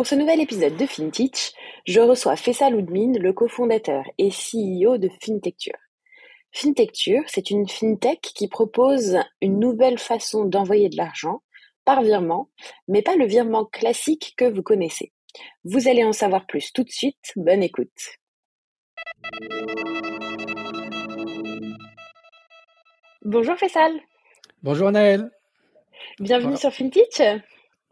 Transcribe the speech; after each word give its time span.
Pour 0.00 0.06
ce 0.06 0.14
nouvel 0.14 0.40
épisode 0.40 0.78
de 0.78 0.86
FinTech, 0.86 1.52
je 1.86 2.00
reçois 2.00 2.34
Fessal 2.34 2.74
Oudmin, 2.74 3.18
le 3.18 3.34
cofondateur 3.34 4.02
et 4.16 4.30
CEO 4.30 4.96
de 4.96 5.10
FinTecture. 5.22 5.76
FinTecture, 6.52 7.20
c'est 7.26 7.50
une 7.50 7.68
fintech 7.68 8.22
qui 8.22 8.48
propose 8.48 9.18
une 9.42 9.58
nouvelle 9.58 9.98
façon 9.98 10.46
d'envoyer 10.46 10.88
de 10.88 10.96
l'argent 10.96 11.42
par 11.84 12.00
virement, 12.00 12.48
mais 12.88 13.02
pas 13.02 13.14
le 13.14 13.26
virement 13.26 13.66
classique 13.66 14.32
que 14.38 14.46
vous 14.46 14.62
connaissez. 14.62 15.12
Vous 15.64 15.86
allez 15.86 16.02
en 16.02 16.12
savoir 16.12 16.46
plus 16.46 16.72
tout 16.72 16.82
de 16.82 16.90
suite. 16.90 17.32
Bonne 17.36 17.62
écoute. 17.62 18.16
Bonjour 23.20 23.54
Faisal. 23.58 24.00
Bonjour 24.62 24.88
Anaël. 24.88 25.30
Bienvenue 26.20 26.56
sur 26.56 26.72
FinTech. 26.72 27.42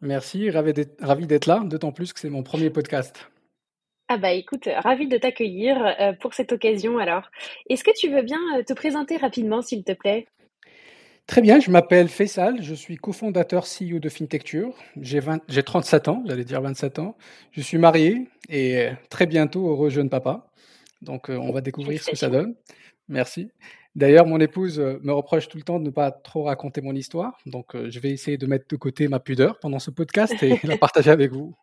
Merci, 0.01 0.51
ravi 0.51 0.73
d'être 0.73 1.47
là, 1.47 1.61
d'autant 1.65 1.93
plus 1.93 2.13
que 2.13 2.21
c'est 2.21 2.31
mon 2.31 2.43
premier 2.43 2.71
podcast. 2.71 3.29
Ah 4.11 4.17
bah 4.17 4.33
écoute, 4.33 4.69
ravi 4.79 5.07
de 5.07 5.19
t'accueillir 5.19 5.77
euh, 6.01 6.13
pour 6.15 6.33
cette 6.33 6.53
occasion 6.53 6.97
alors. 6.99 7.31
Est-ce 7.69 7.85
que 7.85 7.91
tu 7.95 8.09
veux 8.09 8.23
bien 8.23 8.39
euh, 8.57 8.63
te 8.63 8.73
présenter 8.73 9.19
rapidement 9.19 9.61
s'il 9.61 9.85
te 9.85 9.93
plaît? 9.93 10.27
Très 11.27 11.43
bien, 11.43 11.61
je 11.61 11.71
m'appelle 11.71 12.09
Faisal, 12.09 12.63
je 12.63 12.75
suis 12.75 12.97
cofondateur 12.97 13.65
CEO 13.65 13.99
de 13.99 14.09
FinTecture. 14.09 14.73
J'ai 14.99 15.63
37 15.63 16.09
ans, 16.09 16.23
j'allais 16.27 16.45
dire 16.45 16.63
27 16.63 17.01
ans. 17.01 17.19
Je 17.51 17.61
suis 17.61 17.77
marié 17.77 18.29
et 18.49 18.79
euh, 18.79 18.93
très 19.11 19.27
bientôt 19.27 19.69
heureux 19.69 19.91
jeune 19.91 20.09
papa. 20.09 20.47
Donc 21.03 21.29
on 21.29 21.53
va 21.53 21.61
découvrir 21.61 22.03
ce 22.03 22.11
que 22.11 22.17
ça 22.17 22.29
donne. 22.29 22.55
Merci. 23.09 23.51
D'ailleurs, 23.99 24.27
mon 24.27 24.39
épouse 24.39 24.79
me 24.79 25.13
reproche 25.13 25.49
tout 25.49 25.59
le 25.59 25.65
temps 25.65 25.81
de 25.81 25.85
ne 25.85 25.91
pas 25.91 26.13
trop 26.13 26.45
raconter 26.45 26.81
mon 26.81 26.95
histoire. 26.95 27.37
Donc 27.47 27.75
je 27.75 27.99
vais 27.99 28.11
essayer 28.11 28.39
de 28.39 28.47
mettre 28.47 28.69
de 28.69 28.77
côté 28.77 29.09
ma 29.09 29.19
pudeur 29.19 29.59
pendant 29.59 29.81
ce 29.81 29.91
podcast 29.91 30.41
et 30.41 30.61
la 30.63 30.79
partager 30.79 31.11
avec 31.11 31.33
vous. 31.33 31.57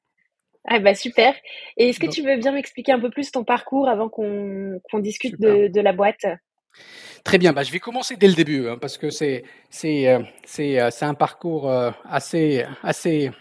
Ah 0.67 0.79
bah 0.79 0.95
super. 0.95 1.33
Et 1.77 1.89
est-ce 1.89 1.99
que 1.99 2.07
tu 2.07 2.23
veux 2.23 2.35
bien 2.35 2.51
m'expliquer 2.51 2.91
un 2.91 2.99
peu 2.99 3.09
plus 3.09 3.31
ton 3.31 3.45
parcours 3.45 3.87
avant 3.87 4.09
qu'on 4.09 4.99
discute 4.99 5.39
de, 5.39 5.79
la 5.79 5.93
boîte? 5.93 6.25
Très 7.23 7.37
bien, 7.37 7.53
bah, 7.53 7.63
je 7.63 7.71
vais 7.71 7.79
commencer 7.79 8.17
dès 8.17 8.27
le 8.27 8.33
début 8.33 8.67
hein, 8.67 8.77
parce 8.79 8.97
que 8.97 9.09
c'est 9.09 9.43
c'est 9.69 10.09
euh, 10.09 10.19
euh, 10.59 10.89
c'est 10.91 11.05
un 11.05 11.13
parcours 11.13 11.71
euh, 11.71 11.91
assez 12.03 12.65
assez 12.83 13.31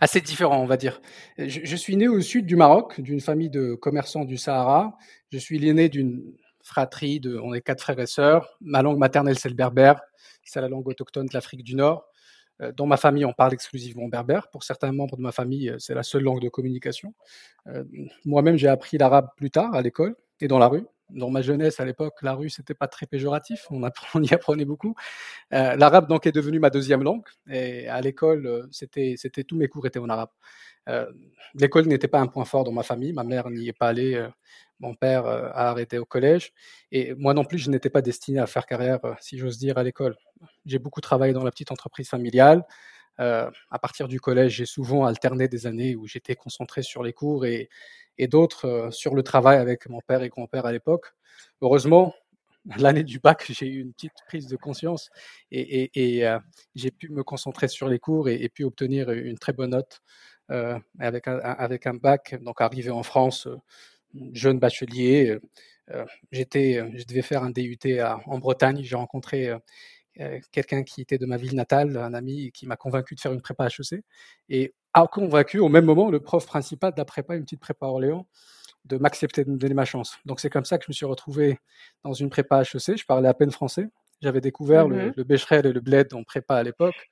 assez 0.00 0.20
différent, 0.20 0.60
on 0.60 0.66
va 0.66 0.76
dire. 0.76 1.00
Je, 1.38 1.60
je 1.62 1.76
suis 1.76 1.96
né 1.96 2.08
au 2.08 2.20
sud 2.20 2.44
du 2.44 2.56
Maroc, 2.56 3.00
d'une 3.00 3.20
famille 3.20 3.50
de 3.50 3.74
commerçants 3.74 4.24
du 4.24 4.36
Sahara. 4.36 4.98
Je 5.30 5.38
suis 5.38 5.60
l'aîné 5.60 5.88
d'une 5.88 6.22
fratrie 6.66 7.20
de, 7.20 7.38
on 7.38 7.54
est 7.54 7.60
quatre 7.60 7.80
frères 7.80 7.98
et 8.00 8.06
sœurs. 8.06 8.56
Ma 8.60 8.82
langue 8.82 8.98
maternelle 8.98 9.38
c'est 9.38 9.48
le 9.48 9.54
berbère, 9.54 10.00
c'est 10.44 10.60
la 10.60 10.68
langue 10.68 10.86
autochtone 10.88 11.26
de 11.26 11.34
l'Afrique 11.34 11.62
du 11.62 11.74
Nord. 11.74 12.08
Euh, 12.62 12.72
dans 12.72 12.86
ma 12.86 12.96
famille, 12.96 13.24
on 13.24 13.32
parle 13.32 13.52
exclusivement 13.54 14.08
berbère. 14.08 14.48
Pour 14.48 14.64
certains 14.64 14.92
membres 14.92 15.16
de 15.16 15.22
ma 15.22 15.32
famille, 15.32 15.70
euh, 15.70 15.78
c'est 15.78 15.94
la 15.94 16.02
seule 16.02 16.22
langue 16.22 16.40
de 16.40 16.48
communication. 16.48 17.14
Euh, 17.66 17.84
moi-même, 18.24 18.56
j'ai 18.56 18.68
appris 18.68 18.98
l'arabe 18.98 19.28
plus 19.36 19.50
tard 19.50 19.74
à 19.74 19.82
l'école 19.82 20.16
et 20.40 20.48
dans 20.48 20.58
la 20.58 20.68
rue. 20.68 20.84
Dans 21.10 21.30
ma 21.30 21.40
jeunesse, 21.40 21.78
à 21.78 21.84
l'époque, 21.84 22.14
la 22.22 22.34
rue, 22.34 22.50
c'était 22.50 22.74
pas 22.74 22.88
très 22.88 23.06
péjoratif. 23.06 23.66
On, 23.70 23.80
y 24.22 24.34
apprenait 24.34 24.64
beaucoup. 24.64 24.94
l'arabe, 25.50 26.08
donc, 26.08 26.26
est 26.26 26.32
devenu 26.32 26.58
ma 26.58 26.70
deuxième 26.70 27.04
langue. 27.04 27.26
Et 27.48 27.86
à 27.88 28.00
l'école, 28.00 28.68
c'était, 28.72 29.14
c'était 29.16 29.44
tous 29.44 29.56
mes 29.56 29.68
cours 29.68 29.86
étaient 29.86 30.00
en 30.00 30.08
arabe. 30.08 30.30
l'école 31.54 31.86
n'était 31.86 32.08
pas 32.08 32.18
un 32.18 32.26
point 32.26 32.44
fort 32.44 32.64
dans 32.64 32.72
ma 32.72 32.82
famille. 32.82 33.12
Ma 33.12 33.22
mère 33.22 33.50
n'y 33.50 33.68
est 33.68 33.72
pas 33.72 33.86
allée. 33.86 34.26
Mon 34.80 34.94
père 34.94 35.26
a 35.26 35.68
arrêté 35.70 35.98
au 35.98 36.04
collège. 36.04 36.52
Et 36.92 37.14
moi 37.14 37.34
non 37.34 37.44
plus, 37.44 37.58
je 37.58 37.70
n'étais 37.70 37.90
pas 37.90 38.02
destiné 38.02 38.38
à 38.38 38.46
faire 38.46 38.66
carrière, 38.66 39.00
si 39.20 39.38
j'ose 39.38 39.58
dire, 39.58 39.78
à 39.78 39.82
l'école. 39.82 40.16
J'ai 40.64 40.78
beaucoup 40.78 41.00
travaillé 41.00 41.32
dans 41.32 41.44
la 41.44 41.50
petite 41.50 41.72
entreprise 41.72 42.08
familiale. 42.08 42.64
À 43.18 43.78
partir 43.80 44.08
du 44.08 44.20
collège, 44.20 44.56
j'ai 44.56 44.66
souvent 44.66 45.06
alterné 45.06 45.48
des 45.48 45.66
années 45.66 45.96
où 45.96 46.06
j'étais 46.06 46.34
concentré 46.34 46.82
sur 46.82 47.02
les 47.02 47.14
cours 47.14 47.46
et, 47.46 47.70
et 48.18 48.28
d'autres 48.28 48.88
sur 48.90 49.14
le 49.14 49.22
travail 49.22 49.58
avec 49.58 49.88
mon 49.88 50.00
père 50.00 50.22
et 50.22 50.28
grand-père 50.28 50.66
à 50.66 50.72
l'époque. 50.72 51.06
Heureusement, 51.60 52.14
l'année 52.78 53.04
du 53.04 53.18
bac, 53.18 53.44
j'ai 53.48 53.66
eu 53.66 53.80
une 53.80 53.92
petite 53.92 54.12
prise 54.26 54.48
de 54.48 54.56
conscience 54.56 55.10
et, 55.50 55.90
et, 55.94 56.36
j'ai 56.74 56.90
pu 56.90 57.08
me 57.10 57.22
concentrer 57.22 57.68
sur 57.68 57.88
les 57.88 57.98
cours 57.98 58.28
et, 58.28 58.48
puis 58.48 58.64
obtenir 58.64 59.10
une 59.10 59.38
très 59.38 59.52
bonne 59.52 59.70
note 59.70 60.02
avec, 60.98 61.28
un, 61.28 61.38
avec 61.38 61.86
un 61.86 61.94
bac. 61.94 62.36
Donc, 62.42 62.60
arrivé 62.60 62.90
en 62.90 63.02
France, 63.02 63.48
jeune 64.32 64.58
bachelier, 64.58 65.38
j'étais, 66.32 66.82
je 66.94 67.04
devais 67.04 67.22
faire 67.22 67.42
un 67.42 67.50
DUT 67.50 67.78
à, 68.00 68.20
en 68.26 68.38
Bretagne. 68.38 68.82
J'ai 68.82 68.96
rencontré 68.96 69.54
euh, 70.20 70.40
quelqu'un 70.50 70.82
qui 70.82 71.02
était 71.02 71.18
de 71.18 71.26
ma 71.26 71.36
ville 71.36 71.54
natale, 71.54 71.96
un 71.98 72.14
ami 72.14 72.50
qui 72.52 72.66
m'a 72.66 72.76
convaincu 72.76 73.14
de 73.14 73.20
faire 73.20 73.32
une 73.32 73.42
prépa 73.42 73.66
HEC, 73.66 74.02
et 74.48 74.74
a 74.94 75.06
convaincu 75.06 75.58
au 75.58 75.68
même 75.68 75.84
moment 75.84 76.10
le 76.10 76.20
prof 76.20 76.46
principal 76.46 76.92
de 76.92 76.98
la 76.98 77.04
prépa, 77.04 77.36
une 77.36 77.44
petite 77.44 77.60
prépa 77.60 77.86
Orléans, 77.86 78.26
de 78.86 78.96
m'accepter 78.96 79.44
de 79.44 79.50
me 79.50 79.58
donner 79.58 79.74
ma 79.74 79.84
chance. 79.84 80.16
Donc 80.24 80.40
c'est 80.40 80.48
comme 80.48 80.64
ça 80.64 80.78
que 80.78 80.84
je 80.84 80.90
me 80.90 80.94
suis 80.94 81.04
retrouvé 81.04 81.58
dans 82.02 82.14
une 82.14 82.30
prépa 82.30 82.62
HEC. 82.62 82.96
Je 82.96 83.04
parlais 83.04 83.28
à 83.28 83.34
peine 83.34 83.50
français. 83.50 83.88
J'avais 84.22 84.40
découvert 84.40 84.88
le, 84.88 85.08
mmh 85.08 85.12
le 85.16 85.24
Becherel 85.24 85.66
et 85.66 85.72
le 85.72 85.80
Bled 85.80 86.14
en 86.14 86.22
prépa 86.22 86.56
à 86.56 86.62
l'époque. 86.62 87.10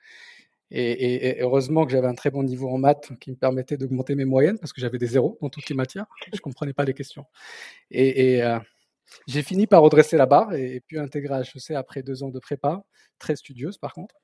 Et, 0.77 1.41
heureusement 1.41 1.87
que 1.87 1.93
j'avais 1.93 2.09
un 2.09 2.15
très 2.15 2.31
bon 2.31 2.43
niveau 2.43 2.69
en 2.69 2.79
maths 2.79 3.13
qui 3.21 3.31
me 3.31 3.37
permettait 3.37 3.77
d'augmenter 3.77 4.17
mes 4.17 4.25
moyennes 4.25 4.59
parce 4.59 4.73
que 4.73 4.81
j'avais 4.81 4.99
des 4.99 5.07
zéros 5.07 5.39
dans 5.41 5.49
toutes 5.49 5.69
les 5.69 5.77
matières. 5.77 6.07
Je 6.33 6.41
comprenais 6.41 6.73
pas 6.73 6.85
les 6.85 6.95
questions. 6.95 7.27
Et, 7.93 8.43
euh, 8.43 8.59
j'ai 9.29 9.43
fini 9.43 9.69
par 9.69 9.83
redresser 9.83 10.17
la 10.17 10.27
barre 10.27 10.53
et, 10.55 10.83
puis 10.87 10.99
intégrer 10.99 11.43
HEC 11.43 11.77
après 11.77 12.03
deux 12.03 12.25
ans 12.25 12.31
de 12.31 12.41
prépa, 12.41 12.83
très 13.19 13.37
studieuse 13.37 13.79
par 13.79 13.93
contre. 13.93 14.17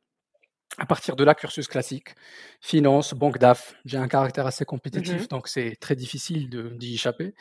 À 0.80 0.86
partir 0.86 1.14
de 1.14 1.24
là, 1.24 1.34
cursus 1.34 1.68
classique, 1.68 2.14
finance, 2.62 3.12
banque 3.12 3.36
d'AF. 3.36 3.74
J'ai 3.84 3.98
un 3.98 4.08
caractère 4.08 4.46
assez 4.46 4.64
compétitif, 4.64 5.24
mmh 5.24 5.26
donc 5.26 5.46
c'est 5.46 5.76
très 5.78 5.94
difficile 5.94 6.48
d'y 6.78 6.94
échapper. 6.94 7.34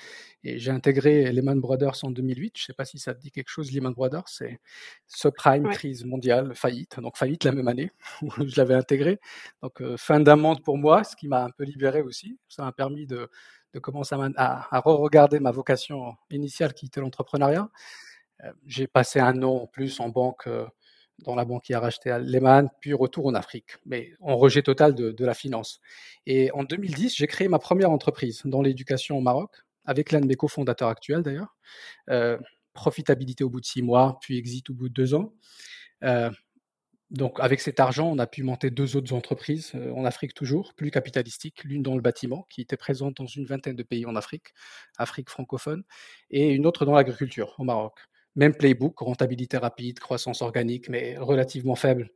Et 0.44 0.60
j'ai 0.60 0.72
intégré 0.72 1.32
Lehman 1.32 1.62
Brothers 1.62 2.04
en 2.04 2.12
2008. 2.12 2.58
Je 2.58 2.64
ne 2.64 2.66
sais 2.66 2.74
pas 2.74 2.84
si 2.84 3.00
ça 3.00 3.14
te 3.14 3.22
dit 3.22 3.32
quelque 3.32 3.48
chose, 3.48 3.72
Lehman 3.72 3.94
Brothers. 3.94 4.28
C'est 4.28 4.60
subprime, 5.08 5.70
crise 5.70 6.04
mondiale, 6.04 6.54
faillite. 6.54 7.00
Donc 7.00 7.16
faillite 7.16 7.46
la 7.46 7.54
même 7.54 7.70
année 7.70 7.92
où 8.24 8.30
je 8.46 8.58
l'avais 8.58 8.76
intégré. 8.76 9.22
Donc 9.64 9.82
euh, 9.82 9.96
fin 9.96 10.20
d'un 10.20 10.36
monde 10.36 10.62
pour 10.62 10.78
moi, 10.78 11.06
ce 11.06 11.16
qui 11.16 11.30
m'a 11.30 11.46
un 11.46 11.50
peu 11.50 11.64
libéré 11.64 12.02
aussi. 12.02 12.38
Ça 12.50 12.64
m'a 12.64 12.74
permis 12.74 13.08
de, 13.08 13.30
de 13.74 13.80
commencer 13.80 14.16
à, 14.36 14.76
à, 14.76 14.80
re-regarder 14.82 15.40
ma 15.40 15.52
vocation 15.52 16.14
initiale 16.30 16.74
qui 16.74 16.88
était 16.88 17.00
l'entrepreneuriat. 17.00 17.70
Euh, 18.44 18.52
j'ai 18.66 18.88
passé 18.88 19.20
un 19.20 19.44
an 19.44 19.64
en 19.64 19.68
plus 19.68 20.00
en 20.00 20.10
banque, 20.10 20.48
euh, 20.48 20.66
dans 21.24 21.36
la 21.36 21.46
banque 21.46 21.64
qui 21.64 21.74
a 21.74 21.80
racheté 21.80 22.18
Lehman, 22.22 22.70
puis 22.82 22.94
retour 22.94 23.28
en 23.28 23.34
Afrique, 23.34 23.78
mais 23.86 24.14
en 24.20 24.38
rejet 24.38 24.62
total 24.62 24.96
de, 24.96 25.12
de 25.12 25.26
la 25.26 25.34
finance. 25.34 25.80
Et 26.26 26.52
en 26.52 26.64
2010, 26.64 27.16
j'ai 27.16 27.28
créé 27.28 27.48
ma 27.48 27.60
première 27.60 27.92
entreprise 27.92 28.42
dans 28.46 28.62
l'éducation 28.62 29.18
au 29.18 29.22
Maroc, 29.22 29.52
avec 29.86 30.12
l'un 30.12 30.22
de 30.22 30.28
mes 30.28 30.36
cofondateurs 30.36 30.90
actuels 30.90 31.24
d'ailleurs. 31.24 31.56
Euh, 32.10 32.38
profitabilité 32.74 33.44
au 33.44 33.50
bout 33.50 33.60
de 33.60 33.66
six 33.66 33.82
mois, 33.82 34.18
puis 34.22 34.38
exit 34.38 34.70
au 34.70 34.74
bout 34.74 34.90
de 34.90 34.94
deux 34.94 35.14
ans. 35.14 35.34
Euh, 36.04 36.30
donc, 37.12 37.40
avec 37.40 37.60
cet 37.60 37.80
argent, 37.80 38.08
on 38.08 38.20
a 38.20 38.28
pu 38.28 38.44
monter 38.44 38.70
deux 38.70 38.96
autres 38.96 39.14
entreprises 39.14 39.72
euh, 39.74 39.92
en 39.94 40.06
Afrique 40.06 40.36
toujours, 40.36 40.76
plus 40.76 40.92
capitalistiques, 40.92 41.64
l'une 41.64 41.82
dans 41.82 41.96
le 41.96 42.02
bâtiment, 42.02 42.46
qui 42.50 42.62
était 42.62 42.78
présente 42.78 43.18
dans 43.18 43.26
une 43.26 43.46
vingtaine 43.46 43.76
de 43.76 43.84
pays 43.84 44.06
en 44.06 44.16
Afrique, 44.16 44.54
Afrique 44.98 45.30
francophone, 45.30 45.84
et 46.30 46.50
une 46.50 46.68
autre 46.68 46.86
dans 46.86 46.94
l'agriculture, 46.94 47.56
au 47.58 47.64
Maroc. 47.64 48.00
Même 48.36 48.54
playbook, 48.54 49.00
rentabilité 49.00 49.58
rapide, 49.58 50.00
croissance 50.00 50.42
organique, 50.42 50.90
mais 50.90 51.18
relativement 51.18 51.76
faible, 51.76 52.10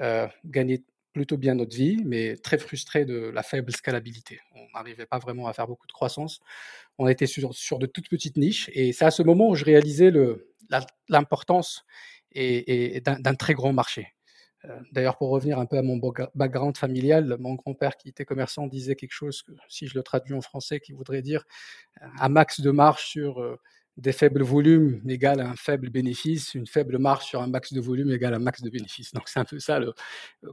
euh, 0.00 0.26
gagner 0.44 0.84
plutôt 1.12 1.38
bien 1.38 1.54
notre 1.54 1.74
vie, 1.74 2.02
mais 2.04 2.36
très 2.36 2.58
frustrés 2.58 3.06
de 3.06 3.30
la 3.30 3.42
faible 3.42 3.72
scalabilité. 3.72 4.38
On 4.54 4.66
n'arrivait 4.74 5.06
pas 5.06 5.18
vraiment 5.18 5.48
à 5.48 5.54
faire 5.54 5.66
beaucoup 5.66 5.86
de 5.86 5.92
croissance. 5.92 6.40
On 6.98 7.08
était 7.08 7.26
sur, 7.26 7.50
de 7.78 7.86
toutes 7.86 8.08
petites 8.08 8.36
niches. 8.36 8.70
Et 8.74 8.92
c'est 8.92 9.06
à 9.06 9.10
ce 9.10 9.22
moment 9.22 9.48
où 9.48 9.54
je 9.54 9.64
réalisais 9.64 10.12
l'importance 11.08 11.86
et, 12.32 13.00
d'un 13.00 13.34
très 13.34 13.54
grand 13.54 13.72
marché. 13.72 14.14
Euh, 14.66 14.78
d'ailleurs, 14.92 15.16
pour 15.16 15.30
revenir 15.30 15.58
un 15.58 15.66
peu 15.66 15.78
à 15.78 15.82
mon 15.82 15.98
background 16.34 16.76
familial, 16.76 17.36
mon 17.38 17.54
grand-père 17.54 17.96
qui 17.96 18.08
était 18.08 18.24
commerçant 18.24 18.66
disait 18.66 18.94
quelque 18.94 19.12
chose, 19.12 19.44
si 19.68 19.86
je 19.86 19.94
le 19.94 20.02
traduis 20.02 20.34
en 20.34 20.40
français, 20.40 20.80
qui 20.80 20.92
voudrait 20.92 21.22
dire 21.22 21.44
un 22.18 22.28
max 22.28 22.60
de 22.60 22.70
marge 22.70 23.04
sur 23.04 23.40
euh, 23.40 23.58
des 23.96 24.12
faibles 24.12 24.42
volumes 24.42 25.00
égale 25.08 25.40
un 25.40 25.54
faible 25.56 25.88
bénéfice, 25.90 26.54
une 26.54 26.66
faible 26.66 26.98
marge 26.98 27.24
sur 27.24 27.40
un 27.40 27.46
max 27.46 27.72
de 27.72 27.80
volume 27.80 28.10
égale 28.10 28.34
un 28.34 28.38
max 28.38 28.62
de 28.62 28.68
bénéfice. 28.68 29.12
Donc 29.12 29.28
c'est 29.28 29.40
un 29.40 29.44
peu 29.44 29.58
ça, 29.58 29.80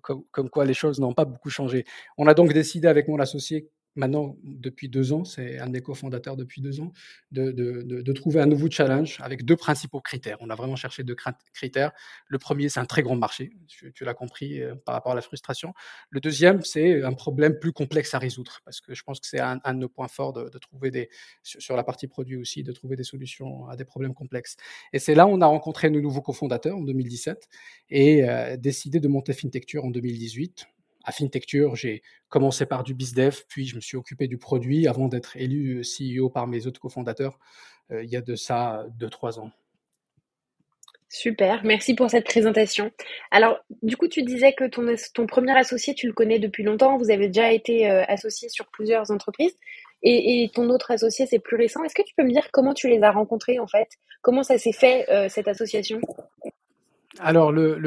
comme, 0.02 0.50
quoi 0.50 0.66
les 0.66 0.74
choses 0.74 1.00
n'ont 1.00 1.14
pas 1.14 1.26
beaucoup 1.26 1.50
changé. 1.50 1.86
On 2.18 2.28
a 2.28 2.34
donc 2.34 2.54
décidé 2.54 2.88
avec 2.88 3.08
mon 3.08 3.20
associé 3.20 3.70
maintenant 3.96 4.38
depuis 4.44 4.90
deux 4.90 5.14
ans, 5.14 5.24
c'est 5.24 5.60
un 5.60 5.70
des 5.70 5.82
cofondateurs 5.82 6.36
depuis 6.36 6.62
deux 6.62 6.80
ans, 6.80 6.92
de, 7.32 7.52
de, 7.52 7.82
de, 7.82 8.14
trouver 8.14 8.42
un 8.42 8.46
nouveau 8.46 8.70
challenge 8.70 9.18
avec 9.22 9.46
deux 9.46 9.56
principaux 9.56 10.02
critères. 10.02 10.38
On 10.42 10.50
a 10.50 10.56
vraiment 10.56 10.76
cherché 10.76 11.04
deux 11.04 11.16
critères. 11.54 11.92
Le 12.28 12.38
premier, 12.40 12.70
c'est 12.70 12.80
un 12.80 12.86
très 12.86 13.04
grand 13.04 13.16
marché, 13.16 13.52
tu, 13.68 14.04
l'as 14.04 14.14
compris 14.14 14.62
euh, 14.62 14.76
par 14.76 14.96
rapport 14.96 15.12
à 15.12 15.16
la 15.16 15.22
frustration. 15.22 15.74
Le 16.10 16.20
deuxième, 16.20 16.64
c'est 16.64 17.04
un 17.04 17.14
problème 17.14 17.58
plus 17.60 17.72
complexe 17.72 18.14
à 18.14 18.20
résoudre, 18.20 18.62
parce 18.66 18.82
que 18.82 18.94
je 18.94 19.04
pense 19.04 19.20
que 19.20 19.28
c'est 19.28 19.40
un, 19.40 19.58
de 19.58 19.80
nos 19.80 19.90
points 19.90 20.08
forts 20.08 20.34
de, 20.34 20.58
trouver 20.58 20.92
des, 20.92 21.10
sur, 21.44 21.76
la 21.76 21.84
partie 21.84 22.08
produit 22.08 22.38
aussi, 22.38 22.64
de 22.64 22.72
trouver 22.72 22.96
des 22.96 23.04
solutions 23.04 23.68
à 23.68 23.76
des 23.76 23.86
problèmes 23.86 24.14
complexes. 24.14 24.56
Et 24.92 25.00
c'est 25.00 25.16
là 25.16 25.28
où 25.28 25.30
on 25.30 25.42
a 25.42 25.48
rencontré 25.48 25.90
nos 25.90 26.02
nouveaux 26.02 26.22
cofondateurs 26.22 26.78
en 26.78 26.82
2017 26.82 27.48
et 27.90 28.28
euh, 28.28 28.58
décidé 28.58 29.00
de 29.00 29.08
monter 29.08 29.34
FinTecture 29.34 29.86
en 29.86 29.92
2018 29.92 30.68
à 31.04 31.12
FinTecture, 31.12 31.76
j'ai 31.76 32.02
commencé 32.30 32.66
par 32.66 32.84
du 32.84 32.94
BizDev, 32.94 33.42
puis 33.48 33.68
je 33.68 33.76
me 33.76 33.82
suis 33.82 33.98
occupé 33.98 34.28
du 34.28 34.38
produit 34.38 34.88
avant 34.88 35.08
d'être 35.08 35.36
élu 35.38 35.80
euh, 35.80 35.82
CEO 35.84 36.30
par 36.30 36.48
mes 36.48 36.66
autres 36.66 36.80
cofondateurs 36.80 37.38
euh, 37.92 38.04
il 38.04 38.10
y 38.10 38.16
a 38.16 38.22
de 38.22 38.36
ça 38.36 38.86
2-3 39.00 39.40
ans. 39.40 39.52
Super, 41.10 41.64
merci 41.64 41.94
pour 41.94 42.10
cette 42.10 42.26
présentation. 42.26 42.92
Alors, 43.30 43.60
du 43.84 43.98
coup, 43.98 44.08
tu 44.08 44.24
disais 44.24 44.54
que 44.54 44.64
ton, 44.64 44.96
ton 45.14 45.28
premier 45.28 45.56
associé, 45.56 45.94
tu 45.94 46.08
le 46.08 46.14
connais 46.14 46.40
depuis 46.40 46.64
longtemps, 46.64 46.98
vous 46.98 47.12
avez 47.12 47.28
déjà 47.28 47.52
été 47.52 47.92
euh, 47.92 48.04
associé 48.08 48.50
sur 48.50 48.68
plusieurs 48.72 49.12
entreprises, 49.12 49.56
et, 50.06 50.50
ton 50.54 50.70
autre 50.70 50.92
associé, 50.92 51.28
c'est 51.28 51.40
plus 51.40 51.56
récent. 51.56 51.82
Est-ce 51.84 51.96
que 51.96 52.02
tu 52.02 52.14
peux 52.18 52.24
me 52.24 52.32
dire 52.32 52.50
comment 52.52 52.74
tu 52.74 52.90
les 52.90 53.02
as 53.04 53.12
rencontrés, 53.12 53.60
en 53.60 53.68
fait? 53.68 53.88
Comment 54.22 54.44
ça 54.44 54.58
s'est 54.58 54.74
fait, 54.74 55.06
cette 55.30 55.48
association? 55.48 56.02
Alors, 57.20 57.52
le, 57.52 57.78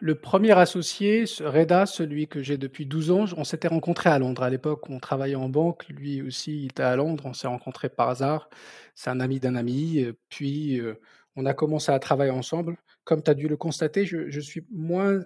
le, 0.00 0.14
premier 0.16 0.50
associé, 0.58 1.24
Reda, 1.40 1.86
celui 1.86 2.26
que 2.26 2.42
j'ai 2.42 2.58
depuis 2.58 2.84
12 2.84 3.10
ans, 3.12 3.24
on 3.36 3.44
s'était 3.44 3.68
rencontrés 3.68 4.10
à 4.10 4.18
Londres. 4.18 4.42
À 4.42 4.50
l'époque, 4.50 4.90
on 4.90 4.98
travaillait 4.98 5.36
en 5.36 5.48
banque. 5.48 5.86
Lui 5.88 6.20
aussi, 6.20 6.62
il 6.62 6.64
était 6.66 6.82
à 6.82 6.96
Londres. 6.96 7.24
On 7.26 7.32
s'est 7.32 7.46
rencontrés 7.46 7.88
par 7.88 8.08
hasard. 8.08 8.50
C'est 8.96 9.10
un 9.10 9.20
ami 9.20 9.38
d'un 9.38 9.54
ami. 9.54 10.04
Puis, 10.28 10.80
euh, 10.80 11.00
on 11.36 11.46
a 11.46 11.54
commencé 11.54 11.92
à 11.92 11.98
travailler 12.00 12.32
ensemble. 12.32 12.76
Comme 13.04 13.22
tu 13.22 13.30
as 13.30 13.34
dû 13.34 13.46
le 13.46 13.56
constater, 13.56 14.04
je, 14.04 14.40
suis 14.40 14.66
moins, 14.72 15.20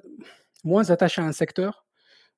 moins 0.62 0.90
attaché 0.90 1.22
à 1.22 1.24
un 1.24 1.32
secteur. 1.32 1.86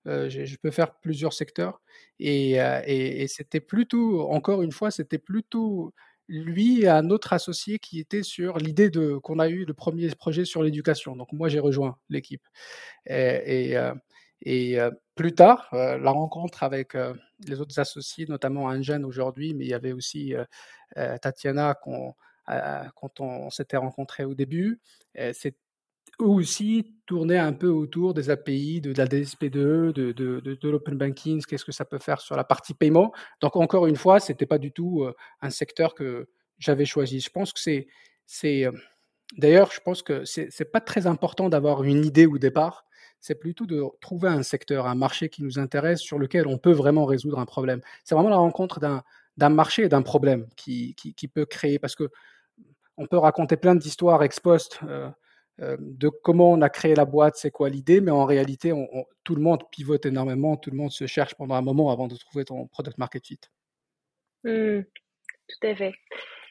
Euh, 0.07 0.31
je, 0.31 0.57
peux 0.57 0.71
faire 0.71 0.95
plusieurs 1.01 1.33
secteurs. 1.33 1.81
Euh, 2.21 2.83
et, 2.87 3.23
et 3.23 3.29
c'était 3.29 3.61
plutôt, 3.61 4.31
encore 4.31 4.63
une 4.63 4.73
fois, 4.73 4.93
c'était 4.93 5.19
plutôt 5.19 5.93
lui 6.29 6.83
et 6.83 6.89
un 6.89 7.11
autre 7.11 7.33
associé 7.33 7.79
qui 7.79 7.99
était 8.01 8.23
sur 8.23 8.59
l'idée 8.59 8.91
de 8.91 9.17
qu'on 9.19 9.39
a 9.39 9.49
eu 9.49 9.65
le 9.65 9.75
premier 9.75 10.09
projet 10.15 10.45
sur 10.45 10.63
l'éducation. 10.63 11.17
Donc 11.17 11.33
moi 11.33 11.49
j'ai 11.49 11.61
rejoint 11.61 11.97
l'équipe. 12.09 12.47
Et, 13.07 13.77
euh, 13.77 13.95
euh, 14.47 14.91
plus 15.15 15.35
tard, 15.35 15.69
euh, 15.73 15.99
la 15.99 16.11
rencontre 16.11 16.63
avec 16.63 16.97
les 17.47 17.61
autres 17.61 17.79
associés, 17.79 18.27
notamment 18.29 18.65
Anjan 18.65 19.03
aujourd'hui, 19.05 19.55
mais 19.55 19.65
il 19.65 19.71
y 19.71 19.75
avait 19.75 19.93
aussi 19.93 20.35
Tatiana 20.95 21.75
quand 21.75 23.21
on, 23.21 23.51
s'était 23.51 23.77
rencontrés 23.77 24.25
au 24.25 24.35
début. 24.35 24.81
Aussi 26.19 26.95
tourner 27.07 27.39
un 27.39 27.53
peu 27.53 27.69
autour 27.69 28.13
des 28.13 28.31
API, 28.31 28.81
de 28.81 28.93
la 28.93 29.07
DSP2, 29.07 29.93
de, 29.93 30.13
de, 30.13 30.41
de, 30.41 30.69
l'open 30.69 30.97
banking, 30.97 31.43
qu'est-ce 31.43 31.65
que 31.65 31.73
ça 31.73 31.85
peut 31.85 31.99
faire 31.99 32.21
sur 32.21 32.37
la 32.37 32.45
partie 32.45 32.75
paiement. 32.75 33.13
Donc 33.41 33.57
encore 33.57 33.87
une 33.87 33.97
fois, 33.97 34.21
c'était 34.21 34.47
pas 34.47 34.59
du 34.59 34.73
tout 34.73 35.05
euh, 35.05 35.15
un 35.41 35.51
secteur 35.51 35.95
que 35.95 36.29
j'avais 36.59 36.85
choisi. 36.85 37.21
Je 37.21 37.31
pense 37.31 37.53
que 37.53 37.61
c'est, 37.61 37.87
c'est, 38.27 38.67
euh, 38.67 38.73
d'ailleurs, 39.39 39.71
je 39.73 39.81
pense 39.81 40.03
que 40.03 40.25
c'est, 40.25 40.49
c'est 40.51 40.71
pas 40.71 40.81
très 40.81 41.07
important 41.07 41.49
d'avoir 41.49 41.83
une 41.85 42.05
idée 42.05 42.27
au 42.27 42.39
départ. 42.39 42.85
C'est 43.21 43.37
plutôt 43.37 43.67
de 43.67 43.83
trouver 44.01 44.29
un 44.29 44.43
secteur, 44.43 44.87
un 44.87 44.95
marché 44.95 45.29
qui 45.29 45.43
nous 45.43 45.59
intéresse, 45.59 46.01
sur 46.01 46.19
lequel 46.19 46.47
on 46.47 46.59
peut 46.59 46.73
vraiment 46.73 47.05
résoudre 47.05 47.39
un 47.39 47.47
problème. 47.47 47.81
C'est 48.05 48.15
vraiment 48.15 48.31
la 48.31 48.37
rencontre 48.37 48.81
d'un, 48.81 49.03
d'un 49.37 49.49
marché 49.49 49.89
d'un 49.89 50.03
problème 50.03 50.47
qui, 50.57 50.95
qui, 50.95 51.29
peut 51.29 51.47
créer, 51.47 51.79
parce 51.79 51.95
que 51.95 52.11
on 52.97 53.07
peut 53.07 53.19
raconter 53.19 53.57
plein 53.57 53.77
d'histoires 53.77 54.23
ex 54.23 54.41
post. 54.41 54.81
Euh, 54.85 55.09
de 55.59 56.09
comment 56.09 56.53
on 56.53 56.63
a 56.63 56.69
créé 56.69 56.95
la 56.95 57.05
boîte, 57.05 57.37
c'est 57.37 57.51
quoi 57.51 57.69
l'idée, 57.69 58.01
mais 58.01 58.11
en 58.13 58.25
réalité, 58.25 58.73
tout 59.25 59.35
le 59.35 59.43
monde 59.43 59.65
pivote 59.71 60.07
énormément, 60.07 60.57
tout 60.57 60.71
le 60.71 60.77
monde 60.77 60.93
se 60.93 61.07
cherche 61.07 61.35
pendant 61.35 61.55
un 61.57 61.63
moment 61.63 61.91
avant 61.91 62.07
de 62.07 62.17
trouver 62.17 62.45
ton 62.45 62.67
product 62.69 62.99
market 62.99 63.27
fit. 63.27 63.41
Mmh, 64.45 64.83
tout 64.83 65.67
à 65.67 65.75
fait. 65.75 65.95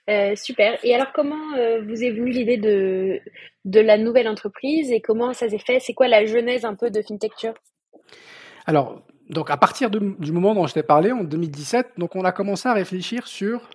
Euh, 0.10 0.36
super. 0.36 0.78
Et 0.84 0.96
alors, 0.96 1.12
comment 1.14 1.54
euh, 1.58 1.82
vous 1.82 2.04
est 2.04 2.12
venue 2.12 2.32
l'idée 2.32 2.58
de, 2.58 3.20
de 3.66 3.80
la 3.80 3.98
nouvelle 3.98 4.28
entreprise 4.28 4.92
et 4.92 5.02
comment 5.02 5.34
ça 5.34 5.50
s'est 5.50 5.58
fait? 5.58 5.80
C'est 5.80 5.94
quoi 5.94 6.08
la 6.08 6.26
genèse 6.26 6.64
un 6.64 6.76
peu 6.76 6.90
de 6.90 7.02
FinTecture? 7.02 7.54
Alors, 8.66 9.06
donc 9.30 9.50
à 9.50 9.58
partir 9.58 9.90
du 9.90 10.32
moment 10.32 10.56
dont 10.56 10.68
je 10.68 10.74
t'ai 10.74 10.84
parlé, 10.84 11.12
en 11.12 11.24
2017, 11.24 11.94
donc 11.98 12.16
on 12.16 12.24
a 12.24 12.32
commencé 12.32 12.70
à 12.70 12.74
réfléchir 12.74 13.28
sur 13.28 13.70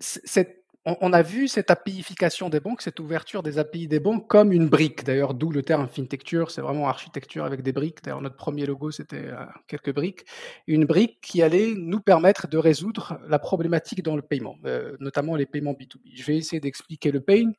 cette 0.00 0.64
on, 0.86 1.12
a 1.12 1.22
vu 1.22 1.48
cette 1.48 1.72
APIification 1.72 2.48
des 2.48 2.60
banques, 2.60 2.80
cette 2.80 3.00
ouverture 3.00 3.42
des 3.42 3.58
API 3.58 3.88
des 3.88 3.98
banques 3.98 4.28
comme 4.28 4.52
une 4.52 4.68
brique. 4.68 5.02
D'ailleurs, 5.02 5.34
d'où 5.34 5.50
le 5.50 5.64
terme 5.64 5.88
fintecture, 5.88 6.52
c'est 6.52 6.60
vraiment 6.60 6.88
architecture 6.88 7.44
avec 7.44 7.62
des 7.62 7.72
briques. 7.72 8.04
D'ailleurs, 8.04 8.22
notre 8.22 8.36
premier 8.36 8.66
logo, 8.66 8.92
c'était 8.92 9.26
euh, 9.26 9.44
quelques 9.66 9.92
briques. 9.92 10.24
Une 10.68 10.84
brique 10.84 11.20
qui 11.20 11.42
allait 11.42 11.74
nous 11.76 11.98
permettre 11.98 12.46
de 12.46 12.56
résoudre 12.56 13.18
la 13.28 13.40
problématique 13.40 14.04
dans 14.04 14.14
le 14.14 14.22
paiement, 14.22 14.58
euh, 14.64 14.96
notamment 15.00 15.34
les 15.34 15.44
paiements 15.46 15.72
B2B. 15.72 16.14
Je 16.14 16.22
vais 16.22 16.36
essayer 16.36 16.60
d'expliquer 16.60 17.10
le 17.10 17.20
pain 17.20 17.50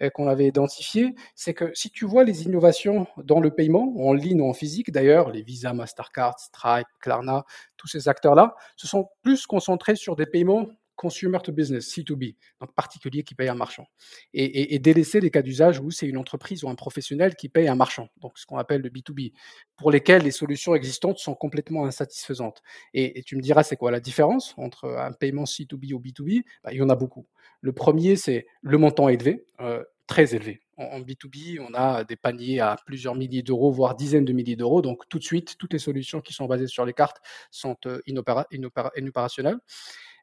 euh, 0.00 0.08
qu'on 0.10 0.28
avait 0.28 0.46
identifié. 0.46 1.16
C'est 1.34 1.54
que 1.54 1.72
si 1.74 1.90
tu 1.90 2.06
vois 2.06 2.22
les 2.22 2.44
innovations 2.44 3.08
dans 3.24 3.40
le 3.40 3.50
paiement, 3.50 3.92
en 3.98 4.12
ligne 4.12 4.40
ou 4.40 4.48
en 4.48 4.54
physique, 4.54 4.92
d'ailleurs, 4.92 5.32
les 5.32 5.42
Visa, 5.42 5.72
Mastercard, 5.72 6.38
Stripe, 6.38 6.86
Klarna, 7.00 7.44
tous 7.76 7.88
ces 7.88 8.08
acteurs-là, 8.08 8.54
se 8.76 8.86
sont 8.86 9.08
plus 9.24 9.46
concentrés 9.46 9.96
sur 9.96 10.14
des 10.14 10.26
paiements 10.26 10.68
consumer 10.98 11.38
to 11.42 11.52
business, 11.52 11.88
C2B, 11.96 12.34
donc 12.60 12.74
particulier 12.74 13.22
qui 13.22 13.34
paye 13.34 13.48
un 13.48 13.54
marchand, 13.54 13.86
et, 14.34 14.78
délaisser 14.80 15.20
les 15.20 15.30
cas 15.30 15.42
d'usage 15.42 15.78
où 15.78 15.90
c'est 15.90 16.06
une 16.06 16.18
entreprise 16.18 16.64
ou 16.64 16.68
un 16.68 16.74
professionnel 16.74 17.36
qui 17.36 17.48
paye 17.48 17.68
un 17.68 17.76
marchand, 17.76 18.08
donc 18.20 18.36
ce 18.36 18.44
qu'on 18.44 18.58
appelle 18.58 18.82
le 18.82 18.90
B2B, 18.90 19.32
pour 19.76 19.90
lesquels 19.90 20.22
les 20.22 20.32
solutions 20.32 20.74
existantes 20.74 21.18
sont 21.18 21.34
complètement 21.34 21.86
insatisfaisantes. 21.86 22.62
Et, 22.92 23.22
tu 23.22 23.36
me 23.36 23.40
diras, 23.40 23.62
c'est 23.62 23.76
quoi 23.76 23.90
la 23.90 24.00
différence 24.00 24.54
entre 24.58 24.88
un 24.88 25.12
paiement 25.12 25.44
C2B 25.44 25.94
ou 25.94 26.00
B2B 26.00 26.42
bah, 26.64 26.72
Il 26.72 26.78
y 26.78 26.82
en 26.82 26.88
a 26.88 26.96
beaucoup. 26.96 27.26
Le 27.60 27.72
premier, 27.72 28.16
c'est 28.16 28.46
le 28.60 28.78
montant 28.78 29.08
élevé, 29.08 29.44
euh, 29.60 29.84
très 30.08 30.34
élevé. 30.34 30.60
En, 30.76 31.00
B2B, 31.00 31.60
on 31.60 31.74
a 31.74 32.04
des 32.04 32.16
paniers 32.16 32.60
à 32.60 32.76
plusieurs 32.86 33.14
milliers 33.14 33.42
d'euros, 33.42 33.70
voire 33.70 33.94
dizaines 33.94 34.24
de 34.24 34.32
milliers 34.32 34.56
d'euros. 34.56 34.82
Donc 34.82 35.08
tout 35.08 35.18
de 35.18 35.24
suite, 35.24 35.56
toutes 35.58 35.72
les 35.72 35.78
solutions 35.78 36.20
qui 36.20 36.32
sont 36.32 36.46
basées 36.46 36.66
sur 36.66 36.84
les 36.84 36.92
cartes 36.92 37.18
sont 37.50 37.76
euh, 37.86 38.00
inopérationnelles. 38.06 39.58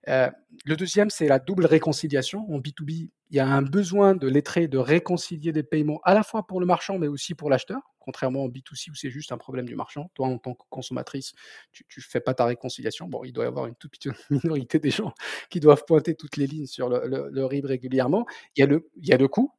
Euh, 0.09 0.29
le 0.65 0.75
deuxième, 0.75 1.09
c'est 1.09 1.27
la 1.27 1.39
double 1.39 1.65
réconciliation. 1.65 2.45
En 2.51 2.59
B2B, 2.59 3.09
il 3.29 3.35
y 3.35 3.39
a 3.39 3.47
un 3.47 3.61
besoin 3.61 4.15
de 4.15 4.27
lettrer, 4.27 4.67
de 4.67 4.77
réconcilier 4.77 5.51
des 5.51 5.63
paiements 5.63 5.99
à 6.03 6.13
la 6.13 6.23
fois 6.23 6.45
pour 6.45 6.59
le 6.59 6.65
marchand, 6.65 6.97
mais 6.97 7.07
aussi 7.07 7.33
pour 7.33 7.49
l'acheteur, 7.49 7.81
contrairement 7.99 8.43
en 8.43 8.49
B2C 8.49 8.91
où 8.91 8.95
c'est 8.95 9.09
juste 9.09 9.31
un 9.31 9.37
problème 9.37 9.65
du 9.65 9.75
marchand. 9.75 10.11
Toi, 10.13 10.27
en 10.27 10.37
tant 10.37 10.53
que 10.53 10.63
consommatrice, 10.69 11.33
tu 11.71 11.85
ne 11.97 12.03
fais 12.03 12.19
pas 12.19 12.33
ta 12.33 12.45
réconciliation. 12.45 13.07
Bon, 13.07 13.23
il 13.23 13.33
doit 13.33 13.45
y 13.45 13.47
avoir 13.47 13.65
une 13.65 13.75
toute 13.75 13.91
petite 13.91 14.13
minorité 14.29 14.79
des 14.79 14.91
gens 14.91 15.13
qui 15.49 15.59
doivent 15.59 15.83
pointer 15.85 16.15
toutes 16.15 16.37
les 16.37 16.47
lignes 16.47 16.67
sur 16.67 16.89
le, 16.89 17.45
RIB 17.45 17.65
régulièrement. 17.65 18.25
Il 18.55 18.61
y 18.61 18.63
a 18.63 18.67
le, 18.67 18.89
il 18.97 19.07
y 19.07 19.13
a 19.13 19.17
le 19.17 19.27
coût, 19.27 19.51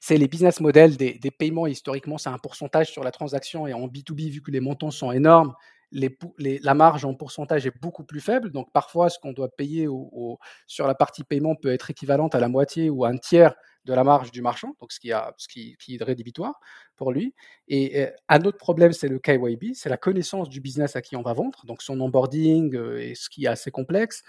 c'est 0.00 0.16
les 0.16 0.28
business 0.28 0.60
models 0.60 0.96
des, 0.96 1.14
des 1.14 1.30
paiements. 1.30 1.66
Historiquement, 1.66 2.18
c'est 2.18 2.30
un 2.30 2.38
pourcentage 2.38 2.90
sur 2.90 3.04
la 3.04 3.12
transaction. 3.12 3.66
Et 3.66 3.72
en 3.72 3.86
B2B, 3.86 4.30
vu 4.30 4.42
que 4.42 4.50
les 4.50 4.60
montants 4.60 4.90
sont 4.90 5.12
énormes, 5.12 5.54
la 5.92 6.74
marge 6.74 7.04
en 7.04 7.14
pourcentage 7.14 7.66
est 7.66 7.80
beaucoup 7.80 8.04
plus 8.04 8.20
faible. 8.20 8.50
Donc 8.50 8.72
parfois, 8.72 9.10
ce 9.10 9.18
qu'on 9.18 9.32
doit 9.32 9.48
payer 9.48 9.88
sur 10.66 10.86
la 10.86 10.94
partie 10.94 11.24
paiement 11.24 11.54
peut 11.54 11.72
être 11.72 11.90
équivalente 11.90 12.34
à 12.34 12.40
la 12.40 12.48
moitié 12.48 12.90
ou 12.90 13.04
à 13.04 13.08
un 13.08 13.16
tiers 13.16 13.54
de 13.86 13.94
la 13.94 14.04
marge 14.04 14.32
du 14.32 14.42
marchand, 14.42 14.74
donc 14.80 14.92
ce 14.92 14.98
qui, 14.98 15.12
a, 15.12 15.34
est 15.56 16.02
rédhibitoire 16.02 16.60
pour 16.96 17.12
lui. 17.12 17.34
Et 17.68 18.08
un 18.28 18.42
autre 18.42 18.58
problème, 18.58 18.92
c'est 18.92 19.08
le 19.08 19.18
KYB, 19.18 19.74
c'est 19.74 19.88
la 19.88 19.96
connaissance 19.96 20.48
du 20.48 20.60
business 20.60 20.96
à 20.96 21.02
qui 21.02 21.16
on 21.16 21.22
va 21.22 21.32
vendre, 21.32 21.64
donc 21.66 21.82
son 21.82 22.00
onboarding 22.00 22.76
et 22.98 23.14
ce 23.14 23.28
qui 23.28 23.44
est 23.44 23.48
assez 23.48 23.70
complexe. 23.70 24.22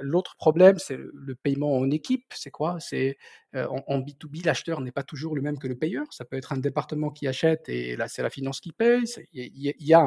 L'autre 0.00 0.36
problème, 0.36 0.78
c'est 0.78 0.98
le 0.98 1.34
paiement 1.34 1.76
en 1.76 1.90
équipe. 1.90 2.26
C'est 2.34 2.50
quoi? 2.50 2.78
C'est 2.80 3.16
en, 3.54 4.00
B2B, 4.00 4.44
l'acheteur 4.44 4.80
n'est 4.80 4.92
pas 4.92 5.04
toujours 5.04 5.36
le 5.36 5.42
même 5.42 5.58
que 5.58 5.68
le 5.68 5.76
payeur. 5.76 6.06
Ça 6.10 6.24
peut 6.24 6.36
être 6.36 6.52
un 6.52 6.58
département 6.58 7.10
qui 7.10 7.28
achète 7.28 7.68
et 7.68 7.96
là, 7.96 8.08
c'est 8.08 8.22
la 8.22 8.30
finance 8.30 8.60
qui 8.60 8.72
paye. 8.72 9.04
Il 9.32 9.74
y, 9.80 9.94
a 9.94 10.00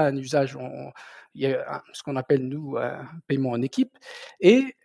un 0.00 0.16
usage, 0.16 0.56
ce 1.34 2.02
qu'on 2.04 2.16
appelle, 2.16 2.46
nous, 2.46 2.76
un 2.76 3.08
paiement 3.26 3.50
en 3.50 3.62
équipe. 3.62 3.98
Et 4.40 4.76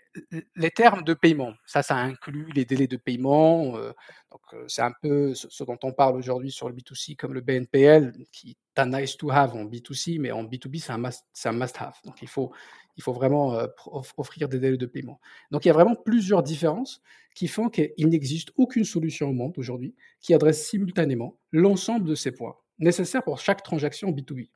les 0.55 0.71
termes 0.71 1.03
de 1.03 1.13
paiement, 1.13 1.53
ça, 1.65 1.83
ça 1.83 1.95
inclut 1.95 2.49
les 2.53 2.65
délais 2.65 2.87
de 2.87 2.97
paiement. 2.97 3.73
donc, 3.73 4.41
c'est 4.67 4.81
un 4.81 4.93
peu 5.01 5.33
ce, 5.33 5.63
dont 5.63 5.77
on 5.83 5.93
parle 5.93 6.15
aujourd'hui 6.15 6.51
sur 6.51 6.69
le 6.69 6.75
B2C, 6.75 7.15
comme 7.15 7.33
le 7.33 7.41
BNPL, 7.41 8.13
qui 8.31 8.57
est 8.75 8.81
un 8.81 8.99
nice 8.99 9.17
to 9.17 9.31
have 9.31 9.55
en 9.55 9.65
B2C, 9.65 10.19
mais 10.19 10.31
en 10.31 10.43
B2B, 10.43 10.79
c'est 10.79 10.91
un 10.91 10.97
must, 10.97 11.25
un 11.45 11.51
must 11.51 11.75
have. 11.79 11.95
Donc, 12.03 12.21
il 12.21 12.27
faut, 12.27 12.51
il 12.95 13.03
faut 13.03 13.13
vraiment 13.13 13.59
offrir 14.17 14.49
des 14.49 14.59
délais 14.59 14.77
de 14.77 14.85
paiement. 14.85 15.19
Donc, 15.51 15.65
il 15.65 15.67
y 15.67 15.71
a 15.71 15.73
vraiment 15.73 15.95
plusieurs 15.95 16.43
différences 16.43 17.01
qui 17.35 17.47
font 17.47 17.69
qu'il 17.69 18.09
n'existe 18.09 18.49
aucune 18.55 18.85
solution 18.85 19.29
au 19.29 19.33
monde 19.33 19.53
aujourd'hui 19.57 19.93
qui 20.19 20.33
adresse 20.33 20.67
simultanément 20.67 21.37
l'ensemble 21.51 22.09
de 22.09 22.15
ces 22.15 22.31
points 22.31 22.55
nécessaires 22.79 23.23
pour 23.23 23.39
chaque 23.39 23.63
transaction 23.63 24.11
B2B. 24.11 24.49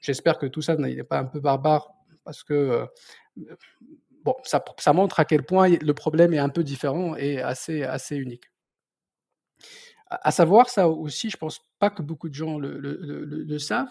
J'espère 0.00 0.38
que 0.38 0.46
tout 0.46 0.62
ça 0.62 0.76
n'est 0.76 1.04
pas 1.04 1.18
un 1.18 1.24
peu 1.24 1.40
barbare 1.40 1.92
parce 2.24 2.42
que 2.42 2.86
bon, 4.24 4.34
ça, 4.44 4.62
ça, 4.78 4.92
montre 4.92 5.20
à 5.20 5.24
quel 5.24 5.42
point 5.42 5.68
le 5.68 5.94
problème 5.94 6.34
est 6.34 6.38
un 6.38 6.48
peu 6.48 6.64
différent 6.64 7.16
et 7.16 7.40
assez, 7.40 7.82
assez 7.82 8.16
unique. 8.16 8.44
À, 10.08 10.32
savoir, 10.32 10.68
ça 10.68 10.88
aussi, 10.88 11.30
je 11.30 11.36
pense 11.36 11.60
pas 11.78 11.88
que 11.90 12.02
beaucoup 12.02 12.28
de 12.28 12.34
gens 12.34 12.58
le, 12.58 12.78
le, 12.78 12.96
le, 12.96 13.58
savent, 13.58 13.90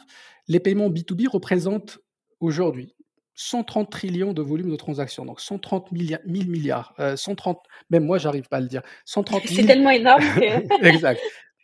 les 0.50 0.60
paiements 0.60 0.90
B2B 0.90 1.30
représentent 1.30 2.00
aujourd'hui 2.42 2.94
130 3.36 3.90
trillions 3.90 4.34
de 4.34 4.42
volume 4.42 4.70
de 4.70 4.76
transactions, 4.76 5.24
donc 5.24 5.40
130 5.40 5.88
000 5.94 6.20
milliards, 6.26 6.94
130, 7.16 7.58
euh, 7.58 7.62
même 7.90 8.06
moi, 8.06 8.18
j'arrive 8.18 8.50
pas 8.50 8.58
à 8.58 8.60
le 8.60 8.68
dire. 8.68 8.82
130 9.06 9.44
C'est 9.48 9.66
tellement 9.66 9.92
énorme. 9.92 10.22
exact. 10.84 11.22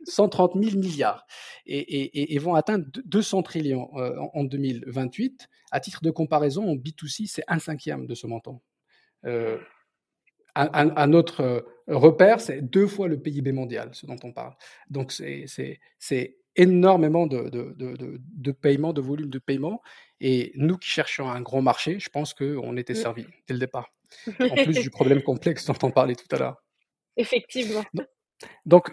130 0.08 0.54
000 0.62 0.78
milliards 0.78 1.26
et, 1.66 2.38
vont 2.40 2.56
atteindre 2.56 2.86
200 3.06 3.44
trillions 3.44 3.90
euh, 3.98 4.18
en 4.34 4.44
2028. 4.44 5.48
À 5.72 5.80
titre 5.80 6.04
de 6.04 6.12
comparaison, 6.12 6.70
en 6.70 6.76
B2C, 6.76 7.28
c'est 7.28 7.44
un 7.48 7.60
cinquième 7.60 8.06
de 8.06 8.16
ce 8.16 8.28
montant. 8.28 8.62
Euh, 9.26 9.58
un, 10.56 11.12
autre 11.14 11.42
euh, 11.42 11.62
repère, 11.88 12.40
c'est 12.40 12.62
deux 12.62 12.88
fois 12.88 13.08
le 13.10 13.20
PIB 13.20 13.52
mondial, 13.52 13.90
ce 13.94 14.06
dont 14.06 14.16
on 14.24 14.32
parle. 14.32 14.54
Donc 14.90 15.12
c'est 15.12 16.38
énormément 16.56 17.28
de, 17.28 17.50
de, 17.50 18.52
paiements, 18.52 18.94
de 18.94 19.02
volume 19.02 19.30
de 19.30 19.40
paiement. 19.40 19.82
Et 20.22 20.54
nous 20.56 20.78
qui 20.78 20.90
cherchions 20.90 21.30
un 21.30 21.42
grand 21.42 21.62
marché, 21.62 22.00
je 22.00 22.10
pense 22.10 22.34
qu'on 22.34 22.78
était 22.78 22.96
servis 22.96 23.26
dès 23.48 23.54
le 23.54 23.60
départ. 23.60 23.92
En 24.40 24.56
plus 24.64 24.80
du 24.80 24.90
problème 24.90 25.22
complexe 25.22 25.66
dont 25.66 25.76
on 25.84 25.92
parlait 25.92 26.16
tout 26.16 26.34
à 26.34 26.38
l'heure. 26.38 26.64
Effectivement. 27.18 27.84
Donc, 27.94 28.08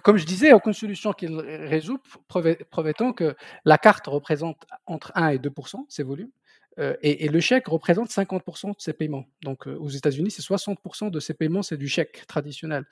comme 0.03 0.17
je 0.17 0.27
disais, 0.27 0.53
aucune 0.53 0.73
solution 0.73 1.13
qu'il 1.13 1.39
résout, 1.39 1.99
preuve 2.29 2.89
étant 2.89 3.13
que 3.13 3.35
la 3.65 3.79
carte 3.79 4.07
représente 4.07 4.67
entre 4.87 5.13
1 5.15 5.31
et 5.31 5.39
2% 5.39 5.85
ces 5.89 6.03
volumes, 6.03 6.31
euh, 6.79 6.97
et, 7.03 7.29
le 7.29 7.41
chèque 7.41 7.69
représente 7.69 8.09
50% 8.11 8.71
de 8.71 8.75
ces 8.79 8.95
paiements. 8.95 9.27
Donc, 9.43 9.67
euh, 9.69 9.77
aux 9.77 9.91
États-Unis, 9.91 10.31
c'est 10.31 10.43
60% 10.43 11.11
de 11.11 11.21
ces 11.21 11.35
paiements, 11.35 11.63
c'est 11.63 11.77
du 11.77 11.87
chèque 11.87 12.27
traditionnel. 12.27 12.85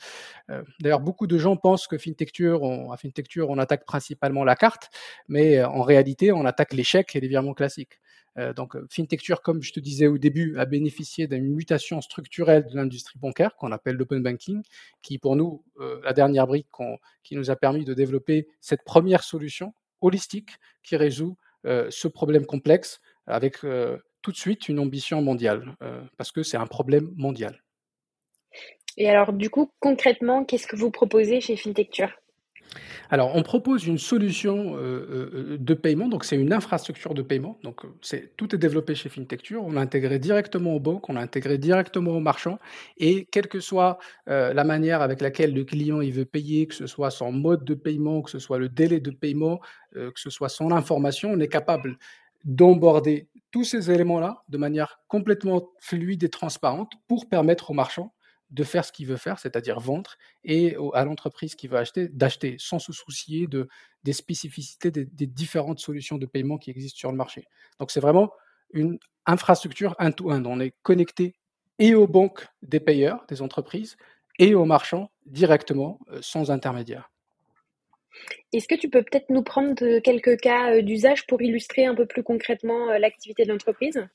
Euh, 0.50 0.62
d'ailleurs, 0.80 1.00
beaucoup 1.00 1.26
de 1.26 1.38
gens 1.38 1.56
pensent 1.56 1.86
que 1.86 1.96
FinTechture, 1.96 2.62
on, 2.62 2.92
à 2.92 2.98
FinTechture, 2.98 3.48
on 3.48 3.58
attaque 3.58 3.86
principalement 3.86 4.44
la 4.44 4.54
carte, 4.54 4.90
mais 5.28 5.62
en 5.64 5.82
réalité, 5.82 6.30
on 6.32 6.44
attaque 6.44 6.74
les 6.74 6.84
chèques 6.84 7.16
et 7.16 7.20
les 7.20 7.28
virements 7.28 7.54
classiques. 7.54 8.00
Euh, 8.40 8.52
donc, 8.52 8.74
euh, 8.74 8.86
FinTechture, 8.90 9.42
comme 9.42 9.62
je 9.62 9.72
te 9.72 9.80
disais 9.80 10.06
au 10.06 10.18
début, 10.18 10.56
a 10.58 10.64
bénéficié 10.64 11.26
d'une 11.26 11.54
mutation 11.54 12.00
structurelle 12.00 12.66
de 12.66 12.74
l'industrie 12.74 13.18
bancaire 13.18 13.54
qu'on 13.56 13.72
appelle 13.72 13.96
l'open 13.96 14.22
banking, 14.22 14.62
qui 15.02 15.18
pour 15.18 15.36
nous, 15.36 15.62
euh, 15.78 16.00
la 16.02 16.12
dernière 16.12 16.46
brique 16.46 16.68
qui 17.22 17.36
nous 17.36 17.50
a 17.50 17.56
permis 17.56 17.84
de 17.84 17.94
développer 17.94 18.48
cette 18.60 18.84
première 18.84 19.22
solution 19.22 19.74
holistique 20.00 20.50
qui 20.82 20.96
résout 20.96 21.36
ce 21.64 22.08
problème 22.08 22.46
complexe 22.46 23.02
avec 23.26 23.58
tout 23.58 24.32
de 24.32 24.36
suite 24.36 24.70
une 24.70 24.78
ambition 24.78 25.20
mondiale, 25.20 25.76
parce 26.16 26.32
que 26.32 26.42
c'est 26.42 26.56
un 26.56 26.66
problème 26.66 27.12
mondial. 27.16 27.62
Et 28.96 29.10
alors, 29.10 29.34
du 29.34 29.50
coup, 29.50 29.70
concrètement, 29.78 30.46
qu'est-ce 30.46 30.66
que 30.66 30.76
vous 30.76 30.90
proposez 30.90 31.42
chez 31.42 31.56
FinTechture 31.56 32.10
alors, 33.08 33.34
on 33.34 33.42
propose 33.42 33.86
une 33.86 33.98
solution 33.98 34.76
euh, 34.76 34.78
euh, 34.80 35.56
de 35.58 35.74
paiement, 35.74 36.08
donc 36.08 36.24
c'est 36.24 36.36
une 36.36 36.52
infrastructure 36.52 37.14
de 37.14 37.22
paiement. 37.22 37.58
Donc, 37.64 37.82
tout 38.36 38.54
est 38.54 38.58
développé 38.58 38.94
chez 38.94 39.08
FinTechture. 39.08 39.64
On 39.64 39.72
l'a 39.72 39.80
intégré 39.80 40.18
directement 40.18 40.74
aux 40.74 40.80
banques, 40.80 41.08
on 41.08 41.14
l'a 41.14 41.20
intégré 41.20 41.58
directement 41.58 42.12
aux 42.12 42.20
marchands. 42.20 42.58
Et 42.98 43.26
quelle 43.32 43.48
que 43.48 43.60
soit 43.60 43.98
euh, 44.28 44.54
la 44.54 44.64
manière 44.64 45.02
avec 45.02 45.20
laquelle 45.20 45.54
le 45.54 45.64
client 45.64 46.00
il 46.00 46.12
veut 46.12 46.24
payer, 46.24 46.66
que 46.66 46.74
ce 46.74 46.86
soit 46.86 47.10
son 47.10 47.32
mode 47.32 47.64
de 47.64 47.74
paiement, 47.74 48.22
que 48.22 48.30
ce 48.30 48.38
soit 48.38 48.58
le 48.58 48.68
délai 48.68 49.00
de 49.00 49.10
paiement, 49.10 49.60
que 49.92 50.12
ce 50.14 50.30
soit 50.30 50.48
son 50.48 50.70
information, 50.70 51.32
on 51.32 51.40
est 51.40 51.48
capable 51.48 51.98
d'emborder 52.44 53.28
tous 53.50 53.64
ces 53.64 53.90
éléments-là 53.90 54.44
de 54.48 54.56
manière 54.56 55.00
complètement 55.08 55.70
fluide 55.80 56.22
et 56.22 56.28
transparente 56.28 56.92
pour 57.08 57.28
permettre 57.28 57.72
aux 57.72 57.74
marchands 57.74 58.12
de 58.50 58.64
faire 58.64 58.84
ce 58.84 58.92
qu'il 58.92 59.06
veut 59.06 59.16
faire, 59.16 59.38
c'est-à-dire 59.38 59.78
vendre, 59.80 60.16
et 60.44 60.76
à 60.94 61.04
l'entreprise 61.04 61.54
qui 61.54 61.68
veut 61.68 61.78
acheter, 61.78 62.08
d'acheter 62.08 62.56
sans 62.58 62.78
se 62.78 62.92
soucier 62.92 63.46
de, 63.46 63.68
des 64.02 64.12
spécificités 64.12 64.90
des, 64.90 65.26
différentes 65.26 65.78
solutions 65.78 66.18
de 66.18 66.26
paiement 66.26 66.58
qui 66.58 66.70
existent 66.70 66.98
sur 66.98 67.10
le 67.10 67.16
marché. 67.16 67.44
Donc 67.78 67.90
c'est 67.90 68.00
vraiment 68.00 68.32
une 68.72 68.98
infrastructure 69.26 69.94
un-to-un. 69.98 70.44
On 70.44 70.60
est 70.60 70.74
connecté 70.82 71.34
et 71.78 71.94
aux 71.94 72.06
banques 72.06 72.46
des 72.62 72.80
payeurs, 72.80 73.24
des 73.28 73.42
entreprises, 73.42 73.96
et 74.38 74.54
aux 74.54 74.64
marchands 74.64 75.10
directement, 75.26 76.00
euh, 76.10 76.18
sans 76.22 76.50
intermédiaire. 76.50 77.10
Est-ce 78.52 78.66
que 78.66 78.74
tu 78.74 78.88
peux 78.88 79.02
peut-être 79.02 79.30
nous 79.30 79.42
prendre 79.42 79.98
quelques 80.00 80.38
cas 80.40 80.74
euh, 80.74 80.82
d'usage 80.82 81.26
pour 81.26 81.40
illustrer 81.42 81.84
un 81.84 81.94
peu 81.94 82.06
plus 82.06 82.22
concrètement 82.22 82.90
euh, 82.90 82.98
l'activité 82.98 83.44
de 83.44 83.50
l'entreprise? 83.50 84.08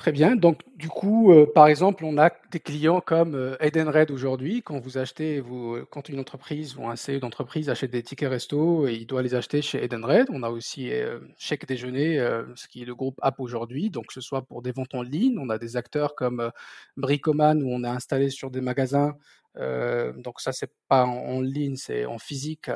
Très 0.00 0.12
bien. 0.12 0.34
Donc, 0.34 0.62
du 0.76 0.88
coup, 0.88 1.30
euh, 1.30 1.44
par 1.54 1.66
exemple, 1.66 2.06
on 2.06 2.16
a 2.16 2.30
des 2.50 2.58
clients 2.58 3.02
comme 3.02 3.34
euh, 3.34 3.58
Edenred 3.60 4.10
aujourd'hui. 4.10 4.62
Quand 4.62 4.78
vous 4.78 4.96
achetez, 4.96 5.40
vous, 5.40 5.74
euh, 5.74 5.86
quand 5.90 6.08
une 6.08 6.18
entreprise 6.18 6.74
ou 6.78 6.86
un 6.88 6.96
CE 6.96 7.18
d'entreprise 7.18 7.68
achète 7.68 7.90
des 7.90 8.02
tickets 8.02 8.30
resto, 8.30 8.88
et 8.88 8.94
il 8.94 9.06
doit 9.06 9.20
les 9.20 9.34
acheter 9.34 9.60
chez 9.60 9.84
Edenred. 9.84 10.28
On 10.30 10.42
a 10.42 10.48
aussi 10.48 10.90
Chèque 11.36 11.66
Déjeuner, 11.66 12.16
ce 12.54 12.66
qui 12.66 12.80
est 12.80 12.84
le 12.86 12.94
groupe 12.94 13.18
App 13.20 13.40
aujourd'hui. 13.40 13.90
Donc, 13.90 14.10
ce 14.10 14.22
soit 14.22 14.40
pour 14.40 14.62
des 14.62 14.72
ventes 14.72 14.94
en 14.94 15.02
ligne, 15.02 15.38
on 15.38 15.50
a 15.50 15.58
des 15.58 15.76
acteurs 15.76 16.14
comme 16.14 16.50
Bricoman 16.96 17.62
où 17.62 17.68
on 17.70 17.84
a 17.84 17.90
installé 17.90 18.30
sur 18.30 18.50
des 18.50 18.62
magasins. 18.62 19.12
donc, 19.54 20.40
ça, 20.40 20.52
c'est 20.52 20.72
pas 20.88 21.04
en, 21.04 21.10
en 21.10 21.40
ligne, 21.42 21.76
c'est 21.76 22.06
en 22.06 22.18
physique, 22.18 22.70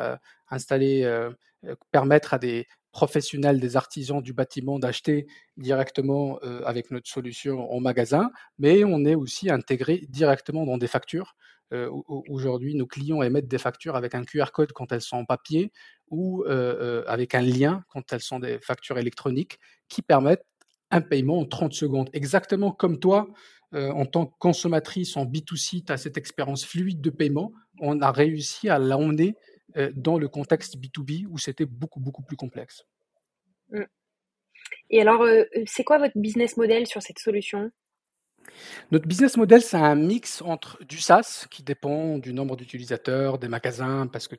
installé, 0.50 1.11
permettre 1.90 2.35
à 2.35 2.38
des 2.38 2.66
professionnels, 2.94 3.58
des 3.58 3.76
artisans 3.76 4.22
du 4.22 4.32
bâtiment 4.32 4.78
d'acheter 4.78 5.26
directement 5.56 6.38
euh, 6.44 6.62
avec 6.64 6.92
notre 6.92 7.10
solution 7.10 7.70
en 7.70 7.80
magasin, 7.80 8.30
mais 8.58 8.84
on 8.84 9.04
est 9.04 9.16
aussi 9.16 9.50
intégré 9.50 10.06
directement 10.08 10.64
dans 10.64 10.78
des 10.78 10.86
factures. 10.86 11.34
Euh, 11.72 11.90
aujourd'hui, 12.06 12.76
nos 12.76 12.86
clients 12.86 13.20
émettent 13.20 13.48
des 13.48 13.58
factures 13.58 13.96
avec 13.96 14.14
un 14.14 14.22
QR 14.22 14.52
code 14.52 14.70
quand 14.72 14.92
elles 14.92 15.00
sont 15.00 15.16
en 15.16 15.24
papier 15.24 15.72
ou 16.08 16.44
euh, 16.44 17.02
avec 17.08 17.34
un 17.34 17.42
lien 17.42 17.84
quand 17.88 18.12
elles 18.12 18.20
sont 18.20 18.38
des 18.38 18.60
factures 18.60 18.96
électroniques 18.96 19.58
qui 19.88 20.00
permettent 20.00 20.46
un 20.92 21.00
paiement 21.00 21.40
en 21.40 21.46
30 21.46 21.72
secondes. 21.72 22.10
Exactement 22.12 22.70
comme 22.70 23.00
toi, 23.00 23.28
en 23.72 24.06
tant 24.06 24.26
que 24.26 24.34
consommatrice 24.38 25.16
en 25.16 25.26
B2C, 25.26 25.84
tu 25.84 25.92
as 25.92 25.96
cette 25.96 26.16
expérience 26.16 26.64
fluide 26.64 27.00
de 27.00 27.10
paiement. 27.10 27.50
On 27.80 28.00
a 28.02 28.12
réussi 28.12 28.68
à 28.68 28.78
l'emmener 28.78 29.34
dans 29.95 30.19
le 30.19 30.28
contexte 30.28 30.76
B2B 30.78 31.26
où 31.28 31.38
c'était 31.38 31.66
beaucoup, 31.66 32.00
beaucoup 32.00 32.23
plus 32.23 32.37
complexe. 32.37 32.87
Mmh. 33.71 33.83
Et 34.90 35.00
alors, 35.00 35.23
euh, 35.23 35.45
c'est 35.66 35.85
quoi 35.85 35.99
votre 35.99 36.16
business 36.16 36.57
model 36.57 36.87
sur 36.87 37.02
cette 37.02 37.19
solution? 37.19 37.71
Notre 38.90 39.09
business 39.09 39.38
model, 39.38 39.62
c'est 39.62 39.78
un 39.78 39.95
mix 39.95 40.43
entre 40.43 40.78
du 40.85 40.99
SaaS, 40.99 41.47
qui 41.50 41.62
dépend 41.62 42.19
du 42.19 42.35
nombre 42.35 42.57
d'utilisateurs, 42.57 43.38
des 43.38 43.49
magasins, 43.49 44.07
parce 44.07 44.28
que 44.28 44.37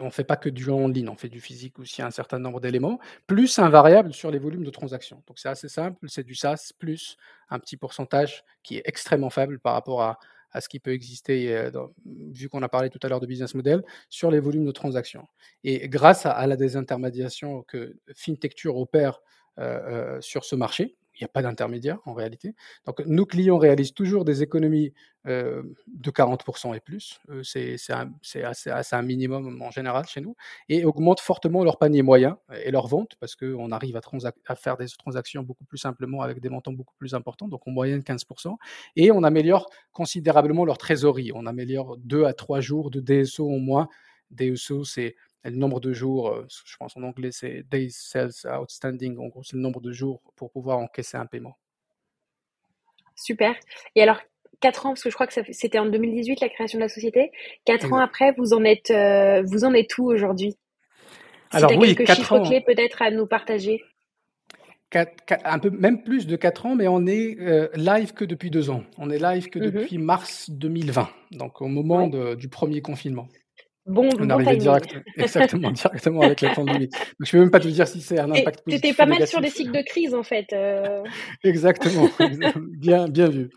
on 0.00 0.06
ne 0.06 0.10
fait 0.10 0.24
pas 0.24 0.36
que 0.36 0.48
du 0.48 0.68
en 0.68 0.88
ligne, 0.88 1.08
on 1.08 1.16
fait 1.16 1.28
du 1.28 1.40
physique 1.40 1.78
aussi, 1.78 2.02
un 2.02 2.10
certain 2.10 2.40
nombre 2.40 2.60
d'éléments, 2.60 2.98
plus 3.28 3.58
un 3.60 3.68
variable 3.68 4.12
sur 4.12 4.32
les 4.32 4.40
volumes 4.40 4.64
de 4.64 4.70
transactions. 4.70 5.22
Donc 5.28 5.38
c'est 5.38 5.48
assez 5.48 5.68
simple, 5.68 6.08
c'est 6.08 6.24
du 6.24 6.34
SaaS, 6.34 6.72
plus 6.76 7.16
un 7.50 7.60
petit 7.60 7.76
pourcentage 7.76 8.44
qui 8.64 8.78
est 8.78 8.82
extrêmement 8.84 9.30
faible 9.30 9.60
par 9.60 9.74
rapport 9.74 10.02
à, 10.02 10.18
à 10.52 10.60
ce 10.60 10.68
qui 10.68 10.80
peut 10.80 10.92
exister, 10.92 11.54
euh, 11.56 11.70
vu 12.06 12.48
qu'on 12.48 12.62
a 12.62 12.68
parlé 12.68 12.90
tout 12.90 12.98
à 13.02 13.08
l'heure 13.08 13.20
de 13.20 13.26
business 13.26 13.54
model, 13.54 13.82
sur 14.08 14.30
les 14.30 14.40
volumes 14.40 14.64
de 14.64 14.72
transactions. 14.72 15.26
Et 15.64 15.88
grâce 15.88 16.26
à, 16.26 16.46
la 16.46 16.56
désintermédiation 16.56 17.62
que 17.62 17.96
FinTechture 18.14 18.76
opère 18.76 19.20
euh, 19.58 20.16
euh, 20.16 20.20
sur 20.20 20.44
ce 20.44 20.56
marché, 20.56 20.96
n'y 21.24 21.26
a 21.26 21.32
pas 21.32 21.42
d'intermédiaire 21.42 21.98
en 22.04 22.14
réalité. 22.14 22.54
Donc 22.86 23.00
nos 23.06 23.26
clients 23.26 23.58
réalisent 23.58 23.94
toujours 23.94 24.24
des 24.24 24.42
économies 24.42 24.92
euh, 25.26 25.62
de 25.86 26.10
40% 26.10 26.74
et 26.74 26.80
plus. 26.80 27.20
Euh, 27.28 27.42
c'est 27.42 27.76
assez, 28.42 28.96
un 28.96 29.02
minimum 29.02 29.60
en 29.60 29.70
général 29.70 30.06
chez 30.06 30.22
nous. 30.22 30.34
Et 30.70 30.84
augmentent 30.84 31.20
fortement 31.20 31.62
leur 31.62 31.78
panier 31.78 32.02
moyen 32.02 32.38
et 32.64 32.70
leur 32.70 32.86
vente 32.86 33.16
parce 33.20 33.36
qu'on 33.36 33.70
arrive 33.70 33.96
à, 33.96 34.00
à, 34.46 34.54
faire 34.54 34.78
des 34.78 34.86
transactions 34.98 35.42
beaucoup 35.42 35.64
plus 35.64 35.76
simplement 35.76 36.22
avec 36.22 36.40
des 36.40 36.48
montants 36.48 36.72
beaucoup 36.72 36.94
plus 36.96 37.14
importants, 37.14 37.48
donc 37.48 37.68
en 37.68 37.70
moyenne 37.70 38.00
15%. 38.00 38.56
Et 38.96 39.12
on 39.12 39.22
améliore 39.22 39.68
considérablement 39.92 40.64
leur 40.64 40.78
trésorerie. 40.78 41.32
On 41.34 41.44
améliore 41.44 41.98
2 41.98 42.24
à 42.24 42.32
3 42.32 42.60
jours 42.60 42.90
de 42.90 43.00
DSO 43.00 43.44
au 43.44 43.58
moins. 43.58 43.88
DSO, 44.30 44.84
c'est 44.84 45.16
le 45.44 45.56
nombre 45.56 45.80
de 45.80 45.92
jours, 45.92 46.44
je 46.48 46.76
pense 46.76 46.96
en 46.96 47.02
anglais 47.02 47.30
c'est 47.32 47.62
Days 47.70 47.92
Sales 47.92 48.32
Outstanding, 48.44 49.18
en 49.18 49.28
gros 49.28 49.42
c'est 49.42 49.56
le 49.56 49.62
nombre 49.62 49.80
de 49.80 49.92
jours 49.92 50.20
pour 50.36 50.50
pouvoir 50.50 50.78
encaisser 50.78 51.16
un 51.16 51.26
paiement. 51.26 51.56
Super. 53.14 53.54
Et 53.94 54.02
alors, 54.02 54.18
4 54.60 54.86
ans, 54.86 54.88
parce 54.90 55.02
que 55.02 55.10
je 55.10 55.14
crois 55.14 55.26
que 55.26 55.34
c'était 55.52 55.78
en 55.78 55.86
2018 55.86 56.40
la 56.40 56.48
création 56.48 56.78
de 56.78 56.84
la 56.84 56.88
société, 56.88 57.30
4 57.64 57.92
ans 57.92 57.98
après, 57.98 58.32
vous 58.36 58.52
en 58.52 58.64
êtes, 58.64 58.90
euh, 58.90 59.42
vous 59.46 59.64
en 59.64 59.74
êtes 59.74 59.96
où 59.98 60.10
aujourd'hui? 60.10 60.56
Alors 61.50 61.72
oui, 61.76 61.94
quelques 61.94 62.14
chiffres 62.14 62.40
ans. 62.40 62.42
clés 62.42 62.60
peut-être 62.60 63.02
à 63.02 63.10
nous 63.10 63.26
partager 63.26 63.82
un 65.44 65.60
peu, 65.60 65.70
même 65.70 66.02
plus 66.02 66.26
de 66.26 66.34
4 66.34 66.66
ans, 66.66 66.74
mais 66.74 66.88
on 66.88 67.06
est 67.06 67.36
euh, 67.40 67.68
live 67.76 68.12
que 68.12 68.24
depuis 68.24 68.50
2 68.50 68.70
ans. 68.70 68.82
On 68.98 69.08
est 69.08 69.18
live 69.18 69.48
que 69.48 69.60
mmh 69.60 69.62
depuis 69.62 69.98
mars 69.98 70.50
2020, 70.50 71.08
donc 71.30 71.62
au 71.62 71.68
moment 71.68 72.08
du 72.08 72.48
premier 72.48 72.82
confinement. 72.82 73.28
Bon, 73.90 74.08
on 74.20 74.24
bon 74.24 74.30
arrivait 74.30 74.56
direct, 74.56 74.94
exactement, 75.16 75.72
directement 75.72 76.20
avec 76.20 76.40
la 76.42 76.50
pandémie. 76.54 76.86
Donc, 76.86 77.00
je 77.22 77.24
ne 77.24 77.30
peux 77.30 77.38
même 77.40 77.50
pas 77.50 77.58
te 77.58 77.66
dire 77.66 77.88
si 77.88 78.00
c'est 78.00 78.20
un 78.20 78.30
impact 78.30 78.62
positif. 78.62 78.84
C'était 78.84 78.94
pas 78.96 79.06
mal 79.06 79.26
sur 79.26 79.40
des 79.40 79.50
cycles 79.50 79.72
de 79.72 79.82
crise, 79.82 80.14
en 80.14 80.22
fait. 80.22 80.52
Euh. 80.52 81.02
exactement. 81.44 82.08
bien, 82.78 83.08
bien 83.08 83.28
vu. 83.28 83.50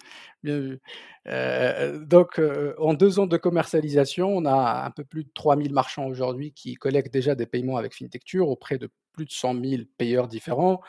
Bien 0.44 0.60
vu. 0.60 0.80
Euh, 1.28 2.00
donc, 2.00 2.40
euh, 2.40 2.74
en 2.80 2.96
deux 2.96 3.20
ans 3.20 3.28
de 3.28 3.38
commercialisation, 3.38 4.28
on 4.36 4.46
a 4.46 4.86
un 4.86 4.90
peu 4.90 5.04
plus 5.04 5.24
de 5.24 5.30
3000 5.36 5.72
marchands 5.72 6.08
aujourd'hui 6.08 6.52
qui 6.52 6.74
collectent 6.74 7.14
déjà 7.14 7.36
des 7.36 7.46
paiements 7.46 7.78
avec 7.78 7.94
FinTechture 7.94 8.50
auprès 8.50 8.80
de 8.80 8.90
plus 9.14 9.26
de 9.26 9.32
100 9.32 9.64
000 9.64 9.84
payeurs 10.00 10.28
différents. 10.28 10.82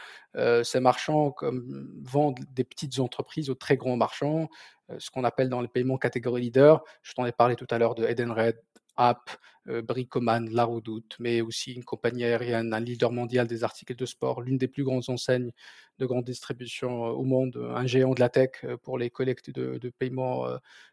ces 0.63 0.81
marchands 0.81 1.31
comme, 1.31 1.91
vendent 2.03 2.41
des 2.53 2.65
petites 2.65 2.99
entreprises 2.99 3.51
aux 3.51 3.55
très 3.55 3.77
grands 3.77 3.99
marchands, 3.99 4.49
ce 4.97 5.11
qu'on 5.11 5.25
appelle 5.25 5.51
dans 5.51 5.61
les 5.61 5.69
paiements 5.69 5.99
catégorie 5.99 6.41
leader. 6.41 6.83
Je 7.03 7.13
t'en 7.13 7.27
ai 7.27 7.33
parlé 7.33 7.55
tout 7.55 7.67
à 7.69 7.77
l'heure 7.77 7.95
de 7.95 8.07
Edenred, 8.07 8.57
App, 8.97 9.31
euh, 9.69 9.83
Bricoman, 9.83 10.51
La 10.51 10.65
Redoute, 10.65 11.17
mais 11.19 11.41
aussi 11.41 11.73
une 11.73 11.85
compagnie 11.85 12.25
aérienne, 12.25 12.75
un 12.75 12.81
leader 12.81 13.13
mondial 13.13 13.47
des 13.47 13.65
articles 13.65 13.97
de 13.97 14.07
sport, 14.07 14.43
l'une 14.43 14.59
des 14.59 14.69
plus 14.69 14.85
grandes 14.85 15.09
enseignes 15.09 15.53
de 15.99 16.07
grande 16.07 16.25
distribution 16.25 17.07
euh, 17.07 17.11
au 17.11 17.23
monde, 17.25 17.57
un 17.75 17.87
géant 17.87 18.15
de 18.15 18.21
la 18.21 18.29
tech 18.29 18.51
euh, 18.65 18.77
pour 18.77 18.99
les 18.99 19.11
collectes 19.11 19.51
de, 19.51 19.79
paiement 19.99 20.47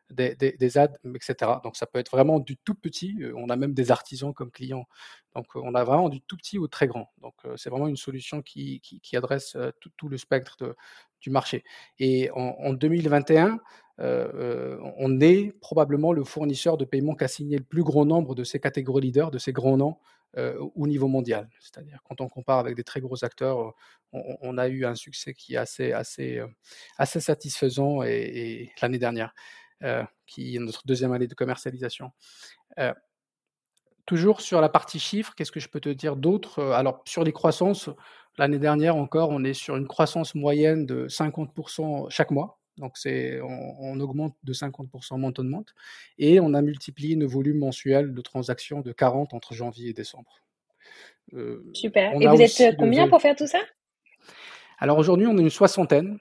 des, 0.10 0.78
ads, 0.78 0.94
etc. 1.16 1.60
Donc 1.64 1.76
ça 1.76 1.86
peut 1.86 2.00
être 2.00 2.12
vraiment 2.12 2.40
du 2.40 2.58
tout 2.58 2.76
petit. 2.76 3.18
On 3.36 3.50
a 3.50 3.56
même 3.56 3.74
des 3.74 3.92
artisans 3.92 4.34
comme 4.34 4.52
clients. 4.52 4.88
Donc 5.36 5.48
on 5.56 5.76
a 5.76 5.84
vraiment 5.84 6.10
du 6.10 6.22
tout 6.22 6.38
petit 6.38 6.58
au 6.58 6.68
très 6.68 6.88
grand. 6.88 7.12
Donc 7.22 7.36
c'est 7.58 7.70
vraiment 7.70 7.88
une 7.88 7.98
solution 7.98 8.42
qui, 8.42 8.82
adresse 9.14 9.58
tout, 9.98 10.10
le 10.10 10.18
spectre 10.18 10.76
du 11.22 11.30
marché. 11.30 11.64
Et 12.00 12.30
en 12.32 12.74
2021, 12.74 13.60
euh, 14.02 14.32
euh, 14.34 14.92
on 14.98 15.20
est 15.20 15.54
probablement 15.62 16.12
le 16.12 16.24
fournisseur 16.24 16.78
de 16.78 16.86
paiement 16.86 17.16
qui 17.16 17.24
a 17.24 17.28
signé 17.28 17.58
le 17.58 17.64
plus 17.64 17.84
grand 17.84 18.06
nombre 18.06 18.34
de 18.34 18.44
ces 18.44 18.60
catégories 18.60 19.02
leaders, 19.02 19.30
de 19.30 19.38
ces 19.38 19.54
grands 19.54 19.78
noms 19.78 19.98
euh, 20.38 20.58
au 20.76 20.88
niveau 20.88 21.08
mondial. 21.08 21.50
C'est-à-dire 21.60 22.00
quand 22.04 22.20
on 22.20 22.28
compare 22.28 22.60
avec 22.60 22.76
des 22.76 22.84
très 22.84 23.00
gros 23.00 23.24
acteurs, 23.24 23.74
on, 24.12 24.58
a 24.58 24.68
eu 24.68 24.86
un 24.86 24.96
succès 24.96 25.34
qui 25.34 25.54
est 25.54 25.58
assez, 25.58 26.42
satisfaisant 27.00 28.02
et, 28.04 28.72
l'année 28.82 29.00
dernière, 29.00 29.34
qui 30.26 30.56
est 30.56 30.60
notre 30.60 30.86
deuxième 30.86 31.14
année 31.14 31.28
de 31.28 31.36
commercialisation. 31.36 32.12
toujours 34.06 34.42
sur 34.42 34.60
la 34.62 34.70
partie 34.70 35.00
chiffres, 35.00 35.34
qu'est-ce 35.36 35.52
que 35.52 35.62
je 35.62 35.70
peux 35.70 35.80
te 35.80 35.90
dire 35.90 36.16
d'autre? 36.16 36.62
Alors 36.74 37.02
sur 37.06 37.24
les 37.24 37.32
croissances, 37.32 37.90
l'année 38.38 38.60
dernière 38.60 38.96
encore, 38.96 39.30
on 39.30 39.44
est 39.44 39.54
sur 39.54 39.78
une 39.78 39.88
croissance 39.88 40.36
moyenne 40.36 40.86
de 40.86 41.08
50% 41.08 42.10
chaque 42.10 42.32
mois. 42.32 42.61
Donc, 42.82 42.98
c'est, 42.98 43.40
on, 43.42 44.00
augmente 44.00 44.36
de 44.44 44.54
50% 44.54 45.20
month 45.20 45.40
on 45.40 45.64
Et 46.18 46.40
on 46.40 46.56
a 46.56 46.62
multiplié 46.64 47.16
nos 47.16 47.28
volumes 47.28 47.60
mensuels 47.60 48.14
de 48.14 48.22
transactions 48.22 48.82
de 48.82 48.92
40 48.92 49.36
entre 49.36 49.54
janvier 49.54 49.90
et 49.90 49.94
décembre. 49.94 50.42
Euh, 51.34 51.64
Super. 51.74 52.12
Et 52.20 52.26
vous 52.26 52.42
êtes 52.42 52.78
combien 52.78 53.08
pour 53.08 53.22
faire 53.22 53.36
tout 53.36 53.46
ça? 53.46 53.60
Alors 54.80 54.98
aujourd'hui, 54.98 55.28
on 55.28 55.38
est 55.38 55.42
une 55.42 55.52
soixantaine. 55.52 56.18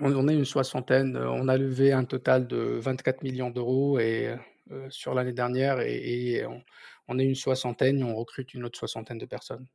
On, 0.00 0.26
est 0.26 0.34
une 0.34 0.46
soixantaine. 0.46 1.18
On 1.18 1.46
a 1.48 1.58
levé 1.58 1.92
un 1.92 2.04
total 2.04 2.46
de 2.46 2.56
24 2.56 3.22
millions 3.22 3.50
d'euros 3.50 3.98
et, 3.98 4.34
euh, 4.70 4.86
sur 4.88 5.12
l'année 5.12 5.34
dernière 5.34 5.80
et, 5.80 6.46
on, 6.46 6.62
on, 7.08 7.18
est 7.18 7.24
une 7.24 7.34
soixantaine 7.34 7.98
et 7.98 8.04
on 8.04 8.16
recrute 8.16 8.54
une 8.54 8.64
autre 8.64 8.78
soixantaine 8.78 9.18
de 9.18 9.26
personnes. 9.26 9.66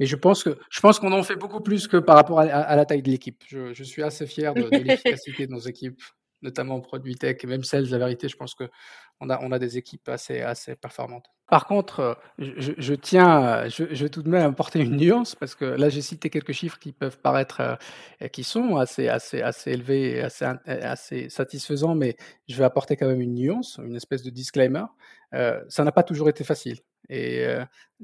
Mais 0.00 0.06
je 0.06 0.16
pense 0.16 0.42
que 0.42 0.58
je 0.70 0.80
pense 0.80 0.98
qu'on 0.98 1.12
en 1.12 1.22
fait 1.22 1.36
beaucoup 1.36 1.60
plus 1.60 1.86
que 1.86 1.96
par 1.96 2.16
rapport 2.16 2.40
à, 2.40 2.76
la 2.76 2.84
taille 2.84 3.02
de 3.02 3.10
l'équipe. 3.10 3.42
Je, 3.46 3.72
je, 3.72 3.84
suis 3.84 4.02
assez 4.02 4.26
fier 4.26 4.54
de, 4.54 4.62
de 4.62 4.68
l'efficacité 4.84 5.46
de 5.46 5.52
nos 5.52 5.60
équipes, 5.60 6.00
notamment 6.42 6.76
en 6.76 6.80
produit 6.80 7.16
tech 7.16 7.36
et 7.42 7.46
même 7.46 7.64
celles, 7.64 7.88
la 7.90 7.98
vérité, 7.98 8.28
je 8.28 8.36
pense 8.36 8.54
que 8.54 8.68
on 9.20 9.30
a, 9.30 9.38
on 9.42 9.52
a 9.52 9.58
des 9.58 9.78
équipes 9.78 10.08
assez, 10.08 10.40
assez 10.40 10.74
performantes. 10.74 11.26
Par 11.52 11.66
contre, 11.66 12.00
euh, 12.00 12.14
je, 12.38 12.94
tiens, 12.94 13.68
je, 13.68 13.84
je, 13.90 14.04
vais 14.04 14.08
tout 14.08 14.22
de 14.22 14.30
même 14.30 14.52
apporter 14.52 14.80
une 14.80 14.96
nuance 14.96 15.34
parce 15.34 15.54
que 15.54 15.66
là, 15.66 15.90
j'ai 15.90 16.00
cité 16.00 16.30
quelques 16.30 16.52
chiffres 16.52 16.78
qui 16.78 16.92
peuvent 16.92 17.18
paraître, 17.18 17.60
euh, 18.22 18.28
qui 18.28 18.42
sont 18.42 18.76
assez, 18.76 19.08
assez, 19.08 19.42
assez 19.42 19.72
élevés, 19.72 20.22
assez, 20.22 20.46
assez 20.64 21.28
satisfaisants, 21.28 21.94
mais 21.94 22.16
je 22.48 22.56
vais 22.56 22.64
apporter 22.64 22.96
quand 22.96 23.06
même 23.06 23.20
une 23.20 23.34
nuance, 23.34 23.78
une 23.84 23.96
espèce 23.96 24.22
de 24.22 24.30
disclaimer. 24.30 24.84
Euh, 25.34 25.62
ça 25.68 25.84
n'a 25.84 25.92
pas 25.92 26.02
toujours 26.02 26.30
été 26.30 26.42
facile 26.42 26.78
et 27.10 27.44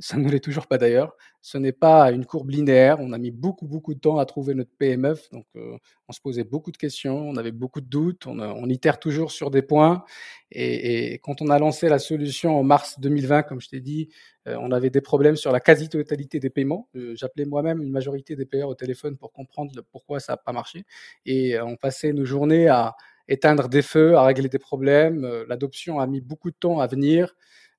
ça 0.00 0.18
ne 0.18 0.28
l'est 0.28 0.40
toujours 0.40 0.66
pas 0.66 0.76
d'ailleurs. 0.76 1.16
Ce 1.40 1.56
n'est 1.56 1.72
pas 1.72 2.10
une 2.10 2.26
courbe 2.26 2.50
linéaire. 2.50 2.98
On 3.00 3.12
a 3.12 3.18
mis 3.18 3.30
beaucoup, 3.30 3.66
beaucoup 3.66 3.94
de 3.94 4.00
temps 4.00 4.18
à 4.18 4.26
trouver 4.26 4.52
notre 4.54 4.72
PMF. 4.76 5.30
Donc, 5.30 5.46
on 5.54 6.12
se 6.12 6.20
posait 6.20 6.44
beaucoup 6.44 6.72
de 6.72 6.76
questions, 6.76 7.16
on 7.16 7.36
avait 7.36 7.52
beaucoup 7.52 7.80
de 7.80 7.86
doutes, 7.86 8.26
on 8.26 8.68
itère 8.68 8.98
toujours 8.98 9.30
sur 9.30 9.50
des 9.50 9.62
points. 9.62 10.04
Et, 10.50 11.20
quand 11.22 11.42
on 11.42 11.48
a 11.48 11.58
lancé 11.58 11.88
la 11.88 11.98
solution 11.98 12.58
en 12.58 12.62
mars 12.62 12.98
2020, 13.00 13.37
comme 13.42 13.60
je 13.60 13.68
t'ai 13.68 13.80
dit, 13.80 14.08
on 14.46 14.70
avait 14.72 14.90
des 14.90 15.00
problèmes 15.00 15.36
sur 15.36 15.52
la 15.52 15.60
quasi-totalité 15.60 16.40
des 16.40 16.50
paiements. 16.50 16.88
J'appelais 17.14 17.44
moi-même 17.44 17.82
une 17.82 17.90
majorité 17.90 18.36
des 18.36 18.46
payeurs 18.46 18.68
au 18.68 18.74
téléphone 18.74 19.16
pour 19.16 19.32
comprendre 19.32 19.82
pourquoi 19.90 20.20
ça 20.20 20.34
n'a 20.34 20.36
pas 20.36 20.52
marché. 20.52 20.84
Et 21.26 21.60
on 21.60 21.76
passait 21.76 22.12
nos 22.12 22.24
journées 22.24 22.68
à 22.68 22.94
éteindre 23.28 23.68
des 23.68 23.82
feux, 23.82 24.16
à 24.16 24.24
régler 24.24 24.48
des 24.48 24.58
problèmes. 24.58 25.26
L'adoption 25.48 26.00
a 26.00 26.06
mis 26.06 26.20
beaucoup 26.20 26.50
de 26.50 26.56
temps 26.56 26.80
à 26.80 26.86
venir. 26.86 27.34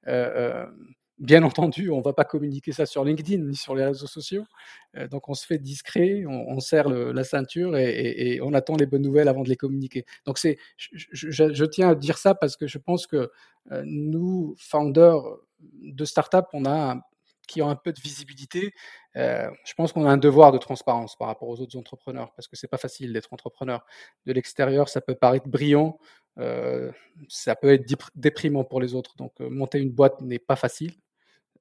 Euh, 0.08 0.65
Bien 1.19 1.43
entendu, 1.43 1.89
on 1.89 1.98
ne 1.98 2.02
va 2.02 2.13
pas 2.13 2.24
communiquer 2.24 2.72
ça 2.72 2.86
sur 2.86 3.04
LinkedIn 3.04 3.43
ni 3.43 3.56
sur 3.58 3.76
les 3.76 3.84
réseaux 3.84 4.08
sociaux. 4.08 4.45
Euh, 4.95 5.10
donc 5.10 5.28
on 5.28 5.34
se 5.34 5.45
fait 5.45 5.58
discret, 5.58 6.24
on, 6.26 6.62
serre 6.62 6.88
la 6.88 7.26
ceinture 7.26 7.76
et, 7.76 8.39
on 8.41 8.54
attend 8.54 8.78
les 8.78 8.86
bonnes 8.86 9.02
nouvelles 9.02 9.28
avant 9.28 9.43
de 9.43 9.50
les 9.50 9.58
communiquer. 9.58 10.06
Donc 10.26 10.39
je, 10.78 11.65
tiens 11.65 11.89
à 11.89 11.95
dire 11.95 12.17
ça 12.17 12.36
parce 12.36 12.56
que 12.56 12.67
je 12.67 12.78
pense 12.78 13.06
que 13.06 13.30
euh, 13.74 13.84
nous, 13.86 14.56
founders 14.58 15.24
de 15.60 16.06
startups, 16.06 16.48
a 16.65 16.95
qui 17.48 17.63
ont 17.63 17.69
un 17.69 17.76
peu 17.76 17.91
de 17.91 18.00
visibilité, 18.00 18.74
euh, 19.15 19.50
je 19.65 19.74
pense 19.74 19.91
qu'on 19.91 20.06
a 20.06 20.12
un 20.12 20.17
devoir 20.17 20.52
de 20.52 20.60
transparence 20.60 21.15
par 21.15 21.28
rapport 21.28 21.50
aux 21.50 21.60
autres 21.62 21.76
entrepreneurs 21.80 22.32
parce 22.36 22.48
que 22.48 22.56
c'est 22.56 22.67
pas 22.67 22.78
facile 22.78 23.12
d'être 23.12 23.34
entrepreneur. 23.34 23.84
De 24.28 24.34
l'extérieur, 24.34 24.88
ça 24.88 25.02
peut 25.02 25.15
paraître 25.15 25.48
brillant, 25.48 25.98
ça 27.28 27.56
peut 27.56 27.74
être 27.74 28.12
déprimant 28.15 28.63
pour 28.63 28.80
les 28.80 28.93
autres. 28.93 29.15
Donc 29.17 29.39
monter 29.39 29.80
une 29.80 29.89
boîte 29.89 30.22
n'est 30.22 30.38
pas 30.38 30.56
facile 30.56 30.93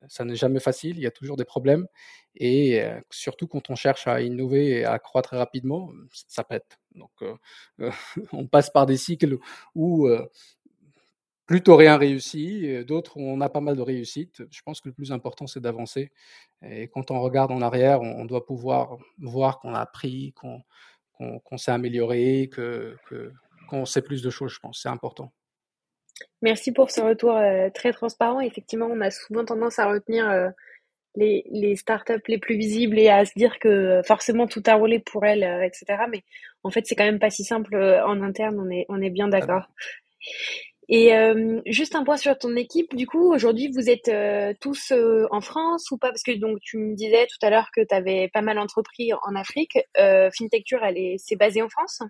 ça 0.06 0.24
n'est 0.24 0.36
jamais 0.36 0.60
facile, 0.60 0.96
il 0.96 1.02
y 1.02 1.06
a 1.06 1.10
toujours 1.10 1.36
des 1.36 1.44
problèmes. 1.44 1.86
Et 2.36 2.80
surtout 3.10 3.48
quand 3.48 3.70
on 3.70 3.74
cherche 3.74 4.06
à 4.06 4.20
innover 4.20 4.70
et 4.70 4.84
à 4.84 4.98
croître 4.98 5.34
rapidement, 5.34 5.90
ça 6.12 6.44
pète. 6.44 6.78
Donc 6.94 7.10
on 8.32 8.46
passe 8.46 8.70
par 8.70 8.86
des 8.86 8.96
cycles 8.96 9.38
où 9.74 10.08
plutôt 11.48 11.76
rien 11.76 11.96
réussi, 11.96 12.84
d'autres 12.84 13.16
où 13.16 13.22
on 13.22 13.40
a 13.40 13.48
pas 13.48 13.62
mal 13.62 13.74
de 13.74 13.82
réussites. 13.82 14.42
Je 14.50 14.60
pense 14.62 14.80
que 14.80 14.88
le 14.88 14.94
plus 14.94 15.10
important, 15.10 15.48
c'est 15.48 15.60
d'avancer. 15.60 16.12
Et 16.62 16.88
quand 16.88 17.10
on 17.10 17.20
regarde 17.20 17.50
en 17.50 17.62
arrière, 17.62 18.02
on, 18.02 18.26
doit 18.26 18.44
pouvoir 18.44 18.98
voir 19.18 19.58
qu'on 19.58 19.74
a 19.74 19.80
appris, 19.80 20.34
qu'on 20.34 21.56
s'est 21.56 21.72
amélioré, 21.72 22.50
qu'on 23.68 23.86
sait 23.86 24.02
plus 24.02 24.22
de 24.22 24.30
choses, 24.30 24.52
je 24.52 24.60
pense. 24.60 24.80
C'est 24.82 24.90
important. 24.90 25.32
Merci 26.42 26.72
pour 26.72 26.90
ce 26.90 27.00
retour 27.00 27.36
euh, 27.36 27.70
très 27.70 27.92
transparent. 27.92 28.40
Effectivement, 28.40 28.86
on 28.86 29.00
a 29.00 29.10
souvent 29.10 29.44
tendance 29.44 29.78
à 29.78 29.88
retenir 29.88 30.28
euh, 30.28 30.50
les, 31.16 31.44
les 31.50 31.76
startups 31.76 32.22
les 32.28 32.38
plus 32.38 32.56
visibles 32.56 32.98
et 32.98 33.08
à 33.08 33.24
se 33.24 33.32
dire 33.36 33.58
que 33.58 34.02
forcément 34.04 34.46
tout 34.46 34.62
a 34.66 34.74
roulé 34.74 34.98
pour 34.98 35.24
elles, 35.24 35.44
euh, 35.44 35.62
etc. 35.62 36.04
Mais 36.10 36.24
en 36.62 36.70
fait, 36.70 36.86
c'est 36.86 36.94
quand 36.94 37.04
même 37.04 37.18
pas 37.18 37.30
si 37.30 37.44
simple 37.44 37.74
en 37.76 38.20
interne, 38.22 38.58
on 38.60 38.70
est, 38.70 38.84
on 38.88 39.00
est 39.00 39.10
bien 39.10 39.28
d'accord. 39.28 39.68
Et 40.88 41.14
euh, 41.14 41.60
juste 41.66 41.94
un 41.94 42.02
point 42.02 42.16
sur 42.16 42.36
ton 42.38 42.56
équipe, 42.56 42.96
du 42.96 43.06
coup, 43.06 43.32
aujourd'hui, 43.32 43.70
vous 43.70 43.90
êtes 43.90 44.08
euh, 44.08 44.54
tous 44.58 44.90
euh, 44.90 45.26
en 45.30 45.42
France 45.42 45.90
ou 45.90 45.98
pas? 45.98 46.08
Parce 46.08 46.22
que 46.22 46.32
donc 46.38 46.60
tu 46.62 46.78
me 46.78 46.94
disais 46.94 47.26
tout 47.26 47.46
à 47.46 47.50
l'heure 47.50 47.68
que 47.74 47.82
tu 47.82 47.94
avais 47.94 48.30
pas 48.32 48.40
mal 48.40 48.58
entrepris 48.58 49.12
en 49.12 49.34
Afrique. 49.34 49.78
Fintecture, 50.32 50.82
elle 50.82 50.96
est, 50.96 51.16
c'est 51.18 51.36
basé 51.36 51.60
en 51.60 51.68
France? 51.68 52.00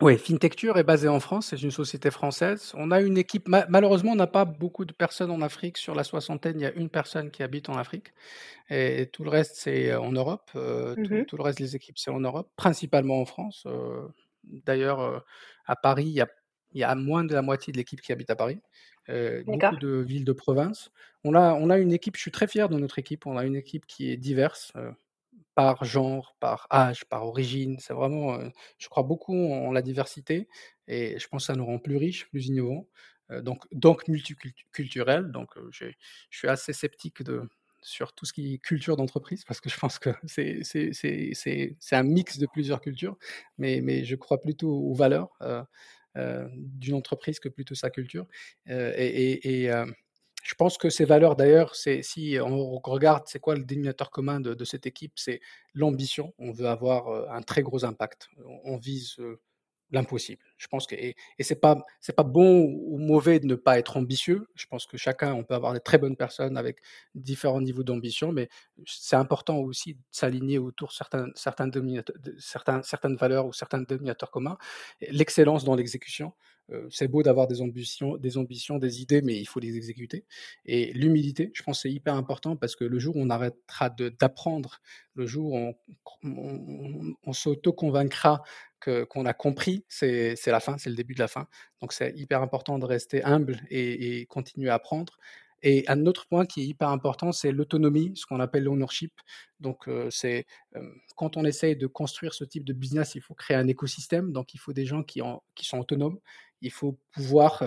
Oui, 0.00 0.16
Fintecture 0.16 0.78
est 0.78 0.84
basée 0.84 1.08
en 1.08 1.18
France, 1.18 1.48
c'est 1.48 1.60
une 1.60 1.72
société 1.72 2.12
française. 2.12 2.72
On 2.76 2.92
a 2.92 3.00
une 3.00 3.18
équipe, 3.18 3.48
malheureusement, 3.48 4.12
on 4.12 4.16
n'a 4.16 4.28
pas 4.28 4.44
beaucoup 4.44 4.84
de 4.84 4.92
personnes 4.92 5.32
en 5.32 5.42
Afrique. 5.42 5.76
Sur 5.76 5.96
la 5.96 6.04
soixantaine, 6.04 6.60
il 6.60 6.62
y 6.62 6.66
a 6.66 6.72
une 6.72 6.88
personne 6.88 7.32
qui 7.32 7.42
habite 7.42 7.68
en 7.68 7.76
Afrique. 7.76 8.12
Et, 8.70 9.10
tout 9.12 9.24
le 9.24 9.30
reste, 9.30 9.56
c'est 9.56 9.94
en 9.94 10.12
Europe. 10.12 10.50
Mmh 10.54 11.24
tout, 11.24 11.36
le 11.36 11.42
reste 11.42 11.58
des 11.58 11.74
équipes, 11.74 11.98
c'est 11.98 12.12
en 12.12 12.20
Europe, 12.20 12.48
principalement 12.56 13.20
en 13.20 13.24
France. 13.24 13.66
D'ailleurs, 14.44 15.24
à 15.66 15.74
Paris, 15.74 16.04
il 16.06 16.12
y 16.12 16.20
a 16.20 16.28
il 16.72 16.80
y 16.80 16.84
a 16.84 16.94
moins 16.94 17.24
de 17.24 17.34
la 17.34 17.42
moitié 17.42 17.72
de 17.72 17.78
l'équipe 17.78 18.00
qui 18.00 18.12
habite 18.12 18.30
à 18.30 18.36
Paris, 18.36 18.60
euh, 19.08 19.42
beaucoup 19.44 19.76
de 19.76 19.98
villes 19.98 20.24
de 20.24 20.32
province. 20.32 20.90
On 21.24 21.34
a, 21.34 21.54
on 21.54 21.70
a 21.70 21.78
une 21.78 21.92
équipe, 21.92 22.16
je 22.16 22.20
suis 22.20 22.30
très 22.30 22.46
fier 22.46 22.68
de 22.68 22.78
notre 22.78 22.98
équipe, 22.98 23.26
on 23.26 23.36
a 23.36 23.44
une 23.44 23.56
équipe 23.56 23.86
qui 23.86 24.10
est 24.10 24.16
diverse 24.16 24.72
euh, 24.76 24.90
par 25.54 25.84
genre, 25.84 26.36
par 26.40 26.66
âge, 26.70 27.04
par 27.06 27.26
origine. 27.26 27.78
C'est 27.80 27.94
vraiment, 27.94 28.34
euh, 28.34 28.48
je 28.78 28.88
crois 28.88 29.02
beaucoup 29.02 29.34
en, 29.34 29.72
la 29.72 29.82
diversité 29.82 30.48
et 30.86 31.18
je 31.18 31.28
pense 31.28 31.42
que 31.42 31.46
ça 31.52 31.54
nous 31.54 31.66
rend 31.66 31.78
plus 31.78 31.96
riches, 31.96 32.28
plus 32.30 32.46
innovants, 32.46 32.86
donc, 33.42 33.64
donc 33.72 34.08
multiculturels. 34.08 35.30
Donc 35.30 35.50
je 35.70 35.86
suis 36.30 36.48
assez 36.48 36.72
sceptique 36.72 37.22
de, 37.22 37.42
sur 37.82 38.12
tout 38.12 38.26
ce 38.26 38.32
qui 38.32 38.54
est 38.54 38.58
culture 38.58 38.96
d'entreprise, 38.96 39.44
parce 39.44 39.60
que 39.60 39.68
je 39.68 39.78
pense 39.78 39.98
que 39.98 40.10
c'est 40.26 41.72
un 41.92 42.02
mix 42.02 42.38
de 42.38 42.46
plusieurs 42.46 42.80
cultures, 42.80 43.16
mais, 43.56 43.80
mais 43.82 44.04
je 44.04 44.16
crois 44.16 44.40
plutôt 44.40 44.70
aux 44.70 44.94
valeurs. 44.94 45.30
Euh, 45.42 45.62
d'une 46.54 46.94
entreprise 46.94 47.40
que 47.40 47.48
plutôt 47.48 47.74
sa 47.74 47.90
culture. 47.90 48.26
Euh, 48.68 48.92
et, 48.96 49.70
euh, 49.70 49.86
je 50.44 50.54
pense 50.54 50.78
que 50.78 50.88
ces 50.88 51.04
valeurs, 51.04 51.36
d'ailleurs, 51.36 51.74
c'est 51.74 52.02
si 52.02 52.38
on 52.40 52.78
regarde, 52.78 53.24
c'est 53.26 53.40
quoi 53.40 53.54
le 53.54 53.64
dénominateur 53.64 54.10
commun 54.10 54.40
de, 54.40 54.64
cette 54.64 54.86
équipe, 54.86 55.12
c'est 55.16 55.40
l'ambition. 55.74 56.32
On 56.38 56.52
veut 56.52 56.66
avoir 56.66 57.30
un 57.30 57.42
très 57.42 57.62
gros 57.62 57.84
impact. 57.84 58.30
On, 58.64 58.76
vise 58.78 59.16
l'impossible. 59.90 60.44
Je 60.58 60.66
pense 60.66 60.86
que 60.86 60.94
et, 60.94 61.16
et 61.38 61.42
c'est 61.42 61.60
pas 61.60 61.78
c'est 62.00 62.14
pas 62.14 62.24
bon 62.24 62.64
ou 62.64 62.98
mauvais 62.98 63.40
de 63.40 63.46
ne 63.46 63.54
pas 63.54 63.78
être 63.78 63.96
ambitieux. 63.96 64.46
Je 64.54 64.66
pense 64.66 64.86
que 64.86 64.96
chacun 64.96 65.34
on 65.34 65.44
peut 65.44 65.54
avoir 65.54 65.72
des 65.72 65.80
très 65.80 65.98
bonnes 65.98 66.16
personnes 66.16 66.56
avec 66.56 66.80
différents 67.14 67.60
niveaux 67.60 67.84
d'ambition, 67.84 68.32
mais 68.32 68.48
c'est 68.86 69.16
important 69.16 69.58
aussi 69.58 69.94
de 69.94 70.00
s'aligner 70.10 70.58
autour 70.58 70.88
de 70.88 70.94
certains 70.94 71.26
certains, 71.34 71.70
certains 72.38 72.82
certaines 72.82 73.16
valeurs 73.16 73.46
ou 73.46 73.52
certains 73.52 73.80
dominateurs 73.80 74.30
communs. 74.30 74.58
L'excellence 75.00 75.64
dans 75.64 75.74
l'exécution, 75.74 76.32
c'est 76.90 77.08
beau 77.08 77.22
d'avoir 77.22 77.46
des 77.46 77.62
ambitions, 77.62 78.16
des 78.16 78.36
ambitions, 78.36 78.78
des 78.78 79.00
idées, 79.00 79.22
mais 79.22 79.38
il 79.38 79.46
faut 79.46 79.60
les 79.60 79.76
exécuter. 79.76 80.24
Et 80.66 80.92
l'humilité, 80.92 81.50
je 81.54 81.62
pense, 81.62 81.82
c'est 81.82 81.90
hyper 81.90 82.14
important 82.14 82.56
parce 82.56 82.76
que 82.76 82.84
le 82.84 82.98
jour 82.98 83.16
où 83.16 83.20
on 83.22 83.30
arrêtera 83.30 83.90
d'apprendre, 83.90 84.80
le 85.14 85.26
jour 85.26 85.52
où 85.52 85.74
on, 86.22 87.16
on, 87.24 87.32
s'auto-convaincra 87.32 88.42
qu'on 88.80 89.26
a 89.26 89.32
compris, 89.32 89.84
c'est 89.88 90.47
la 90.52 90.60
fin, 90.60 90.78
c'est 90.78 90.90
le 90.90 90.96
début 90.96 91.14
de 91.14 91.20
la 91.20 91.28
fin. 91.28 91.46
Donc 91.80 91.92
c'est 91.92 92.12
hyper 92.16 92.42
important 92.42 92.78
de 92.78 92.84
rester 92.84 93.24
humble 93.24 93.60
et, 93.70 94.26
continuer 94.26 94.70
à 94.70 94.74
apprendre. 94.74 95.18
Et 95.62 95.84
un 95.88 96.06
autre 96.06 96.26
point 96.28 96.46
qui 96.46 96.60
est 96.60 96.64
hyper 96.66 96.88
important, 96.90 97.32
c'est 97.32 97.50
l'autonomie, 97.50 98.12
ce 98.14 98.26
qu'on 98.26 98.38
appelle 98.38 98.64
l'ownership. 98.64 99.12
Donc, 99.58 99.90
c'est 100.08 100.46
quand 101.16 101.36
on 101.36 101.44
essaye 101.44 101.74
de 101.74 101.88
construire 101.88 102.32
ce 102.32 102.44
type 102.44 102.64
de 102.64 102.72
business, 102.72 103.16
il 103.16 103.20
faut 103.22 103.34
créer 103.34 103.56
un 103.56 103.66
écosystème. 103.66 104.30
Donc, 104.32 104.54
il 104.54 104.58
faut 104.58 104.72
des 104.72 104.86
gens 104.86 105.02
qui, 105.02 105.20
qui 105.56 105.64
sont 105.66 105.80
autonomes. 105.80 106.20
Il 106.62 106.70
faut 106.70 106.96
pouvoir, 107.10 107.64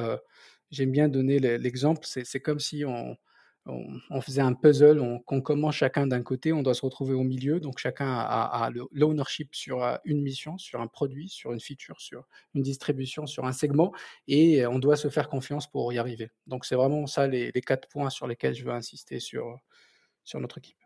j'aime 0.71 0.91
bien 0.91 1.09
donner 1.09 1.39
l'exemple, 1.39 2.05
c'est 2.05 2.39
comme 2.39 2.61
si 2.61 2.85
on, 2.85 3.17
on, 3.65 4.21
faisait 4.21 4.41
un 4.41 4.53
puzzle, 4.53 4.99
on, 4.99 5.41
commence 5.41 5.75
chacun 5.75 6.07
d'un 6.07 6.23
côté, 6.23 6.51
on 6.51 6.63
doit 6.63 6.73
se 6.73 6.83
retrouver 6.83 7.13
au 7.13 7.23
milieu, 7.23 7.59
donc 7.59 7.77
chacun 7.77 8.07
a, 8.07 8.69
l'ownership 8.91 9.53
sur 9.53 9.83
euh, 9.83 9.97
une 10.03 10.21
mission, 10.21 10.57
sur 10.57 10.81
un 10.81 10.87
produit, 10.87 11.29
sur 11.29 11.53
une 11.53 11.59
feature, 11.59 12.01
sur 12.01 12.27
une 12.55 12.63
distribution, 12.63 13.27
sur 13.27 13.45
un 13.45 13.51
segment, 13.51 13.91
et 14.27 14.65
on 14.65 14.79
doit 14.79 14.95
se 14.95 15.09
faire 15.09 15.29
confiance 15.29 15.69
pour 15.69 15.93
y 15.93 15.99
arriver. 15.99 16.31
Donc 16.47 16.65
c'est 16.65 16.75
vraiment 16.75 17.05
ça 17.05 17.27
les, 17.27 17.51
quatre 17.61 17.87
points 17.87 18.09
sur 18.09 18.27
lesquels 18.27 18.55
je 18.55 18.65
veux 18.65 18.71
insister 18.71 19.19
sur, 19.19 19.59
sur 20.23 20.39
notre 20.39 20.57
équipe. 20.57 20.77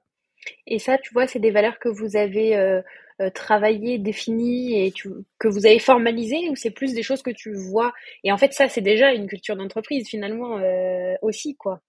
Et 0.67 0.77
ça, 0.77 0.97
tu 0.97 1.13
vois, 1.13 1.27
c'est 1.27 1.39
des 1.39 1.51
valeurs 1.51 1.79
que 1.79 1.87
vous 1.87 2.17
avez 2.17 2.57
euh, 2.57 2.81
euh, 3.21 3.29
travaillées, 3.29 3.97
définies 3.97 4.85
et 4.85 4.91
que 4.91 5.47
vous 5.47 5.65
avez 5.65 5.79
formalisées 5.79 6.49
ou 6.49 6.55
c'est 6.55 6.71
plus 6.71 6.93
des 6.93 7.03
choses 7.03 7.23
que 7.23 7.31
tu 7.31 7.53
vois? 7.53 7.93
Et 8.25 8.33
en 8.33 8.37
fait, 8.37 8.51
ça, 8.53 8.67
c'est 8.67 8.81
déjà 8.81 9.13
une 9.13 9.27
culture 9.27 9.55
d'entreprise 9.55 10.07
finalement 10.09 10.59
aussi, 11.21 11.55
quoi. 11.55 11.81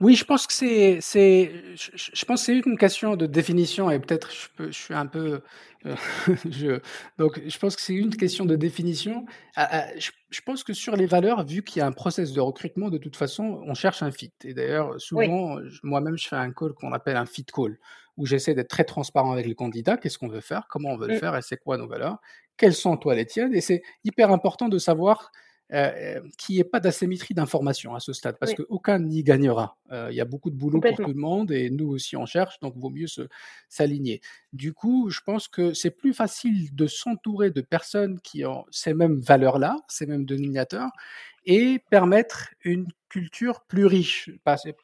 Oui, 0.00 0.14
je 0.14 0.24
pense 0.24 0.46
que 0.46 0.52
c'est 0.52 0.98
c'est 1.00 1.50
je 1.74 2.24
pense 2.26 2.42
c'est 2.42 2.58
une 2.58 2.76
question 2.76 3.16
de 3.16 3.24
définition 3.24 3.90
et 3.90 3.98
peut-être 3.98 4.30
je 4.30 4.48
peux 4.54 4.66
je 4.70 4.76
suis 4.76 4.92
un 4.92 5.06
peu, 5.06 5.40
euh, 5.86 5.96
je 6.50 6.80
donc 7.18 7.40
je 7.46 7.58
pense 7.58 7.76
que 7.76 7.82
c'est 7.82 7.94
une 7.94 8.14
question 8.14 8.44
de 8.44 8.56
définition. 8.56 9.24
Ah, 9.56 9.68
ah, 9.70 9.86
je 9.96 10.40
pense 10.42 10.64
que 10.64 10.74
sur 10.74 10.96
les 10.96 11.06
valeurs, 11.06 11.46
vu 11.46 11.62
qu'il 11.62 11.80
y 11.80 11.82
a 11.82 11.86
un 11.86 11.92
process 11.92 12.32
de 12.34 12.40
recrutement, 12.40 12.90
de 12.90 12.98
toute 12.98 13.16
façon, 13.16 13.62
on 13.66 13.72
cherche 13.72 14.02
un 14.02 14.10
fit 14.10 14.32
et 14.44 14.52
d'ailleurs 14.52 15.00
souvent, 15.00 15.58
moi-même, 15.82 16.18
je 16.18 16.28
fais 16.28 16.36
un 16.36 16.52
call 16.52 16.74
qu'on 16.74 16.92
appelle 16.92 17.16
un 17.16 17.26
fit 17.26 17.46
call, 17.46 17.78
où 18.18 18.26
j'essaie 18.26 18.54
d'être 18.54 18.68
très 18.68 18.84
transparent 18.84 19.32
avec 19.32 19.46
le 19.46 19.54
candidat. 19.54 19.96
Qu'est-ce 19.96 20.18
qu'on 20.18 20.28
veut 20.28 20.40
faire? 20.40 20.66
Comment 20.68 20.90
on 20.90 20.98
veut 20.98 21.08
le 21.08 21.14
mmh. 21.14 21.20
faire? 21.20 21.36
Et 21.36 21.42
c'est 21.42 21.56
quoi 21.56 21.78
nos 21.78 21.88
valeurs? 21.88 22.18
Quelles 22.58 22.74
sont 22.74 22.98
toi 22.98 23.14
les 23.14 23.24
tiennes? 23.24 23.54
Et 23.54 23.62
c'est 23.62 23.82
hyper 24.04 24.30
important 24.30 24.68
de 24.68 24.78
savoir 24.78 25.30
euh, 25.72 26.20
qu'il 26.38 26.54
n'y 26.54 26.60
ait 26.60 26.64
pas 26.64 26.78
d'asymétrie 26.78 27.34
d'information 27.34 27.94
à 27.94 28.00
ce 28.00 28.12
stade, 28.12 28.36
parce 28.38 28.54
qu'aucun 28.54 29.00
n'y 29.00 29.24
gagnera. 29.24 29.76
Euh, 29.90 30.08
il 30.10 30.16
y 30.16 30.20
a 30.20 30.24
beaucoup 30.24 30.50
de 30.50 30.56
boulot 30.56 30.80
pour 30.80 30.94
tout 30.94 31.08
le 31.08 31.14
monde 31.14 31.50
et 31.50 31.70
nous 31.70 31.88
aussi 31.88 32.16
on 32.16 32.24
cherche, 32.24 32.60
donc 32.60 32.76
vaut 32.76 32.90
mieux 32.90 33.06
s'aligner. 33.68 34.20
Du 34.52 34.72
coup, 34.72 35.10
je 35.10 35.20
pense 35.22 35.48
que 35.48 35.74
c'est 35.74 35.90
plus 35.90 36.14
facile 36.14 36.74
de 36.74 36.86
s'entourer 36.86 37.50
de 37.50 37.60
personnes 37.62 38.20
qui 38.20 38.44
ont 38.44 38.64
ces 38.70 38.94
mêmes 38.94 39.20
valeurs-là, 39.20 39.76
ces 39.88 40.06
mêmes 40.06 40.24
dénominateurs, 40.24 40.90
et 41.46 41.80
permettre 41.90 42.50
une 42.62 42.86
culture 43.08 43.62
plus 43.66 43.86
riche, 43.86 44.30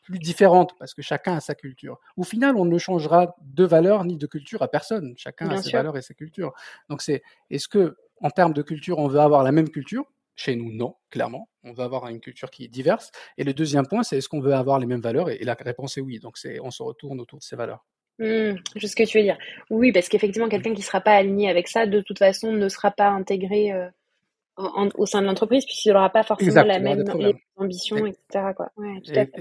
plus 0.03 0.19
différente, 0.19 0.75
parce 0.79 0.95
que 0.95 1.03
chacun 1.03 1.37
a 1.37 1.41
sa 1.41 1.55
culture. 1.55 1.99
Au 2.17 2.23
final, 2.23 2.57
on 2.57 2.65
ne 2.65 2.79
changera 2.79 3.37
de 3.41 3.65
valeur 3.65 4.05
ni 4.05 4.17
de 4.17 4.27
culture 4.27 4.63
à 4.63 4.69
personne. 4.69 5.15
Chacun 5.17 5.49
a 5.51 5.63
ses 5.63 5.71
valeurs 5.71 5.97
et 5.97 6.03
ses 6.03 6.15
cultures. 6.15 6.53
Donc 6.89 7.03
c'est, 7.03 7.23
est-ce 7.51 7.69
que 7.69 7.97
en 8.21 8.31
termes 8.31 8.53
de 8.53 8.63
culture, 8.63 8.99
on 8.99 9.09
veut 9.09 9.21
avoir 9.21 9.43
la 9.43 9.53
même 9.53 9.69
culture? 9.69 10.05
Chez 10.37 10.57
nous, 10.57 10.73
non, 10.73 10.95
clairement. 11.11 11.49
On 11.65 11.73
veut 11.73 11.85
avoir 11.85 12.09
une 12.09 12.21
culture 12.21 12.51
qui 12.51 12.65
est 12.65 12.69
diverse. 12.69 13.11
Et 13.39 13.45
le 13.45 13.55
deuxième 13.55 13.87
point, 13.87 14.03
c'est 14.03 14.19
est-ce 14.19 14.29
qu'on 14.29 14.41
veut 14.41 14.55
avoir 14.55 14.79
les 14.79 14.87
mêmes 14.87 15.01
valeurs? 15.01 15.31
Et, 15.31 15.39
la 15.39 15.55
réponse 15.55 15.99
est 15.99 16.01
oui. 16.01 16.19
Donc, 16.19 16.39
c'est, 16.39 16.61
on 16.61 16.71
se 16.71 16.83
retourne 16.83 17.21
autour 17.21 17.39
de 17.39 17.45
ces 17.45 17.57
valeurs. 17.57 17.85
Mmh, 18.19 18.55
je 18.77 18.87
ce 18.87 18.97
que 18.97 19.05
tu 19.05 19.19
veux 19.19 19.25
dire. 19.25 19.39
Oui, 19.71 19.93
parce 19.93 20.09
qu'effectivement, 20.09 20.49
quelqu'un 20.49 20.73
qui 20.73 20.81
ne 20.81 20.85
sera 20.85 21.01
pas 21.01 21.13
aligné 21.13 21.49
avec 21.49 21.69
ça, 21.69 21.87
de 21.87 22.01
toute 22.01 22.19
façon, 22.19 22.53
ne 22.53 22.69
sera 22.69 22.91
pas 22.91 23.09
intégré 23.09 23.73
euh, 23.73 23.89
au 24.57 25.07
sein 25.07 25.23
de 25.23 25.27
l'entreprise, 25.27 25.65
puisqu'il 25.65 25.93
n'aura 25.93 26.11
pas 26.11 26.23
forcément 26.23 26.63
la 26.63 26.79
même 26.79 27.05
ambition, 27.57 28.07
etc. 28.07 28.53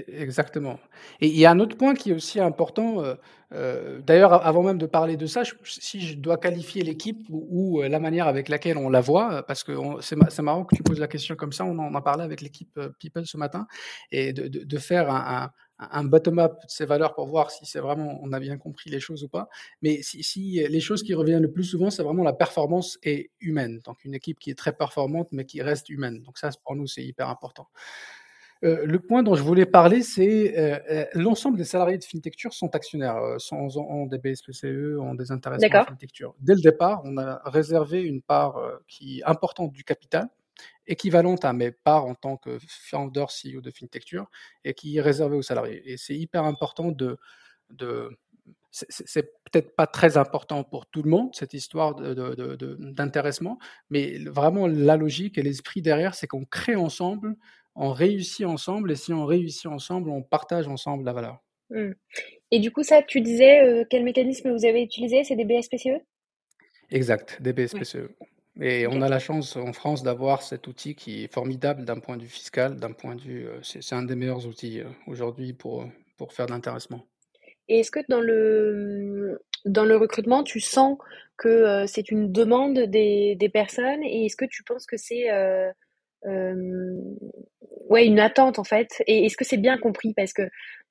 Exactement. 0.08 0.78
Et 1.20 1.28
il 1.28 1.38
y 1.38 1.44
a 1.44 1.50
un 1.50 1.60
autre 1.60 1.76
point 1.76 1.94
qui 1.94 2.10
est 2.10 2.14
aussi 2.14 2.40
important. 2.40 3.02
Euh, 3.02 3.14
euh, 3.52 4.00
d'ailleurs, 4.00 4.46
avant 4.46 4.62
même 4.62 4.78
de 4.78 4.86
parler 4.86 5.18
de 5.18 5.26
ça, 5.26 5.42
si 5.64 6.00
je 6.00 6.16
dois 6.16 6.38
qualifier 6.38 6.82
l'équipe 6.82 7.26
ou, 7.28 7.82
euh, 7.82 7.88
la 7.88 8.00
manière 8.00 8.26
avec 8.26 8.48
laquelle 8.48 8.78
on 8.78 8.88
la 8.88 9.02
voit, 9.02 9.42
parce 9.46 9.64
que 9.64 9.72
c'est 10.00 10.42
marrant 10.42 10.64
que 10.64 10.74
tu 10.74 10.82
poses 10.82 11.00
la 11.00 11.08
question 11.08 11.36
comme 11.36 11.52
ça, 11.52 11.64
on 11.64 11.78
en 11.78 11.94
a 11.94 12.00
parlé 12.00 12.24
avec 12.24 12.40
l'équipe 12.40 12.80
People 12.98 13.26
ce 13.26 13.36
matin, 13.36 13.66
et 14.10 14.32
de, 14.32 14.78
faire 14.78 15.10
un 15.10 15.50
un 15.71 15.71
bottom-up 16.04 16.52
de 16.64 16.70
ces 16.70 16.84
valeurs 16.84 17.14
pour 17.14 17.26
voir 17.26 17.50
si 17.50 17.66
c'est 17.66 17.80
vraiment 17.80 18.18
on 18.22 18.32
a 18.32 18.40
bien 18.40 18.58
compris 18.58 18.90
les 18.90 19.00
choses 19.00 19.24
ou 19.24 19.28
pas. 19.28 19.48
Mais 19.82 20.00
si, 20.02 20.64
les 20.68 20.80
choses 20.80 21.02
qui 21.02 21.14
reviennent 21.14 21.42
le 21.42 21.52
plus 21.52 21.64
souvent, 21.64 21.90
c'est 21.90 22.02
vraiment 22.02 22.24
la 22.24 22.32
performance 22.32 22.98
est 23.02 23.30
humaine. 23.40 23.80
Donc 23.84 24.04
une 24.04 24.14
équipe 24.14 24.38
qui 24.38 24.50
est 24.50 24.58
très 24.58 24.72
performante 24.72 25.28
mais 25.32 25.44
qui 25.44 25.62
reste 25.62 25.88
humaine. 25.88 26.22
Donc 26.22 26.38
ça, 26.38 26.50
pour 26.64 26.76
nous, 26.76 26.86
c'est 26.86 27.04
hyper 27.04 27.28
important. 27.28 27.68
Euh, 28.64 28.86
le 28.86 28.98
point 29.00 29.22
dont 29.22 29.34
je 29.34 29.42
voulais 29.42 29.66
parler, 29.66 30.02
c'est 30.02 30.56
euh, 30.56 30.78
euh, 30.90 31.04
l'ensemble 31.14 31.56
des 31.56 31.64
salariés 31.64 31.98
de 31.98 32.04
Fintecture 32.04 32.52
sont 32.52 32.74
actionnaires, 32.76 33.20
sont, 33.38 33.68
ont 33.76 34.06
des 34.06 34.18
BSPCE, 34.18 34.98
ont 35.00 35.14
des 35.14 35.32
intéressements 35.32 35.80
de 35.80 35.86
Fintecture. 35.86 36.34
Dès 36.38 36.54
le 36.54 36.60
départ, 36.60 37.02
on 37.04 37.18
a 37.18 37.40
réservé 37.44 38.02
une 38.02 38.22
part 38.22 38.60
qui 38.86 39.22
importante 39.26 39.72
du 39.72 39.82
capital 39.82 40.28
équivalente 40.86 41.44
à 41.44 41.52
mes 41.52 41.70
parts 41.70 42.06
en 42.06 42.14
tant 42.14 42.36
que 42.36 42.58
founder 42.66 43.26
CEO 43.26 43.60
de 43.60 43.70
FinTecture 43.70 44.30
et 44.64 44.74
qui 44.74 44.96
est 44.96 45.00
réservée 45.00 45.36
aux 45.36 45.42
salariés. 45.42 45.82
Et 45.84 45.96
c'est 45.96 46.16
hyper 46.16 46.44
important 46.44 46.90
de, 46.90 47.18
de 47.70 48.10
c'est 48.70 49.34
peut-être 49.44 49.76
pas 49.76 49.86
très 49.86 50.16
important 50.16 50.64
pour 50.64 50.86
tout 50.86 51.02
le 51.02 51.10
monde, 51.10 51.34
cette 51.34 51.52
histoire 51.52 51.94
d'intéressement, 51.94 53.58
mais 53.90 54.18
vraiment 54.24 54.66
la 54.66 54.96
logique 54.96 55.36
et 55.36 55.42
l'esprit 55.42 55.82
derrière, 55.82 56.14
c'est 56.14 56.26
qu'on 56.26 56.46
crée 56.46 56.74
ensemble, 56.74 57.36
on 57.74 57.90
réussit 57.90 58.46
ensemble, 58.46 58.90
et 58.90 58.96
si 58.96 59.12
on 59.12 59.26
réussit 59.26 59.66
ensemble, 59.66 60.08
on 60.08 60.22
partage 60.22 60.68
ensemble 60.68 61.04
la 61.04 61.12
valeur. 61.12 61.38
Mmh. 61.70 61.92
Et 62.50 62.60
du 62.60 62.70
coup, 62.70 62.82
ça, 62.82 63.02
tu 63.02 63.20
disais, 63.20 63.62
euh, 63.62 63.84
quel 63.88 64.04
mécanisme 64.04 64.50
vous 64.52 64.64
avez 64.64 64.82
utilisé? 64.82 65.24
C'est 65.24 65.36
des 65.36 65.44
BSPCE 65.44 66.00
Exact, 66.90 67.40
des 67.40 67.52
BSPCE. 67.52 68.10
Et 68.60 68.86
on 68.86 69.00
a 69.00 69.08
la 69.08 69.18
chance 69.18 69.56
en 69.56 69.72
France 69.72 70.02
d'avoir 70.02 70.42
cet 70.42 70.66
outil 70.66 70.94
qui 70.94 71.24
est 71.24 71.32
formidable 71.32 71.84
d'un 71.84 71.98
point 72.00 72.16
de 72.18 72.22
vue 72.22 72.28
fiscal, 72.28 72.76
d'un 72.76 72.92
point 72.92 73.14
de 73.14 73.20
vue, 73.22 73.46
c'est 73.62 73.94
un 73.94 74.02
des 74.02 74.14
meilleurs 74.14 74.46
outils 74.46 74.82
aujourd'hui 75.06 75.54
pour, 75.54 75.86
pour 76.18 76.34
faire 76.34 76.46
de 76.46 76.52
l'intéressement. 76.52 77.06
Et 77.68 77.80
est-ce 77.80 77.90
que 77.90 78.00
dans 78.08 78.20
le, 78.20 79.40
dans 79.64 79.84
le 79.86 79.96
recrutement, 79.96 80.42
tu 80.42 80.60
sens 80.60 80.98
que 81.38 81.86
c'est 81.86 82.10
une 82.10 82.30
demande 82.30 82.78
des, 82.78 83.36
des 83.36 83.48
personnes 83.48 84.02
et 84.02 84.26
est-ce 84.26 84.36
que 84.36 84.44
tu 84.44 84.62
penses 84.64 84.84
que 84.84 84.98
c'est 84.98 85.30
ouais, 87.88 88.06
une 88.06 88.20
attente 88.20 88.58
en 88.58 88.64
fait? 88.64 89.02
Et 89.06 89.24
est-ce 89.24 89.38
que 89.38 89.46
c'est 89.46 89.56
bien 89.56 89.78
compris? 89.78 90.12
Parce 90.12 90.34
que 90.34 90.42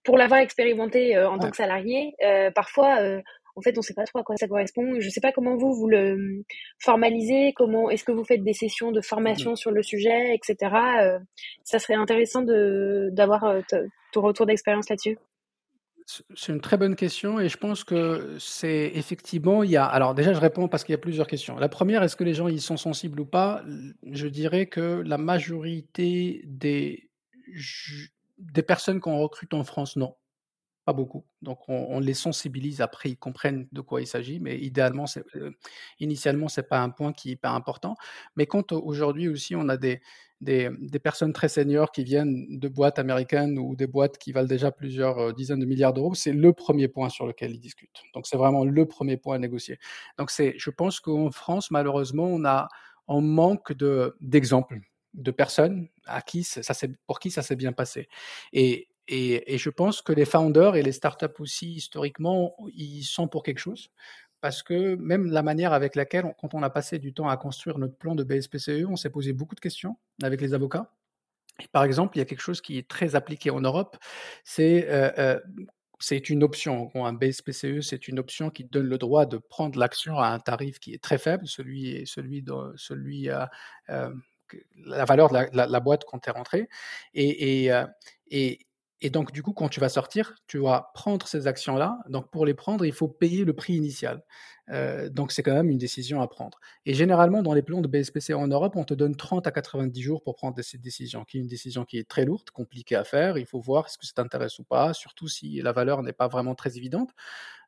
pour 0.04 0.18
l'avoir 0.18 0.40
expérimenté 0.40 1.16
en 1.20 1.38
tant 1.38 1.52
que 1.52 1.58
salarié, 1.58 2.16
parfois 2.56 3.22
en 3.56 3.62
fait, 3.62 3.78
on 3.78 3.80
ne 3.80 3.84
sait 3.84 3.94
pas 3.94 4.06
trop 4.06 4.20
à 4.20 4.24
quoi 4.24 4.36
ça 4.38 4.48
correspond. 4.48 5.00
Je 5.00 5.06
ne 5.06 5.12
sais 5.12 5.22
pas 5.22 5.32
comment 5.32 5.56
vous, 5.56 5.74
vous 5.74 5.88
le 5.88 6.44
formalisez, 6.80 7.54
comment 7.56 7.90
est-ce 7.90 8.04
que 8.04 8.12
vous 8.12 8.24
faites 8.24 8.44
des 8.44 8.54
sessions 8.54 8.92
de 8.92 9.02
formation 9.02 9.56
sur 9.56 9.72
le 9.72 9.84
sujet, 9.84 10.34
etc. 10.36 10.74
Euh, 11.02 11.20
ça 11.64 11.80
serait 11.80 11.96
intéressant 11.96 12.42
d'avoir 12.42 13.44
euh, 13.46 13.62
ton 14.12 14.22
retour 14.22 14.46
d'expérience 14.46 14.90
là-dessus. 14.90 15.18
C'est 16.36 16.52
une 16.52 16.62
très 16.62 16.78
bonne 16.78 16.96
question 16.96 17.40
et 17.40 17.48
je 17.48 17.58
pense 17.58 17.84
que 17.84 18.36
c'est 18.40 18.92
effectivement, 18.96 19.64
il 19.64 19.72
y 19.72 19.78
a. 19.78 19.86
Alors 19.86 20.16
déjà, 20.16 20.34
je 20.34 20.40
réponds 20.40 20.68
parce 20.68 20.84
qu'il 20.84 20.94
y 20.94 20.96
a 20.96 21.00
plusieurs 21.00 21.28
questions. 21.28 21.58
La 21.58 21.70
première, 21.70 22.04
est-ce 22.04 22.16
que 22.16 22.24
les 22.24 22.34
gens 22.34 22.48
y 22.48 22.60
sont 22.60 22.78
sensibles 22.78 23.20
ou 23.20 23.26
pas? 23.26 23.64
Je 24.12 24.28
dirais 24.28 24.66
que 24.66 25.04
la 25.06 25.18
majorité 25.18 26.42
des, 26.46 27.10
des 28.40 28.64
personnes 28.64 29.00
qu'on 29.00 29.20
recrute 29.20 29.54
en 29.54 29.64
France, 29.64 29.96
non. 29.96 30.16
Pas 30.86 30.94
beaucoup. 30.94 31.24
Donc 31.44 31.60
on, 31.68 32.00
les 32.00 32.16
sensibilise, 32.16 32.82
après 32.82 33.10
ils 33.10 33.18
comprennent 33.18 33.68
de 33.72 33.82
quoi 33.82 34.02
il 34.02 34.08
s'agit, 34.08 34.40
mais 34.40 34.58
idéalement, 34.58 35.06
c'est, 35.06 35.24
euh, 35.36 35.52
initialement, 36.00 36.48
ce 36.48 36.62
n'est 36.62 36.68
pas 36.68 36.80
un 36.80 36.90
point 36.90 37.14
qui 37.14 37.32
est 37.32 37.36
pas 37.36 37.52
important. 37.52 37.96
Mais 38.36 38.48
quand 38.48 38.72
aujourd'hui 38.72 39.28
aussi 39.30 39.56
on 39.56 39.70
a 39.70 39.78
des, 39.78 40.02
des, 40.42 40.72
personnes 41.04 41.34
très 41.34 41.50
seniors 41.50 41.92
qui 41.92 42.04
viennent 42.04 42.58
de 42.58 42.68
boîtes 42.68 42.98
américaines 42.98 43.60
ou 43.60 43.76
des 43.76 43.86
boîtes 43.86 44.18
qui 44.18 44.32
valent 44.32 44.48
déjà 44.48 44.72
plusieurs 44.72 45.20
euh, 45.20 45.34
dizaines 45.34 45.60
de 45.60 45.66
milliards 45.66 45.94
d'euros, 45.94 46.16
c'est 46.16 46.34
le 46.34 46.52
premier 46.54 46.88
point 46.88 47.10
sur 47.10 47.28
lequel 47.28 47.52
ils 47.52 47.60
discutent. 47.60 48.02
Donc 48.16 48.26
c'est 48.26 48.38
vraiment 48.38 48.66
le 48.66 48.86
premier 48.88 49.18
point 49.18 49.36
à 49.36 49.40
négocier. 49.40 49.78
Donc 50.18 50.32
c'est, 50.32 50.56
je 50.58 50.72
pense 50.72 51.00
qu'en 51.00 51.30
France, 51.30 51.70
malheureusement, 51.70 52.26
on 52.26 52.44
a 52.46 52.68
on 53.08 53.22
manque 53.22 53.74
de, 53.74 54.16
d'exemples 54.22 54.80
de 55.14 55.32
personnes 55.32 55.90
à 56.06 56.22
qui 56.22 56.44
ça, 56.44 56.62
pour 57.06 57.20
qui 57.20 57.30
ça 57.32 57.42
s'est 57.42 57.56
bien 57.56 57.74
passé. 57.74 58.08
Et 58.54 58.88
et, 59.12 59.58
je 59.58 59.70
pense 59.70 60.02
que 60.02 60.14
les 60.14 60.26
founders 60.26 60.76
et 60.76 60.84
les 60.84 60.94
startups 60.94 61.40
aussi, 61.40 61.74
historiquement, 61.74 62.56
ils 62.74 63.04
sont 63.04 63.28
pour 63.28 63.44
quelque 63.44 63.60
chose. 63.60 63.90
Parce 64.40 64.64
que 64.64 64.96
même 64.96 65.28
la 65.28 65.44
manière 65.44 65.74
avec 65.74 65.96
laquelle, 65.96 66.34
quand 66.40 66.54
on 66.54 66.64
a 66.64 66.70
passé 66.70 66.98
du 66.98 67.14
temps 67.14 67.28
à 67.28 67.38
construire 67.38 67.78
notre 67.78 67.96
plan 67.98 68.16
de 68.16 68.24
BSPCE, 68.24 68.86
on 68.88 68.96
s'est 68.96 69.10
posé 69.10 69.34
beaucoup 69.34 69.54
de 69.56 69.60
questions 69.60 69.98
avec 70.24 70.42
les 70.42 70.54
avocats. 70.54 70.92
par 71.74 71.84
exemple, 71.84 72.18
il 72.18 72.20
y 72.20 72.24
a 72.24 72.26
quelque 72.26 72.42
chose 72.42 72.62
qui 72.62 72.78
est 72.78 72.88
très 72.88 73.16
appliqué 73.16 73.52
en 73.52 73.60
Europe, 73.62 73.98
c'est 74.44 74.90
euh, 74.90 75.12
euh, 75.20 75.40
c'est 76.00 76.30
une 76.30 76.44
option. 76.44 76.90
un 76.96 77.14
BSPCE, 77.14 77.82
c'est 77.82 78.08
une 78.08 78.18
option 78.18 78.50
qui 78.50 78.64
donne 78.64 78.88
le 78.88 78.98
droit 78.98 79.26
de 79.28 79.38
prendre 79.38 79.78
l'action 79.78 80.18
à 80.18 80.30
un 80.30 80.40
tarif 80.40 80.80
qui 80.80 80.94
est 80.94 81.04
très 81.04 81.20
faible, 81.20 81.48
celui, 81.48 82.08
celui, 82.08 82.44
celui 82.78 83.30
euh, 83.30 83.46
la 84.76 85.06
valeur 85.06 85.30
de 85.30 85.50
la, 85.54 85.80
boîte 85.80 86.04
quand 86.08 86.20
tu 86.20 86.30
es 86.30 86.34
rentré. 86.34 86.70
Et, 87.14 87.68
et, 87.68 87.72
et, 88.32 88.60
et 89.02 89.10
donc, 89.10 89.32
du 89.32 89.42
coup, 89.42 89.52
quand 89.52 89.68
tu 89.68 89.80
vas 89.80 89.90
sortir, 89.90 90.36
tu 90.46 90.60
vas 90.60 90.92
prendre 90.94 91.28
ces 91.28 91.48
actions-là. 91.48 91.98
Donc, 92.08 92.30
pour 92.30 92.46
les 92.46 92.54
prendre, 92.54 92.86
il 92.86 92.94
faut 92.94 93.08
payer 93.08 93.46
le 93.46 93.54
prix 93.54 93.74
initial. 93.74 94.24
Euh, 94.70 95.10
donc, 95.10 95.32
c'est 95.32 95.42
quand 95.42 95.54
même 95.54 95.72
une 95.72 95.80
décision 95.80 96.22
à 96.22 96.28
prendre. 96.28 96.60
Et 96.86 96.94
généralement, 96.94 97.42
dans 97.42 97.54
les 97.54 97.64
plans 97.64 97.82
de 97.82 97.88
BSPC 97.88 98.36
en 98.36 98.48
Europe, 98.48 98.76
on 98.76 98.84
te 98.84 98.94
donne 98.94 99.16
30 99.16 99.48
à 99.48 99.52
90 99.52 100.02
jours 100.02 100.22
pour 100.22 100.36
prendre 100.36 100.62
cette 100.62 100.82
décision, 100.82 101.26
qui 101.26 101.38
est 101.38 101.42
une 101.42 101.48
décision 101.48 101.84
qui 101.84 101.98
est 101.98 102.08
très 102.08 102.26
lourde, 102.26 102.52
compliquée 102.52 102.96
à 102.96 103.04
faire. 103.04 103.40
Il 103.40 103.48
faut 103.48 103.60
voir 103.60 103.88
est-ce 103.88 103.98
que 103.98 104.06
ça 104.06 104.14
t'intéresse 104.16 104.60
ou 104.60 104.64
pas, 104.64 104.94
surtout 104.94 105.28
si 105.28 105.62
la 105.62 105.72
valeur 105.72 106.04
n'est 106.04 106.14
pas 106.14 106.28
vraiment 106.28 106.54
très 106.54 106.78
évidente. 106.78 107.10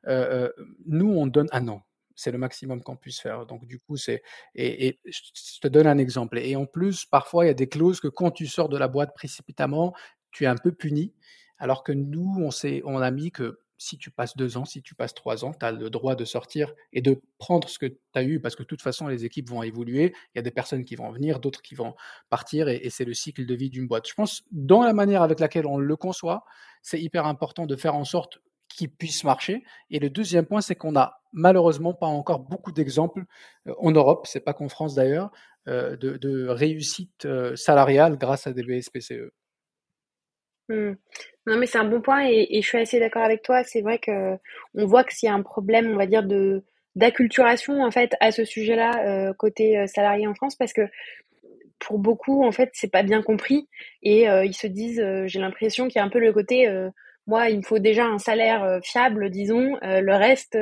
Euh, 0.07 0.49
euh, 0.59 0.65
nous, 0.85 1.11
on 1.11 1.25
donne 1.27 1.47
un 1.51 1.67
an 1.67 1.83
c'est 2.15 2.31
le 2.31 2.37
maximum 2.37 2.83
qu'on 2.83 2.95
puisse 2.95 3.19
faire. 3.19 3.47
Donc 3.47 3.65
du 3.65 3.79
coup, 3.79 3.97
c'est 3.97 4.21
et, 4.53 4.99
je 5.03 5.59
te 5.59 5.67
donne 5.67 5.87
un 5.87 5.97
exemple. 5.97 6.37
Et 6.37 6.55
en 6.55 6.67
plus, 6.67 7.05
parfois, 7.05 7.45
il 7.45 7.47
y 7.47 7.51
a 7.51 7.55
des 7.55 7.67
clauses 7.67 7.99
que 7.99 8.07
quand 8.07 8.29
tu 8.29 8.45
sors 8.45 8.69
de 8.69 8.77
la 8.77 8.87
boîte 8.87 9.15
précipitamment, 9.15 9.93
tu 10.33 10.43
es 10.43 10.47
un 10.47 10.55
peu 10.55 10.71
puni. 10.71 11.13
Alors 11.57 11.83
que 11.83 11.91
nous, 11.91 12.35
on, 12.39 12.49
on 12.85 12.97
a 12.97 13.11
mis 13.11 13.31
que 13.31 13.59
si 13.77 13.97
tu 13.97 14.11
passes 14.11 14.37
deux 14.37 14.57
ans, 14.57 14.65
si 14.65 14.81
tu 14.81 14.95
passes 14.95 15.13
trois 15.13 15.43
ans, 15.43 15.53
tu 15.53 15.65
as 15.65 15.71
le 15.71 15.89
droit 15.89 16.15
de 16.15 16.25
sortir 16.25 16.73
et 16.93 17.01
de 17.01 17.21
prendre 17.37 17.67
ce 17.67 17.77
que 17.79 17.85
tu 17.85 17.97
as 18.15 18.23
eu, 18.23 18.39
parce 18.39 18.55
que 18.55 18.63
de 18.63 18.67
toute 18.67 18.81
façon, 18.81 19.07
les 19.07 19.25
équipes 19.25 19.49
vont 19.49 19.63
évoluer. 19.63 20.13
Il 20.33 20.37
y 20.37 20.39
a 20.39 20.41
des 20.41 20.51
personnes 20.51 20.85
qui 20.85 20.95
vont 20.95 21.11
venir, 21.11 21.39
d'autres 21.39 21.61
qui 21.61 21.75
vont 21.75 21.95
partir, 22.29 22.69
et, 22.69 22.89
c'est 22.89 23.05
le 23.05 23.13
cycle 23.13 23.45
de 23.45 23.55
vie 23.55 23.69
d'une 23.69 23.87
boîte. 23.87 24.07
Je 24.07 24.13
pense, 24.13 24.43
dans 24.51 24.83
la 24.83 24.93
manière 24.93 25.21
avec 25.21 25.39
laquelle 25.39 25.67
on 25.67 25.77
le 25.77 25.95
conçoit, 25.95 26.45
c'est 26.81 27.01
hyper 27.01 27.25
important 27.25 27.65
de 27.65 27.75
faire 27.75 27.95
en 27.95 28.05
sorte 28.05 28.39
qu'il 28.69 28.89
puisse 28.89 29.23
marcher. 29.23 29.63
Et 29.89 29.99
le 29.99 30.09
deuxième 30.09 30.45
point, 30.45 30.61
c'est 30.61 30.75
qu'on 30.75 30.93
n'a 30.93 31.19
malheureusement 31.33 31.93
pas 31.93 32.07
encore 32.07 32.39
beaucoup 32.39 32.71
d'exemples 32.71 33.25
euh, 33.67 33.73
en 33.79 33.91
Europe, 33.91 34.27
c'est 34.27 34.39
pas 34.39 34.53
qu'en 34.53 34.69
France 34.69 34.95
d'ailleurs, 34.95 35.31
euh, 35.67 35.95
de, 35.97 36.47
réussite 36.47 37.25
euh, 37.25 37.55
salariale 37.55 38.17
grâce 38.17 38.47
à 38.47 38.53
des 38.53 38.63
BSPCE. 38.63 39.31
Mmh. 40.69 40.93
Non, 41.45 41.57
mais 41.57 41.65
c'est 41.65 41.77
un 41.77 41.85
bon 41.85 42.01
point 42.01 42.25
et, 42.25 42.61
je 42.61 42.67
suis 42.67 42.77
assez 42.77 42.99
d'accord 42.99 43.23
avec 43.23 43.41
toi. 43.43 43.63
C'est 43.63 43.81
vrai 43.81 43.99
que 43.99 44.37
on 44.75 44.85
voit 44.85 45.03
que 45.03 45.13
s'il 45.13 45.27
y 45.27 45.31
a 45.31 45.35
un 45.35 45.41
problème, 45.41 45.91
on 45.91 45.97
va 45.97 46.05
dire 46.05 46.23
de 46.23 46.63
d'acculturation 46.95 47.81
en 47.83 47.89
fait 47.89 48.13
à 48.19 48.31
ce 48.31 48.45
sujet-là 48.45 49.29
euh, 49.29 49.33
côté 49.33 49.79
euh, 49.79 49.87
salarié 49.87 50.27
en 50.27 50.35
France, 50.35 50.55
parce 50.55 50.73
que 50.73 50.87
pour 51.79 51.97
beaucoup 51.99 52.45
en 52.45 52.51
fait 52.51 52.69
c'est 52.73 52.91
pas 52.91 53.03
bien 53.03 53.21
compris 53.23 53.67
et 54.03 54.29
euh, 54.29 54.45
ils 54.45 54.53
se 54.53 54.67
disent, 54.67 55.03
j'ai 55.25 55.39
l'impression 55.39 55.87
qu'il 55.87 55.99
y 55.99 56.01
a 56.01 56.05
un 56.05 56.09
peu 56.09 56.19
le 56.19 56.31
côté, 56.31 56.71
moi 57.27 57.49
il 57.49 57.57
me 57.57 57.63
faut 57.63 57.79
déjà 57.79 58.05
un 58.05 58.19
salaire 58.19 58.79
fiable, 58.83 59.29
disons, 59.31 59.77
le 59.81 60.15
reste 60.15 60.57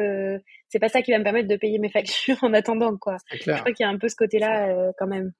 c'est 0.69 0.79
pas 0.79 0.89
ça 0.89 1.01
qui 1.01 1.11
va 1.11 1.19
me 1.19 1.23
permettre 1.23 1.49
de 1.49 1.57
payer 1.57 1.79
mes 1.79 1.89
factures 1.89 2.37
en 2.43 2.53
attendant 2.53 2.97
quoi. 2.97 3.17
Je 3.31 3.51
crois 3.51 3.73
qu'il 3.73 3.83
y 3.83 3.87
a 3.87 3.89
un 3.89 3.97
peu 3.97 4.07
ce 4.07 4.15
côté-là 4.15 4.91
quand 4.97 5.07
même. 5.07 5.33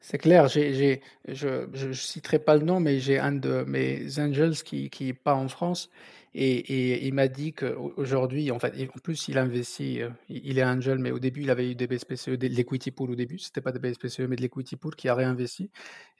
C'est 0.00 0.18
clair, 0.18 0.48
j'ai, 0.48 1.02
je 1.28 1.86
ne 1.86 1.92
citerai 1.92 2.38
pas 2.38 2.56
le 2.56 2.64
nom, 2.64 2.80
mais 2.80 3.00
j'ai 3.00 3.18
un 3.18 3.32
de 3.32 3.64
mes 3.66 4.18
angels 4.18 4.62
qui, 4.64 4.88
qui 4.88 5.08
est 5.08 5.14
pas 5.14 5.34
en 5.34 5.48
France 5.48 5.90
et, 6.34 6.52
et 6.58 7.06
il 7.06 7.14
m'a 7.14 7.28
dit 7.28 7.52
qu'aujourd'hui, 7.52 8.50
en 8.50 8.58
fait, 8.58 8.72
en 8.94 8.98
plus, 9.00 9.28
il 9.28 9.36
a 9.36 9.42
investi, 9.42 10.00
euh, 10.00 10.10
il 10.28 10.58
est 10.58 10.64
angel, 10.64 10.98
mais 10.98 11.10
au 11.10 11.18
début, 11.18 11.42
il 11.42 11.50
avait 11.50 11.70
eu 11.70 11.74
des 11.74 11.88
BSPCE, 11.88 12.30
de 12.30 12.46
l'equity 12.46 12.92
pool 12.92 13.10
au 13.10 13.14
début, 13.16 13.38
c'était 13.38 13.60
pas 13.60 13.72
des 13.72 13.80
BSPCE, 13.80 14.20
mais 14.20 14.36
de 14.36 14.42
l'equity 14.42 14.76
pool 14.76 14.94
qui 14.94 15.08
a 15.08 15.14
réinvesti. 15.14 15.70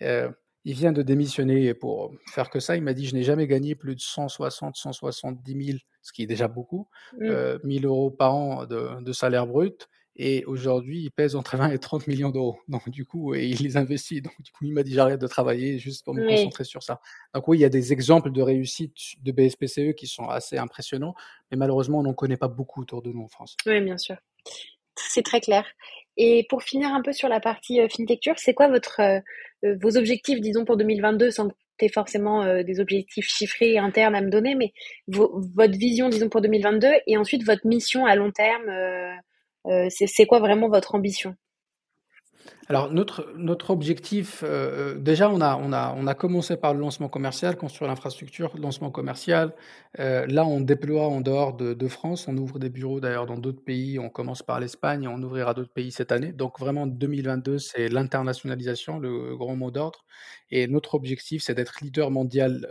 Euh, 0.02 0.30
il 0.64 0.74
vient 0.74 0.92
de 0.92 1.02
démissionner 1.02 1.72
pour 1.74 2.12
faire 2.26 2.50
que 2.50 2.60
ça. 2.60 2.76
Il 2.76 2.82
m'a 2.82 2.92
dit, 2.92 3.06
je 3.06 3.14
n'ai 3.14 3.22
jamais 3.22 3.46
gagné 3.46 3.74
plus 3.74 3.94
de 3.94 4.00
160, 4.00 4.76
170 4.76 5.64
000, 5.66 5.78
ce 6.02 6.12
qui 6.12 6.24
est 6.24 6.26
déjà 6.26 6.48
beaucoup, 6.48 6.88
1000 7.18 7.30
mmh. 7.30 7.32
euh, 7.32 7.80
euros 7.84 8.10
par 8.10 8.34
an 8.34 8.66
de, 8.66 9.00
de 9.00 9.12
salaire 9.12 9.46
brut. 9.46 9.88
Et 10.22 10.44
aujourd'hui, 10.44 11.00
il 11.04 11.10
pèse 11.10 11.34
entre 11.34 11.56
20 11.56 11.70
et 11.70 11.78
30 11.78 12.06
millions 12.06 12.28
d'euros. 12.28 12.58
Donc, 12.68 12.90
du 12.90 13.06
coup, 13.06 13.34
et 13.34 13.46
il 13.46 13.62
les 13.62 13.78
investit. 13.78 14.20
Donc, 14.20 14.34
du 14.38 14.52
coup, 14.52 14.66
il 14.66 14.72
m'a 14.74 14.82
dit 14.82 14.92
j'arrête 14.92 15.18
de 15.18 15.26
travailler 15.26 15.78
juste 15.78 16.04
pour 16.04 16.14
me 16.14 16.28
concentrer 16.28 16.64
sur 16.64 16.82
ça. 16.82 17.00
Donc, 17.34 17.48
oui, 17.48 17.56
il 17.56 17.62
y 17.62 17.64
a 17.64 17.70
des 17.70 17.94
exemples 17.94 18.30
de 18.30 18.42
réussite 18.42 18.94
de 19.22 19.32
BSPCE 19.32 19.94
qui 19.96 20.06
sont 20.06 20.28
assez 20.28 20.58
impressionnants, 20.58 21.14
mais 21.50 21.56
malheureusement, 21.56 22.00
on 22.00 22.02
n'en 22.02 22.12
connaît 22.12 22.36
pas 22.36 22.48
beaucoup 22.48 22.82
autour 22.82 23.00
de 23.00 23.10
nous 23.10 23.22
en 23.22 23.28
France. 23.28 23.56
Oui, 23.64 23.80
bien 23.80 23.96
sûr. 23.96 24.16
C'est 24.94 25.22
très 25.22 25.40
clair. 25.40 25.64
Et 26.18 26.46
pour 26.50 26.62
finir 26.62 26.90
un 26.90 27.00
peu 27.00 27.14
sur 27.14 27.30
la 27.30 27.40
partie 27.40 27.80
euh, 27.80 27.88
FinTecture, 27.88 28.34
c'est 28.36 28.52
quoi 28.52 28.68
votre, 28.68 29.00
euh, 29.00 29.20
euh, 29.64 29.76
vos 29.80 29.96
objectifs, 29.96 30.40
disons, 30.42 30.66
pour 30.66 30.76
2022, 30.76 31.30
sans 31.30 31.48
que 31.48 31.88
forcément 31.94 32.62
des 32.62 32.78
objectifs 32.78 33.26
chiffrés 33.26 33.78
internes 33.78 34.14
à 34.14 34.20
me 34.20 34.28
donner, 34.28 34.54
mais 34.54 34.74
votre 35.06 35.78
vision, 35.78 36.10
disons, 36.10 36.28
pour 36.28 36.42
2022, 36.42 36.88
et 37.06 37.16
ensuite 37.16 37.42
votre 37.42 37.66
mission 37.66 38.04
à 38.04 38.16
long 38.16 38.30
terme 38.30 38.68
euh, 38.68 39.14
c'est 39.90 40.26
quoi 40.26 40.40
vraiment 40.40 40.68
votre 40.68 40.94
ambition? 40.94 41.34
Alors 42.68 42.92
notre, 42.92 43.70
objectif, 43.70 44.42
euh, 44.44 44.94
euh, 44.94 44.98
déjà 44.98 45.28
on 45.28 45.40
a, 45.40 45.56
on, 45.56 45.72
a, 45.72 45.92
on 45.96 46.06
a 46.06 46.14
commencé 46.14 46.56
par 46.56 46.72
le 46.72 46.80
lancement 46.80 47.08
commercial, 47.08 47.56
construire 47.56 47.88
l'infrastructure, 47.90 48.56
lancement 48.56 48.90
commercial. 48.90 49.52
là 49.98 50.46
on 50.46 50.60
déploie 50.60 51.08
en 51.08 51.20
dehors 51.20 51.54
de, 51.54 51.88
France, 51.88 52.28
on 52.28 52.36
ouvre 52.36 52.58
des 52.58 52.70
bureaux 52.70 53.00
d'ailleurs 53.00 53.26
dans 53.26 53.38
d'autres 53.38 53.62
pays, 53.62 53.98
on 53.98 54.08
commence 54.08 54.42
par 54.42 54.60
l'Espagne, 54.60 55.08
on 55.08 55.20
ouvrira 55.22 55.52
d'autres 55.52 55.72
pays 55.72 55.90
cette 55.90 56.12
année. 56.12 56.32
Donc 56.32 56.60
vraiment 56.60 56.86
2022 56.86 57.58
c'est 57.58 57.88
l'internationalisation, 57.88 58.98
le 59.00 59.36
grand 59.36 59.56
mot 59.56 59.70
d'ordre. 59.70 60.04
Et 60.50 60.68
notre 60.68 60.94
objectif 60.94 61.42
c'est 61.42 61.54
d'être 61.54 61.80
leader 61.82 62.10
mondial 62.10 62.68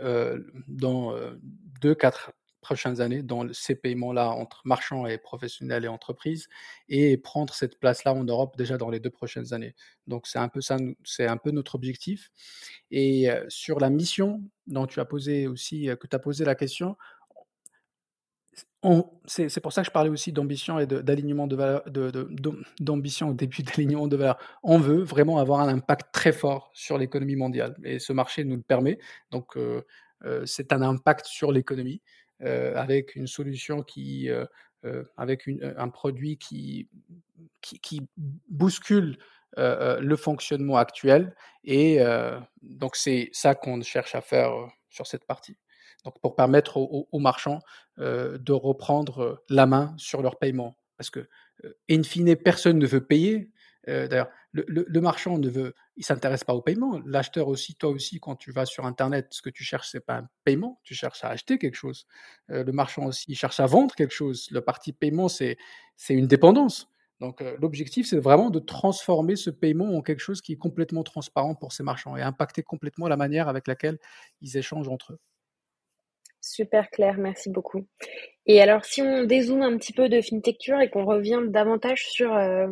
dans 0.68 1.14
2-4 1.82 2.30
prochaines 2.60 3.00
années 3.00 3.22
dans 3.22 3.52
ces 3.52 3.74
paiements-là 3.74 4.30
entre 4.30 4.62
marchands 4.64 5.06
et 5.06 5.18
professionnels 5.18 5.84
et 5.84 5.88
entreprises 5.88 6.48
et 6.88 7.16
prendre 7.16 7.54
cette 7.54 7.78
place-là 7.78 8.14
en 8.14 8.24
Europe 8.24 8.56
déjà 8.56 8.76
dans 8.76 8.90
les 8.90 9.00
deux 9.00 9.10
prochaines 9.10 9.52
années. 9.52 9.74
Donc 10.06 10.26
c'est 10.26 10.38
un 10.38 10.48
peu 10.48 10.60
ça, 10.60 10.76
c'est 11.04 11.26
un 11.26 11.36
peu 11.36 11.50
notre 11.50 11.74
objectif. 11.74 12.30
Et 12.90 13.28
sur 13.48 13.80
la 13.80 13.90
mission 13.90 14.42
dont 14.66 14.86
tu 14.86 15.00
as 15.00 15.04
posé 15.04 15.46
aussi, 15.46 15.88
que 16.00 16.06
tu 16.06 16.16
as 16.16 16.18
posé 16.18 16.44
la 16.44 16.54
question, 16.54 16.96
c'est 19.26 19.60
pour 19.60 19.72
ça 19.72 19.82
que 19.82 19.86
je 19.86 19.92
parlais 19.92 20.08
aussi 20.08 20.32
d'ambition 20.32 20.78
et 20.78 20.86
d'alignement 20.86 21.46
de, 21.46 21.56
valeur, 21.56 21.84
d'ambition 22.80 23.28
au 23.28 23.34
début 23.34 23.62
d'alignement 23.62 24.08
de 24.08 24.16
valeur. 24.16 24.38
On 24.62 24.78
veut 24.78 25.02
vraiment 25.02 25.38
avoir 25.38 25.60
un 25.60 25.68
impact 25.68 26.12
très 26.12 26.32
fort 26.32 26.70
sur 26.74 26.96
l'économie 26.96 27.36
mondiale 27.36 27.76
et 27.84 27.98
ce 27.98 28.12
marché 28.12 28.44
nous 28.44 28.56
le 28.56 28.62
permet. 28.62 28.98
Donc, 29.30 29.58
c'est 30.44 30.72
un 30.72 30.82
impact 30.82 31.26
sur 31.26 31.52
l'économie 31.52 32.00
avec 32.40 33.16
une 33.16 33.26
solution 33.26 33.82
qui, 33.82 34.28
avec 35.16 35.48
un 35.76 35.88
produit 35.88 36.38
qui, 36.38 36.88
qui, 37.60 38.02
bouscule 38.48 39.18
le 39.56 40.16
fonctionnement 40.16 40.76
actuel. 40.76 41.34
Et 41.64 41.98
donc, 42.62 42.96
c'est 42.96 43.30
ça 43.32 43.54
qu'on 43.54 43.80
cherche 43.82 44.14
à 44.14 44.20
faire 44.20 44.52
sur 44.88 45.06
cette 45.06 45.24
partie 45.24 45.56
donc 46.04 46.18
pour 46.20 46.34
permettre 46.34 46.78
aux, 46.78 47.18
marchands 47.18 47.60
de 47.98 48.52
reprendre 48.52 49.42
la 49.48 49.66
main 49.66 49.94
sur 49.98 50.22
leur 50.22 50.38
paiement. 50.38 50.76
Parce 50.96 51.10
que, 51.10 51.28
in 51.90 52.02
fine, 52.02 52.36
personne 52.36 52.78
ne 52.78 52.86
veut 52.86 53.04
payer. 53.04 53.50
D'ailleurs, 53.86 54.30
le, 54.52 55.00
marchand 55.00 55.38
ne 55.38 55.48
veut, 55.48 55.74
il 56.00 56.04
s'intéresse 56.04 56.44
pas 56.44 56.54
au 56.54 56.62
paiement. 56.62 56.98
L'acheteur 57.04 57.46
aussi, 57.48 57.74
toi 57.74 57.90
aussi, 57.90 58.20
quand 58.20 58.34
tu 58.34 58.52
vas 58.52 58.64
sur 58.64 58.86
Internet, 58.86 59.28
ce 59.30 59.42
que 59.42 59.50
tu 59.50 59.62
cherches, 59.62 59.90
c'est 59.90 60.04
pas 60.04 60.16
un 60.16 60.28
paiement, 60.44 60.80
tu 60.82 60.94
cherches 60.94 61.22
à 61.24 61.28
acheter 61.28 61.58
quelque 61.58 61.76
chose. 61.76 62.06
le 62.48 62.72
marchand 62.72 63.04
aussi, 63.04 63.26
il 63.28 63.36
cherche 63.36 63.60
à 63.60 63.66
vendre 63.66 63.94
quelque 63.94 64.14
chose. 64.14 64.48
Le 64.50 64.62
parti 64.62 64.92
paiement, 64.92 65.28
c'est 65.28 65.56
une 66.08 66.26
dépendance. 66.26 66.88
Donc 67.20 67.42
l'objectif, 67.60 68.06
c'est 68.08 68.18
vraiment 68.18 68.48
de 68.48 68.58
transformer 68.58 69.36
ce 69.36 69.50
paiement 69.50 69.94
en 69.94 70.00
quelque 70.00 70.20
chose 70.20 70.40
qui 70.40 70.54
est 70.54 70.56
complètement 70.56 71.02
transparent 71.02 71.54
pour 71.54 71.72
ces 71.72 71.82
marchands 71.82 72.16
et 72.16 72.22
impacter 72.22 72.62
complètement 72.62 73.08
la 73.08 73.18
manière 73.18 73.48
avec 73.48 73.68
laquelle 73.68 73.98
ils 74.40 74.56
échangent 74.56 74.88
entre 74.88 75.12
eux. 75.12 75.18
Super 76.40 76.88
clair, 76.88 77.18
merci 77.18 77.50
beaucoup. 77.50 77.86
Et 78.46 78.62
alors, 78.62 78.86
si 78.86 79.02
on 79.02 79.24
dézoome 79.24 79.60
un 79.60 79.76
petit 79.76 79.92
peu 79.92 80.08
de 80.08 80.22
FinTechture 80.22 80.80
et 80.80 80.88
qu'on 80.88 81.04
revient 81.04 81.40
davantage 81.46 82.08
sur, 82.08 82.34
euh, 82.34 82.66